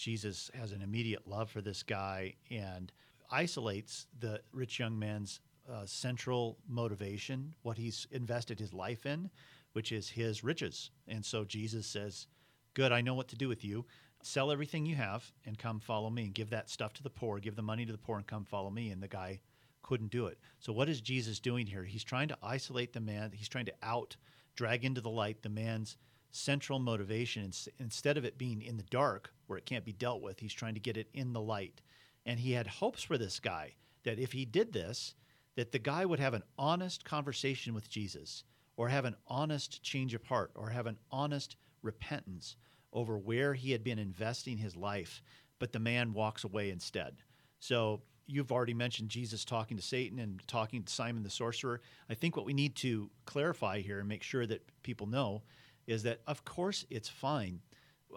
Jesus 0.03 0.51
has 0.55 0.73
an 0.73 0.83
immediate 0.83 1.29
love 1.29 1.51
for 1.51 1.61
this 1.61 1.83
guy 1.83 2.35
and 2.51 2.91
isolates 3.31 4.07
the 4.19 4.41
rich 4.53 4.79
young 4.79 4.99
man's 4.99 5.41
uh, 5.71 5.87
central 5.87 6.59
motivation, 6.69 7.55
what 7.63 7.79
he's 7.79 8.07
invested 8.11 8.59
his 8.59 8.73
life 8.73 9.07
in, 9.07 9.31
which 9.75 9.93
is 9.93 10.09
his 10.09 10.43
riches. 10.43 10.91
And 11.07 11.25
so 11.25 11.45
Jesus 11.45 11.87
says, 11.87 12.27
Good, 12.75 12.91
I 12.91 13.01
know 13.01 13.15
what 13.15 13.29
to 13.29 13.37
do 13.37 13.49
with 13.49 13.65
you. 13.65 13.85
Sell 14.23 14.51
everything 14.51 14.87
you 14.87 14.97
have 14.97 15.31
and 15.47 15.59
come 15.59 15.79
follow 15.79 16.11
me 16.11 16.25
and 16.25 16.35
give 16.35 16.51
that 16.51 16.71
stuff 16.71 16.93
to 16.95 17.03
the 17.03 17.11
poor, 17.11 17.39
give 17.39 17.55
the 17.55 17.63
money 17.63 17.87
to 17.87 17.93
the 17.93 17.99
poor 17.99 18.17
and 18.17 18.27
come 18.27 18.45
follow 18.45 18.71
me. 18.71 18.91
And 18.91 19.03
the 19.03 19.09
guy 19.09 19.41
couldn't 19.83 20.11
do 20.11 20.27
it. 20.27 20.39
So, 20.61 20.73
what 20.73 20.89
is 20.89 21.01
Jesus 21.01 21.41
doing 21.41 21.67
here? 21.67 21.85
He's 21.85 22.05
trying 22.05 22.29
to 22.29 22.39
isolate 22.43 22.93
the 22.93 23.01
man, 23.01 23.33
he's 23.35 23.49
trying 23.49 23.67
to 23.67 23.75
out, 23.83 24.17
drag 24.57 24.85
into 24.85 25.01
the 25.01 25.11
light 25.11 25.43
the 25.43 25.49
man's 25.49 25.97
central 26.31 26.79
motivation. 26.79 27.51
Instead 27.79 28.17
of 28.17 28.25
it 28.25 28.39
being 28.39 28.63
in 28.63 28.77
the 28.77 28.83
dark 28.85 29.33
where 29.47 29.59
it 29.59 29.67
can't 29.67 29.85
be 29.85 29.93
dealt 29.93 30.23
with, 30.23 30.41
he's 30.41 30.55
trying 30.55 30.75
to 30.75 30.81
get 30.81 30.97
it 30.97 31.09
in 31.13 31.33
the 31.33 31.41
light. 31.41 31.83
And 32.25 32.41
he 32.41 32.53
had 32.53 32.67
hopes 32.67 33.03
for 33.03 33.19
this 33.19 33.41
guy 33.41 33.75
that 34.05 34.19
if 34.19 34.33
he 34.33 34.45
did 34.45 34.73
this, 34.73 35.15
that 35.57 35.73
the 35.73 35.79
guy 35.79 36.05
would 36.05 36.21
have 36.21 36.35
an 36.35 36.43
honest 36.59 37.05
conversation 37.05 37.75
with 37.75 37.91
Jesus 37.91 38.45
or 38.77 38.89
have 38.89 39.05
an 39.05 39.17
honest 39.27 39.83
change 39.83 40.15
of 40.15 40.25
heart 40.25 40.51
or 40.55 40.71
have 40.71 40.87
an 40.87 40.99
honest 41.11 41.57
repentance 41.83 42.57
over 42.93 43.19
where 43.19 43.55
he 43.55 43.73
had 43.73 43.85
been 43.85 43.99
investing 43.99 44.59
his 44.59 44.77
life, 44.77 45.23
but 45.59 45.73
the 45.73 45.79
man 45.79 46.13
walks 46.13 46.45
away 46.45 46.71
instead. 46.71 47.17
So 47.59 48.03
you've 48.27 48.53
already 48.53 48.75
mentioned 48.75 49.09
Jesus 49.09 49.45
talking 49.45 49.77
to 49.77 49.83
Satan 49.83 50.19
and 50.19 50.41
talking 50.47 50.83
to 50.83 50.93
Simon 50.93 51.23
the 51.23 51.31
sorcerer. 51.31 51.81
I 52.09 52.15
think 52.15 52.37
what 52.37 52.47
we 52.47 52.53
need 52.55 52.75
to 52.77 53.11
clarify 53.27 53.81
here 53.81 53.99
and 54.01 54.09
make 54.09 54.23
sure 54.23 54.47
that 54.47 54.63
people 54.83 55.07
know 55.07 55.43
is 55.87 56.03
that, 56.05 56.21
of 56.27 56.45
course, 56.45 56.87
it's 56.91 57.09
fine. 57.09 57.61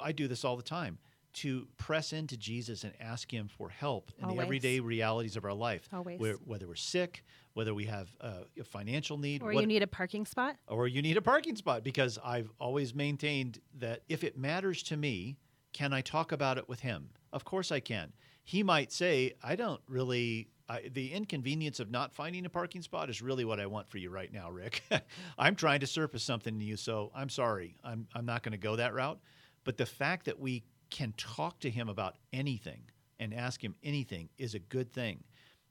I 0.02 0.12
do 0.12 0.28
this 0.28 0.44
all 0.46 0.56
the 0.58 0.64
time 0.64 1.00
to 1.34 1.68
press 1.78 2.14
into 2.14 2.38
Jesus 2.38 2.84
and 2.86 2.94
ask 3.02 3.30
Him 3.34 3.50
for 3.50 3.68
help 3.70 4.12
in 4.18 4.24
Always. 4.26 4.38
the 4.38 4.44
everyday 4.44 4.80
realities 4.80 5.36
of 5.36 5.44
our 5.44 5.54
life. 5.54 5.90
Always. 5.92 6.18
Where, 6.20 6.36
whether 6.46 6.66
we're 6.68 6.76
sick, 6.76 7.26
whether 7.56 7.74
we 7.74 7.86
have 7.86 8.08
uh, 8.22 8.44
a 8.58 8.64
financial 8.64 9.18
need, 9.18 9.42
Or 9.42 9.52
what- 9.52 9.60
you 9.62 9.68
need 9.68 9.82
a 9.84 9.88
parking 9.88 10.26
spot. 10.26 10.56
or 10.68 10.88
you 10.88 11.02
need 11.02 11.18
a 11.18 11.22
parking 11.22 11.56
spot 11.58 11.84
because 11.84 12.18
I've 12.24 12.50
always 12.60 12.96
maintained 12.96 13.60
that 13.80 14.04
if 14.08 14.24
it 14.24 14.38
matters 14.38 14.82
to 14.84 14.96
me, 14.98 15.36
can 15.74 15.92
I 15.92 16.00
talk 16.00 16.32
about 16.32 16.58
it 16.58 16.70
with 16.70 16.80
him? 16.80 17.10
Of 17.34 17.44
course 17.44 17.70
I 17.70 17.82
can. 17.82 18.14
He 18.46 18.62
might 18.64 18.92
say, 18.92 19.34
I 19.44 19.56
don't 19.56 19.82
really, 19.90 20.48
the 20.92 21.12
inconvenience 21.12 21.80
of 21.80 21.90
not 21.90 22.14
finding 22.14 22.46
a 22.46 22.50
parking 22.50 22.84
spot 22.84 23.10
is 23.10 23.22
really 23.22 23.44
what 23.44 23.60
I 23.60 23.66
want 23.66 23.90
for 23.90 23.98
you 23.98 24.12
right 24.12 24.32
now, 24.32 24.52
Rick. 24.52 24.84
I'm 25.38 25.56
trying 25.56 25.80
to 25.80 25.88
surface 25.88 26.24
something 26.24 26.58
to 26.60 26.64
you, 26.64 26.78
so 26.78 27.12
I'm 27.16 27.30
sorry. 27.30 27.76
I'm, 27.84 28.08
I'm 28.14 28.26
not 28.26 28.44
going 28.44 28.52
to 28.52 28.58
go 28.60 28.76
that 28.76 28.94
route. 28.94 29.20
But 29.64 29.78
the 29.78 29.86
fact 29.86 30.26
that 30.26 30.40
we 30.40 30.64
can 30.92 31.14
talk 31.18 31.60
to 31.62 31.70
him 31.72 31.90
about 31.90 32.18
anything 32.32 32.84
and 33.20 33.34
ask 33.34 33.64
him 33.64 33.76
anything 33.84 34.30
is 34.38 34.54
a 34.54 34.60
good 34.60 34.92
thing. 34.92 35.24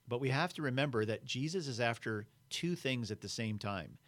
But 0.09 0.21
we 0.21 0.31
have 0.31 0.53
to 0.55 0.63
remember 0.63 1.05
that 1.05 1.25
Jesus 1.25 1.69
is 1.69 1.79
after 1.79 2.27
two 2.51 2.75
things 2.75 3.11
at 3.11 3.21
the 3.21 3.29
same 3.29 3.59
time. 3.59 3.99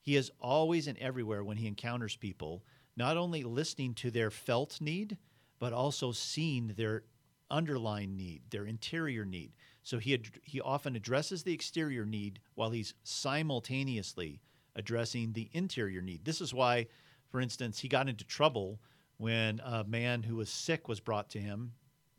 He 0.00 0.16
is 0.16 0.32
always 0.40 0.86
and 0.86 0.98
everywhere 0.98 1.44
when 1.44 1.58
he 1.58 1.66
encounters 1.66 2.16
people, 2.16 2.64
not 2.96 3.16
only 3.16 3.42
listening 3.42 3.94
to 3.94 4.10
their 4.10 4.30
felt 4.30 4.80
need, 4.80 5.18
but 5.58 5.72
also 5.72 6.12
seeing 6.12 6.68
their 6.76 7.04
underlying 7.50 8.16
need, 8.16 8.42
their 8.50 8.64
interior 8.64 9.24
need. 9.24 9.52
So 9.82 9.98
he, 9.98 10.14
ad- 10.14 10.40
he 10.42 10.60
often 10.60 10.96
addresses 10.96 11.42
the 11.42 11.52
exterior 11.52 12.04
need 12.04 12.40
while 12.54 12.70
he's 12.70 12.94
simultaneously 13.02 14.40
addressing 14.76 15.32
the 15.32 15.50
interior 15.52 16.00
need. 16.00 16.24
This 16.24 16.40
is 16.40 16.54
why, 16.54 16.86
for 17.30 17.40
instance, 17.40 17.80
he 17.80 17.88
got 17.88 18.08
into 18.08 18.24
trouble 18.24 18.80
when 19.18 19.60
a 19.64 19.84
man 19.84 20.22
who 20.22 20.36
was 20.36 20.50
sick 20.50 20.88
was 20.88 21.00
brought 21.00 21.30
to 21.30 21.38
him 21.38 21.72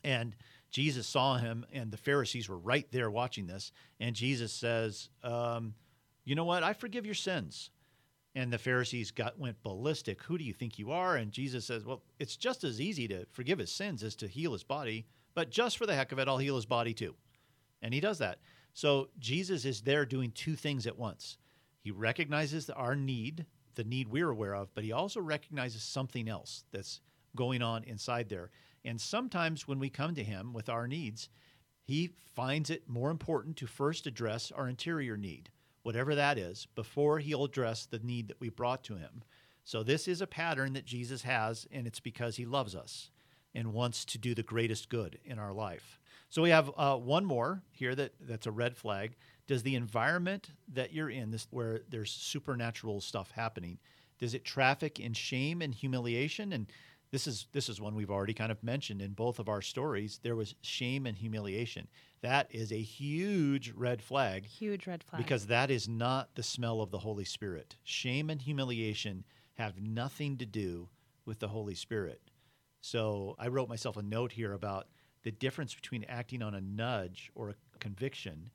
and 0.05 0.35
Jesus 0.69 1.07
saw 1.07 1.37
him, 1.37 1.65
and 1.73 1.89
the 1.89 1.97
Pharisees 1.97 2.47
were 2.47 2.59
right 2.59 2.85
there 2.91 3.09
watching 3.09 3.47
this. 3.47 3.71
And 3.99 4.15
Jesus 4.15 4.53
says, 4.53 5.09
um, 5.23 5.73
"You 6.25 6.35
know 6.35 6.45
what? 6.45 6.63
I 6.63 6.73
forgive 6.73 7.05
your 7.05 7.15
sins." 7.15 7.71
And 8.35 8.51
the 8.51 8.57
Pharisees 8.57 9.11
got 9.11 9.39
went 9.39 9.63
ballistic. 9.63 10.21
Who 10.23 10.37
do 10.37 10.43
you 10.43 10.53
think 10.53 10.77
you 10.77 10.91
are? 10.91 11.15
And 11.15 11.31
Jesus 11.31 11.65
says, 11.65 11.85
"Well, 11.85 12.03
it's 12.19 12.35
just 12.35 12.65
as 12.65 12.81
easy 12.81 13.07
to 13.07 13.25
forgive 13.31 13.59
his 13.59 13.71
sins 13.71 14.03
as 14.03 14.15
to 14.17 14.27
heal 14.27 14.51
his 14.51 14.63
body. 14.63 15.07
But 15.33 15.49
just 15.49 15.77
for 15.77 15.85
the 15.85 15.95
heck 15.95 16.11
of 16.11 16.19
it, 16.19 16.27
I'll 16.27 16.37
heal 16.37 16.55
his 16.55 16.65
body 16.65 16.93
too." 16.93 17.15
And 17.81 17.93
he 17.93 17.99
does 17.99 18.17
that. 18.19 18.39
So 18.73 19.09
Jesus 19.19 19.63
is 19.63 19.81
there 19.81 20.05
doing 20.05 20.31
two 20.31 20.55
things 20.55 20.85
at 20.85 20.97
once. 20.97 21.37
He 21.79 21.91
recognizes 21.91 22.69
our 22.69 22.95
need, 22.95 23.45
the 23.75 23.83
need 23.83 24.09
we're 24.09 24.29
aware 24.29 24.55
of, 24.55 24.73
but 24.73 24.83
he 24.83 24.91
also 24.91 25.21
recognizes 25.21 25.83
something 25.83 26.27
else 26.27 26.65
that's 26.71 26.99
going 27.35 27.61
on 27.61 27.83
inside 27.83 28.27
there. 28.27 28.51
And 28.83 28.99
sometimes 28.99 29.67
when 29.67 29.79
we 29.79 29.89
come 29.89 30.13
to 30.15 30.23
him 30.23 30.51
with 30.51 30.67
our 30.67 30.87
needs, 30.87 31.29
he 31.83 32.15
finds 32.33 32.69
it 32.69 32.89
more 32.89 33.11
important 33.11 33.55
to 33.57 33.67
first 33.67 34.07
address 34.07 34.51
our 34.51 34.67
interior 34.67 35.15
need, 35.15 35.51
whatever 35.85 36.15
that 36.15 36.39
is, 36.39 36.67
before 36.73 37.19
he'll 37.19 37.43
address 37.43 37.85
the 37.85 37.99
need 37.99 38.27
that 38.27 38.41
we 38.41 38.49
brought 38.49 38.83
to 38.83 38.95
him. 38.95 39.21
So 39.63 39.83
this 39.83 40.07
is 40.07 40.19
a 40.19 40.25
pattern 40.25 40.73
that 40.73 40.85
Jesus 40.85 41.21
has, 41.21 41.67
and 41.71 41.85
it's 41.85 41.99
because 41.99 42.37
he 42.37 42.45
loves 42.45 42.75
us 42.75 43.11
and 43.53 43.71
wants 43.71 44.03
to 44.05 44.17
do 44.17 44.33
the 44.33 44.41
greatest 44.41 44.89
good 44.89 45.19
in 45.23 45.37
our 45.37 45.53
life. 45.53 45.99
So 46.29 46.41
we 46.41 46.49
have 46.49 46.71
uh, 46.75 46.95
one 46.95 47.23
more 47.23 47.61
here 47.71 47.93
that, 47.93 48.13
that's 48.19 48.47
a 48.47 48.51
red 48.51 48.75
flag. 48.75 49.15
Does 49.45 49.61
the 49.61 49.75
environment 49.75 50.49
that 50.73 50.91
you're 50.91 51.11
in, 51.11 51.29
this 51.29 51.45
where 51.51 51.81
there's 51.87 52.09
supernatural 52.09 52.99
stuff 52.99 53.29
happening, 53.29 53.77
does 54.17 54.33
it 54.33 54.43
traffic 54.43 54.99
in 54.99 55.13
shame 55.13 55.61
and 55.61 55.71
humiliation? 55.71 56.51
And 56.51 56.65
this 57.11 57.27
is 57.27 57.47
this 57.53 57.69
is 57.69 57.79
one 57.79 57.95
we've 57.95 58.11
already 58.11 58.33
kind 58.33 58.51
of 58.51 58.63
mentioned 58.63 59.01
in 59.01 59.11
both 59.13 59.39
of 59.39 59.47
our 59.49 59.61
stories. 59.61 60.19
There 60.23 60.35
was 60.35 60.55
shame 60.61 61.05
and 61.05 61.17
humiliation. 61.17 61.87
That 62.21 62.47
is 62.49 62.71
a 62.71 62.81
huge 62.81 63.71
red 63.75 64.01
flag 64.01 64.45
Huge 64.45 64.87
red 64.87 65.03
flag. 65.03 65.21
because 65.21 65.47
that 65.47 65.69
is 65.69 65.87
not 65.87 66.35
the 66.35 66.43
smell 66.43 66.81
of 66.81 66.91
the 66.91 66.99
Holy 66.99 67.25
Spirit. 67.25 67.75
Shame 67.83 68.29
and 68.29 68.41
humiliation 68.41 69.23
have 69.55 69.79
nothing 69.79 70.37
to 70.37 70.45
do 70.45 70.89
with 71.25 71.39
the 71.39 71.47
Holy 71.47 71.75
Spirit. 71.75 72.21
So 72.81 73.35
I 73.39 73.47
wrote 73.47 73.69
myself 73.69 73.97
a 73.97 74.03
note 74.03 74.31
here 74.31 74.53
about 74.53 74.87
the 75.23 75.31
difference 75.31 75.73
between 75.73 76.03
acting 76.05 76.41
on 76.43 76.53
a 76.53 76.61
nudge 76.61 77.31
or 77.33 77.49
a 77.49 77.55
conviction 77.79 78.51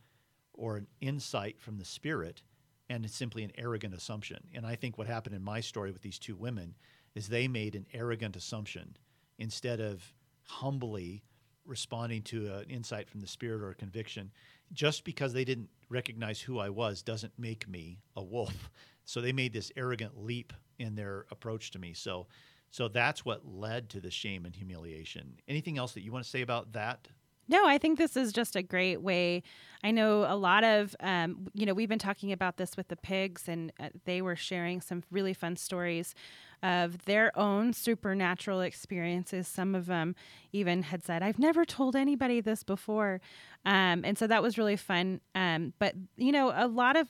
or 0.52 0.76
an 0.76 0.86
insight 1.00 1.60
from 1.60 1.78
the 1.78 1.84
Spirit 1.84 2.42
and 2.90 3.04
it's 3.04 3.14
simply 3.14 3.44
an 3.44 3.52
arrogant 3.56 3.94
assumption. 3.94 4.38
And 4.52 4.66
I 4.66 4.74
think 4.74 4.98
what 4.98 5.06
happened 5.06 5.36
in 5.36 5.44
my 5.44 5.60
story 5.60 5.92
with 5.92 6.02
these 6.02 6.18
two 6.18 6.34
women 6.34 6.74
is 7.14 7.28
they 7.28 7.48
made 7.48 7.74
an 7.74 7.86
arrogant 7.92 8.36
assumption 8.36 8.96
instead 9.38 9.80
of 9.80 10.14
humbly 10.44 11.22
responding 11.64 12.22
to 12.22 12.52
an 12.54 12.64
insight 12.68 13.08
from 13.08 13.20
the 13.20 13.26
Spirit 13.26 13.62
or 13.62 13.70
a 13.70 13.74
conviction. 13.74 14.30
Just 14.72 15.04
because 15.04 15.32
they 15.32 15.44
didn't 15.44 15.68
recognize 15.88 16.40
who 16.40 16.58
I 16.58 16.68
was 16.68 17.02
doesn't 17.02 17.32
make 17.38 17.68
me 17.68 17.98
a 18.16 18.22
wolf. 18.22 18.70
So 19.04 19.20
they 19.20 19.32
made 19.32 19.52
this 19.52 19.72
arrogant 19.76 20.16
leap 20.22 20.52
in 20.78 20.94
their 20.94 21.26
approach 21.30 21.72
to 21.72 21.78
me. 21.78 21.94
So 21.94 22.26
so 22.70 22.86
that's 22.86 23.24
what 23.24 23.44
led 23.44 23.90
to 23.90 24.00
the 24.00 24.10
shame 24.10 24.46
and 24.46 24.54
humiliation. 24.54 25.34
Anything 25.48 25.76
else 25.76 25.92
that 25.94 26.02
you 26.02 26.12
want 26.12 26.24
to 26.24 26.30
say 26.30 26.42
about 26.42 26.72
that? 26.74 27.08
No, 27.50 27.66
I 27.66 27.78
think 27.78 27.98
this 27.98 28.16
is 28.16 28.32
just 28.32 28.54
a 28.54 28.62
great 28.62 29.02
way. 29.02 29.42
I 29.82 29.90
know 29.90 30.24
a 30.24 30.36
lot 30.36 30.62
of, 30.62 30.94
um, 31.00 31.48
you 31.52 31.66
know, 31.66 31.74
we've 31.74 31.88
been 31.88 31.98
talking 31.98 32.30
about 32.30 32.58
this 32.58 32.76
with 32.76 32.86
the 32.86 32.96
pigs, 32.96 33.48
and 33.48 33.72
uh, 33.80 33.88
they 34.04 34.22
were 34.22 34.36
sharing 34.36 34.80
some 34.80 35.02
really 35.10 35.34
fun 35.34 35.56
stories 35.56 36.14
of 36.62 37.06
their 37.06 37.36
own 37.36 37.72
supernatural 37.72 38.60
experiences. 38.60 39.48
Some 39.48 39.74
of 39.74 39.86
them 39.86 40.14
even 40.52 40.84
had 40.84 41.02
said, 41.02 41.24
I've 41.24 41.40
never 41.40 41.64
told 41.64 41.96
anybody 41.96 42.40
this 42.40 42.62
before. 42.62 43.20
Um, 43.66 44.04
and 44.04 44.16
so 44.16 44.28
that 44.28 44.44
was 44.44 44.56
really 44.56 44.76
fun. 44.76 45.20
Um, 45.34 45.72
but, 45.80 45.96
you 46.16 46.30
know, 46.30 46.52
a 46.54 46.68
lot 46.68 46.94
of, 46.94 47.08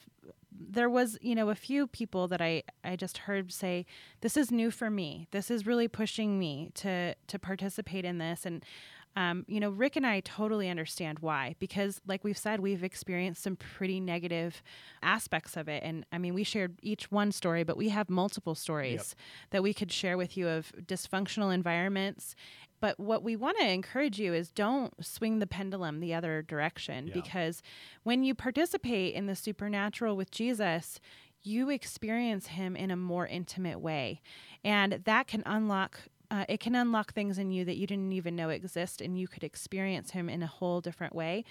there 0.53 0.89
was, 0.89 1.19
you 1.21 1.35
know, 1.35 1.51
a 1.51 1.55
few 1.55 1.87
people 1.87 2.29
that 2.29 2.41
I, 2.41 2.63
I 2.83 2.97
just 2.97 3.19
heard 3.19 3.53
say, 3.53 3.85
this 4.23 4.39
is 4.39 4.51
new 4.51 4.71
for 4.71 4.89
me. 4.89 5.27
This 5.33 5.51
is 5.51 5.67
really 5.67 5.89
pushing 5.89 6.39
me 6.39 6.71
to, 6.77 7.15
to 7.27 7.39
participate 7.39 8.07
in 8.07 8.17
this. 8.17 8.47
And, 8.47 8.65
um, 9.17 9.45
you 9.49 9.59
know, 9.61 9.71
Rick 9.71 9.97
and 9.97 10.07
I 10.07 10.21
totally 10.21 10.69
understand 10.69 11.19
why, 11.19 11.57
because, 11.59 12.01
like 12.07 12.23
we've 12.23 12.39
said, 12.39 12.61
we've 12.61 12.85
experienced 12.85 13.43
some 13.43 13.57
pretty 13.57 14.01
negative 14.01 14.63
aspects 15.03 15.57
of 15.57 15.69
it. 15.69 15.83
And 15.83 16.07
I 16.13 16.19
mean, 16.19 16.33
we 16.35 16.45
shared 16.45 16.79
each 16.83 17.11
one 17.11 17.33
story, 17.33 17.65
but 17.65 17.77
we 17.77 17.89
have 17.89 18.09
multiple 18.09 18.55
stories 18.55 19.17
that 19.51 19.63
we 19.63 19.75
could 19.75 19.91
share 19.91 20.17
with 20.17 20.37
you 20.37 20.49
of 20.49 20.73
dysfunctional 20.87 21.53
environments. 21.53 22.37
But 22.81 22.99
what 22.99 23.23
we 23.23 23.37
want 23.37 23.59
to 23.59 23.69
encourage 23.69 24.19
you 24.19 24.33
is 24.33 24.51
don't 24.51 25.05
swing 25.05 25.39
the 25.39 25.47
pendulum 25.47 26.01
the 26.01 26.15
other 26.15 26.41
direction 26.41 27.09
Yeah. 27.09 27.15
because 27.15 27.63
when 28.05 28.23
you 28.23 28.35
participate 28.35 29.15
in 29.15 29.27
the 29.27 29.37
supernatural 29.37 30.17
with 30.17 30.31
Jesus, 30.31 30.99
you 31.43 31.69
experience 31.69 32.49
him 32.49 32.77
in 32.77 32.91
a 32.91 32.97
more 32.97 33.27
intimate 33.27 33.81
way. 33.81 34.21
And 34.65 34.93
that 35.05 35.27
can 35.27 35.43
unlock 35.47 36.01
uh, 36.31 36.45
it 36.49 36.61
can 36.61 36.75
unlock 36.75 37.13
things 37.13 37.39
in 37.39 37.51
you 37.51 37.65
that 37.65 37.77
you 37.77 37.87
didn't 37.87 38.13
even 38.13 38.37
know 38.37 38.51
exist, 38.51 39.01
and 39.01 39.19
you 39.19 39.27
could 39.27 39.45
experience 39.45 40.11
him 40.11 40.29
in 40.29 40.43
a 40.43 40.47
whole 40.47 40.81
different 40.81 41.15
way. 41.15 41.45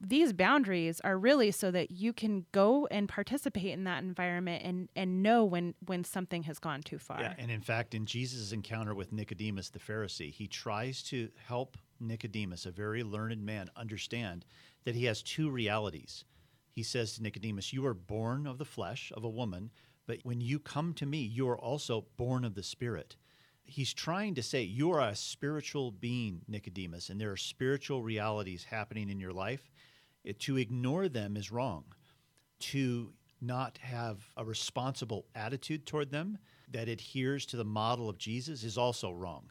These 0.00 0.32
boundaries 0.32 1.00
are 1.00 1.18
really 1.18 1.50
so 1.50 1.72
that 1.72 1.90
you 1.90 2.12
can 2.12 2.46
go 2.52 2.86
and 2.86 3.08
participate 3.08 3.72
in 3.72 3.84
that 3.84 4.02
environment 4.02 4.62
and, 4.64 4.88
and 4.94 5.22
know 5.24 5.44
when, 5.44 5.74
when 5.86 6.04
something 6.04 6.44
has 6.44 6.60
gone 6.60 6.82
too 6.82 6.98
far. 6.98 7.20
Yeah, 7.20 7.34
and 7.36 7.50
in 7.50 7.60
fact, 7.60 7.94
in 7.94 8.06
Jesus' 8.06 8.52
encounter 8.52 8.94
with 8.94 9.12
Nicodemus 9.12 9.70
the 9.70 9.80
Pharisee, 9.80 10.30
he 10.30 10.46
tries 10.46 11.02
to 11.04 11.30
help 11.46 11.76
Nicodemus, 11.98 12.64
a 12.64 12.70
very 12.70 13.02
learned 13.02 13.44
man, 13.44 13.70
understand 13.74 14.44
that 14.84 14.94
he 14.94 15.06
has 15.06 15.22
two 15.22 15.50
realities. 15.50 16.24
He 16.70 16.82
says 16.82 17.14
to 17.14 17.22
Nicodemus, 17.22 17.72
You 17.72 17.84
are 17.86 17.94
born 17.94 18.46
of 18.46 18.58
the 18.58 18.64
flesh 18.64 19.12
of 19.16 19.24
a 19.24 19.28
woman, 19.28 19.70
but 20.06 20.18
when 20.22 20.40
you 20.40 20.58
come 20.58 20.94
to 20.94 21.06
me, 21.06 21.18
you 21.18 21.48
are 21.48 21.58
also 21.58 22.06
born 22.16 22.44
of 22.44 22.54
the 22.54 22.62
Spirit. 22.62 23.16
He's 23.64 23.94
trying 23.94 24.34
to 24.34 24.42
say, 24.42 24.62
You 24.62 24.90
are 24.92 25.00
a 25.00 25.14
spiritual 25.14 25.92
being, 25.92 26.42
Nicodemus, 26.48 27.10
and 27.10 27.20
there 27.20 27.30
are 27.32 27.36
spiritual 27.36 28.02
realities 28.02 28.64
happening 28.64 29.08
in 29.08 29.20
your 29.20 29.32
life. 29.32 29.70
It- 30.24 30.38
to 30.40 30.56
ignore 30.56 31.08
them 31.08 31.36
is 31.36 31.50
wrong 31.50 31.84
to 32.60 33.12
not 33.40 33.78
have 33.78 34.24
a 34.36 34.44
responsible 34.44 35.26
attitude 35.34 35.84
toward 35.84 36.10
them 36.10 36.38
that 36.70 36.88
adheres 36.88 37.44
to 37.46 37.56
the 37.56 37.64
model 37.64 38.08
of 38.08 38.18
Jesus 38.18 38.62
is 38.62 38.78
also 38.78 39.10
wrong 39.10 39.50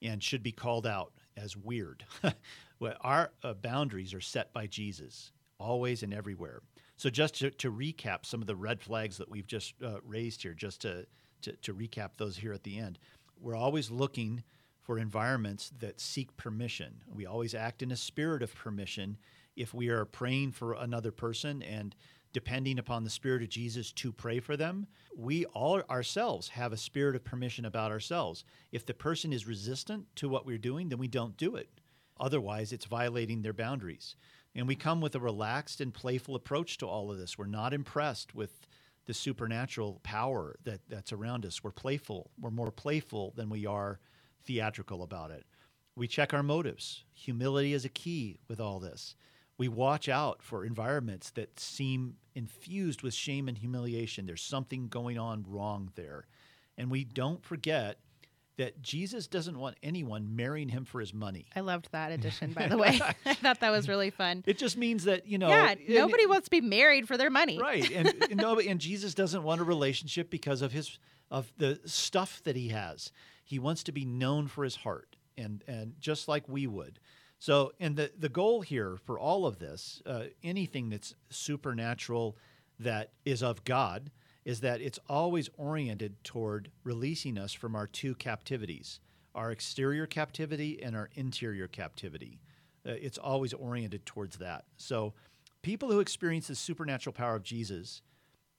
and 0.00 0.22
should 0.22 0.42
be 0.42 0.52
called 0.52 0.86
out 0.86 1.12
as 1.36 1.56
weird. 1.56 2.04
well, 2.78 2.96
our 3.00 3.32
uh, 3.42 3.54
boundaries 3.54 4.14
are 4.14 4.20
set 4.20 4.52
by 4.52 4.66
Jesus 4.66 5.32
always 5.58 6.02
and 6.02 6.14
everywhere. 6.14 6.60
So, 6.96 7.10
just 7.10 7.34
to, 7.36 7.50
to 7.50 7.72
recap 7.72 8.24
some 8.26 8.40
of 8.40 8.46
the 8.46 8.56
red 8.56 8.80
flags 8.80 9.18
that 9.18 9.28
we've 9.28 9.46
just 9.46 9.74
uh, 9.82 9.98
raised 10.04 10.42
here, 10.42 10.54
just 10.54 10.80
to, 10.82 11.06
to, 11.42 11.52
to 11.56 11.74
recap 11.74 12.10
those 12.16 12.36
here 12.36 12.52
at 12.52 12.62
the 12.62 12.78
end, 12.78 12.98
we're 13.42 13.56
always 13.56 13.90
looking 13.90 14.44
for 14.80 14.98
environments 14.98 15.72
that 15.80 16.00
seek 16.00 16.36
permission. 16.36 17.02
We 17.12 17.26
always 17.26 17.54
act 17.54 17.82
in 17.82 17.92
a 17.92 17.96
spirit 17.96 18.42
of 18.42 18.54
permission 18.54 19.18
if 19.56 19.74
we 19.74 19.88
are 19.88 20.04
praying 20.04 20.52
for 20.52 20.74
another 20.74 21.10
person 21.10 21.62
and 21.62 21.94
depending 22.32 22.78
upon 22.78 23.04
the 23.04 23.10
Spirit 23.10 23.42
of 23.42 23.50
Jesus 23.50 23.92
to 23.92 24.10
pray 24.10 24.40
for 24.40 24.56
them, 24.56 24.86
we 25.16 25.44
all 25.46 25.82
ourselves 25.90 26.48
have 26.48 26.72
a 26.72 26.78
spirit 26.78 27.14
of 27.14 27.24
permission 27.24 27.66
about 27.66 27.90
ourselves. 27.90 28.44
If 28.70 28.86
the 28.86 28.94
person 28.94 29.32
is 29.32 29.46
resistant 29.46 30.06
to 30.16 30.28
what 30.28 30.46
we're 30.46 30.58
doing, 30.58 30.88
then 30.88 30.98
we 30.98 31.08
don't 31.08 31.36
do 31.36 31.56
it. 31.56 31.68
Otherwise, 32.18 32.72
it's 32.72 32.86
violating 32.86 33.42
their 33.42 33.52
boundaries. 33.52 34.16
And 34.54 34.66
we 34.66 34.76
come 34.76 35.00
with 35.00 35.14
a 35.14 35.20
relaxed 35.20 35.80
and 35.80 35.92
playful 35.92 36.34
approach 36.34 36.78
to 36.78 36.86
all 36.86 37.10
of 37.10 37.18
this. 37.18 37.36
We're 37.36 37.46
not 37.46 37.74
impressed 37.74 38.34
with 38.34 38.66
the 39.06 39.14
supernatural 39.14 40.00
power 40.02 40.56
that, 40.64 40.80
that's 40.88 41.12
around 41.12 41.44
us. 41.44 41.62
We're 41.64 41.70
playful. 41.72 42.30
We're 42.40 42.50
more 42.50 42.70
playful 42.70 43.32
than 43.36 43.48
we 43.48 43.66
are 43.66 43.98
theatrical 44.44 45.02
about 45.02 45.30
it. 45.30 45.44
We 45.96 46.08
check 46.08 46.32
our 46.32 46.42
motives. 46.42 47.04
Humility 47.12 47.74
is 47.74 47.84
a 47.84 47.90
key 47.90 48.38
with 48.48 48.60
all 48.60 48.78
this. 48.78 49.14
We 49.58 49.68
watch 49.68 50.08
out 50.08 50.42
for 50.42 50.64
environments 50.64 51.30
that 51.30 51.60
seem 51.60 52.14
infused 52.34 53.02
with 53.02 53.14
shame 53.14 53.48
and 53.48 53.58
humiliation. 53.58 54.26
There's 54.26 54.42
something 54.42 54.88
going 54.88 55.18
on 55.18 55.44
wrong 55.46 55.90
there. 55.94 56.26
And 56.78 56.90
we 56.90 57.04
don't 57.04 57.44
forget 57.44 57.98
that 58.58 58.82
Jesus 58.82 59.26
doesn't 59.26 59.58
want 59.58 59.76
anyone 59.82 60.36
marrying 60.36 60.68
him 60.68 60.84
for 60.84 61.00
his 61.00 61.14
money. 61.14 61.46
I 61.56 61.60
loved 61.60 61.88
that 61.92 62.12
addition, 62.12 62.52
by 62.52 62.66
the 62.68 62.76
way. 62.76 63.00
I 63.26 63.34
thought 63.34 63.60
that 63.60 63.70
was 63.70 63.88
really 63.88 64.10
fun. 64.10 64.44
It 64.46 64.58
just 64.58 64.76
means 64.76 65.04
that, 65.04 65.26
you 65.26 65.38
know. 65.38 65.48
Yeah, 65.48 65.74
nobody 65.88 66.26
wants 66.26 66.46
to 66.46 66.50
be 66.50 66.60
married 66.60 67.08
for 67.08 67.16
their 67.16 67.30
money. 67.30 67.58
Right. 67.58 67.90
And, 67.90 68.08
and 68.30 68.36
no, 68.36 68.58
and 68.58 68.80
Jesus 68.80 69.14
doesn't 69.14 69.42
want 69.42 69.60
a 69.60 69.64
relationship 69.64 70.30
because 70.30 70.62
of 70.62 70.72
his 70.72 70.98
of 71.30 71.50
the 71.56 71.80
stuff 71.86 72.42
that 72.44 72.56
he 72.56 72.68
has. 72.68 73.10
He 73.42 73.58
wants 73.58 73.82
to 73.84 73.92
be 73.92 74.04
known 74.04 74.48
for 74.48 74.64
his 74.64 74.76
heart 74.76 75.16
and 75.36 75.64
and 75.66 75.94
just 75.98 76.28
like 76.28 76.48
we 76.48 76.66
would. 76.66 77.00
So, 77.38 77.72
and 77.80 77.96
the 77.96 78.12
the 78.16 78.28
goal 78.28 78.60
here 78.60 78.98
for 79.04 79.18
all 79.18 79.46
of 79.46 79.58
this, 79.58 80.02
uh, 80.04 80.24
anything 80.44 80.90
that's 80.90 81.14
supernatural 81.30 82.36
that 82.78 83.12
is 83.24 83.42
of 83.42 83.64
God, 83.64 84.10
is 84.44 84.60
that 84.60 84.80
it's 84.80 84.98
always 85.08 85.48
oriented 85.56 86.22
toward 86.24 86.70
releasing 86.84 87.38
us 87.38 87.52
from 87.52 87.76
our 87.76 87.86
two 87.86 88.14
captivities, 88.14 89.00
our 89.34 89.50
exterior 89.50 90.06
captivity 90.06 90.82
and 90.82 90.96
our 90.96 91.10
interior 91.14 91.68
captivity. 91.68 92.40
Uh, 92.86 92.92
it's 92.92 93.18
always 93.18 93.52
oriented 93.52 94.04
towards 94.04 94.38
that. 94.38 94.64
So, 94.76 95.14
people 95.62 95.90
who 95.90 96.00
experience 96.00 96.48
the 96.48 96.56
supernatural 96.56 97.12
power 97.12 97.36
of 97.36 97.44
Jesus 97.44 98.02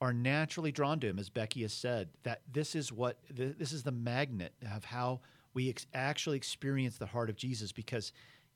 are 0.00 0.12
naturally 0.12 0.72
drawn 0.72 1.00
to 1.00 1.06
him, 1.06 1.18
as 1.18 1.28
Becky 1.28 1.62
has 1.62 1.72
said. 1.72 2.08
That 2.22 2.40
this 2.50 2.74
is 2.74 2.90
what 2.90 3.18
th- 3.34 3.56
this 3.58 3.72
is 3.72 3.82
the 3.82 3.92
magnet 3.92 4.54
of 4.74 4.84
how 4.84 5.20
we 5.52 5.68
ex- 5.68 5.86
actually 5.92 6.38
experience 6.38 6.96
the 6.96 7.06
heart 7.06 7.28
of 7.28 7.36
Jesus, 7.36 7.72
because 7.72 8.12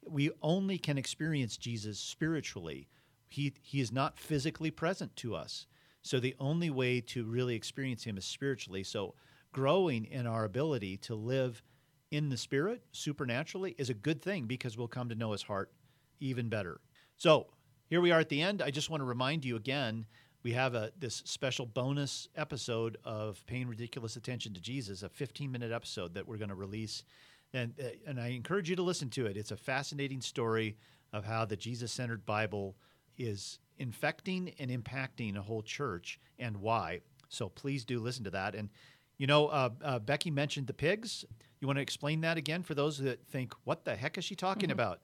we 0.08 0.30
only 0.42 0.78
can 0.78 0.96
experience 0.96 1.58
Jesus 1.58 1.98
spiritually. 1.98 2.88
He 3.28 3.52
he 3.60 3.80
is 3.80 3.92
not 3.92 4.18
physically 4.18 4.70
present 4.70 5.14
to 5.16 5.34
us. 5.34 5.66
So 6.08 6.18
the 6.18 6.34
only 6.40 6.70
way 6.70 7.02
to 7.02 7.26
really 7.26 7.54
experience 7.54 8.04
him 8.04 8.16
is 8.16 8.24
spiritually. 8.24 8.82
So 8.82 9.14
growing 9.52 10.06
in 10.06 10.26
our 10.26 10.46
ability 10.46 10.96
to 10.96 11.14
live 11.14 11.62
in 12.10 12.30
the 12.30 12.38
spirit 12.38 12.82
supernaturally 12.92 13.74
is 13.76 13.90
a 13.90 13.94
good 13.94 14.22
thing 14.22 14.46
because 14.46 14.78
we'll 14.78 14.88
come 14.88 15.10
to 15.10 15.14
know 15.14 15.32
his 15.32 15.42
heart 15.42 15.70
even 16.18 16.48
better. 16.48 16.80
So 17.18 17.48
here 17.90 18.00
we 18.00 18.10
are 18.10 18.20
at 18.20 18.30
the 18.30 18.40
end. 18.40 18.62
I 18.62 18.70
just 18.70 18.88
want 18.88 19.02
to 19.02 19.04
remind 19.04 19.44
you 19.44 19.56
again 19.56 20.06
we 20.42 20.52
have 20.52 20.74
a 20.74 20.92
this 20.98 21.16
special 21.26 21.66
bonus 21.66 22.26
episode 22.34 22.96
of 23.04 23.44
paying 23.44 23.68
ridiculous 23.68 24.16
attention 24.16 24.54
to 24.54 24.62
Jesus, 24.62 25.02
a 25.02 25.10
15 25.10 25.52
minute 25.52 25.72
episode 25.72 26.14
that 26.14 26.26
we're 26.26 26.38
going 26.38 26.48
to 26.48 26.54
release, 26.54 27.04
and 27.52 27.74
uh, 27.78 27.88
and 28.06 28.18
I 28.18 28.28
encourage 28.28 28.70
you 28.70 28.76
to 28.76 28.82
listen 28.82 29.10
to 29.10 29.26
it. 29.26 29.36
It's 29.36 29.50
a 29.50 29.58
fascinating 29.58 30.22
story 30.22 30.78
of 31.12 31.26
how 31.26 31.44
the 31.44 31.56
Jesus 31.56 31.92
centered 31.92 32.24
Bible 32.24 32.76
is 33.18 33.58
infecting 33.78 34.52
and 34.58 34.70
impacting 34.70 35.36
a 35.36 35.42
whole 35.42 35.62
church 35.62 36.18
and 36.38 36.58
why. 36.58 37.00
So 37.28 37.48
please 37.48 37.84
do 37.84 38.00
listen 38.00 38.24
to 38.24 38.30
that. 38.30 38.54
And 38.54 38.70
you 39.18 39.26
know, 39.26 39.48
uh, 39.48 39.70
uh, 39.82 39.98
Becky 39.98 40.30
mentioned 40.30 40.68
the 40.68 40.72
pigs. 40.72 41.24
You 41.60 41.66
want 41.66 41.76
to 41.78 41.82
explain 41.82 42.20
that 42.20 42.36
again 42.36 42.62
for 42.62 42.74
those 42.74 42.98
that 42.98 43.26
think, 43.26 43.52
"What 43.64 43.84
the 43.84 43.96
heck 43.96 44.16
is 44.16 44.24
she 44.24 44.36
talking 44.36 44.70
about?" 44.70 45.00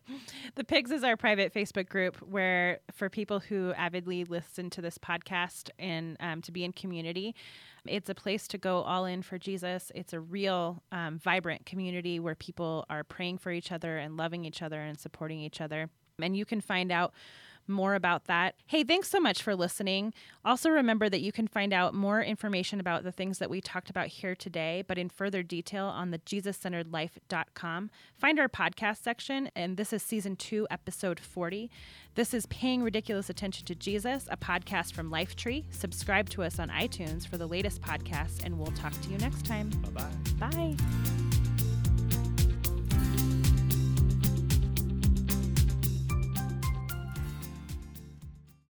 The 0.54 0.62
Pigs 0.62 0.92
is 0.92 1.02
our 1.02 1.16
private 1.16 1.52
Facebook 1.52 1.88
group 1.88 2.16
where, 2.18 2.78
for 2.92 3.10
people 3.10 3.40
who 3.40 3.72
avidly 3.72 4.22
listen 4.22 4.70
to 4.70 4.80
this 4.80 4.96
podcast 4.96 5.70
and 5.80 6.16
um, 6.20 6.42
to 6.42 6.52
be 6.52 6.62
in 6.62 6.72
community, 6.72 7.34
it's 7.86 8.08
a 8.08 8.14
place 8.14 8.46
to 8.48 8.58
go 8.58 8.82
all 8.82 9.04
in 9.04 9.22
for 9.22 9.36
Jesus. 9.36 9.90
It's 9.96 10.12
a 10.12 10.20
real, 10.20 10.84
um, 10.92 11.18
vibrant 11.18 11.66
community 11.66 12.20
where 12.20 12.36
people 12.36 12.86
are 12.88 13.02
praying 13.02 13.38
for 13.38 13.50
each 13.50 13.72
other 13.72 13.98
and 13.98 14.16
loving 14.16 14.44
each 14.44 14.62
other 14.62 14.80
and 14.80 14.96
supporting 14.96 15.40
each 15.40 15.60
other. 15.60 15.90
And 16.22 16.36
you 16.36 16.44
can 16.44 16.60
find 16.60 16.92
out 16.92 17.12
more 17.68 17.94
about 17.94 18.24
that. 18.24 18.54
Hey, 18.66 18.84
thanks 18.84 19.08
so 19.10 19.20
much 19.20 19.42
for 19.42 19.54
listening. 19.54 20.12
Also, 20.44 20.70
remember 20.70 21.08
that 21.08 21.20
you 21.20 21.32
can 21.32 21.46
find 21.46 21.72
out 21.72 21.94
more 21.94 22.22
information 22.22 22.80
about 22.80 23.04
the 23.04 23.12
things 23.12 23.38
that 23.38 23.50
we 23.50 23.60
talked 23.60 23.90
about 23.90 24.08
here 24.08 24.34
today, 24.34 24.84
but 24.86 24.98
in 24.98 25.08
further 25.08 25.42
detail 25.42 25.86
on 25.86 26.10
the 26.10 26.18
JesusCenteredLife.com. 26.18 27.90
Find 28.18 28.38
our 28.38 28.48
podcast 28.48 29.02
section, 29.02 29.50
and 29.56 29.76
this 29.76 29.92
is 29.92 30.02
season 30.02 30.36
two, 30.36 30.66
episode 30.70 31.18
40. 31.20 31.70
This 32.14 32.34
is 32.34 32.46
Paying 32.46 32.82
Ridiculous 32.82 33.30
Attention 33.30 33.66
to 33.66 33.74
Jesus, 33.74 34.26
a 34.30 34.36
podcast 34.36 34.92
from 34.92 35.10
Lifetree. 35.10 35.64
Subscribe 35.70 36.28
to 36.30 36.42
us 36.42 36.58
on 36.58 36.68
iTunes 36.68 37.26
for 37.26 37.38
the 37.38 37.46
latest 37.46 37.80
podcasts, 37.80 38.44
and 38.44 38.58
we'll 38.58 38.72
talk 38.72 38.92
to 39.02 39.08
you 39.08 39.18
next 39.18 39.46
time. 39.46 39.70
Bye 39.70 40.04
bye. 40.38 40.48
Bye. 40.50 41.23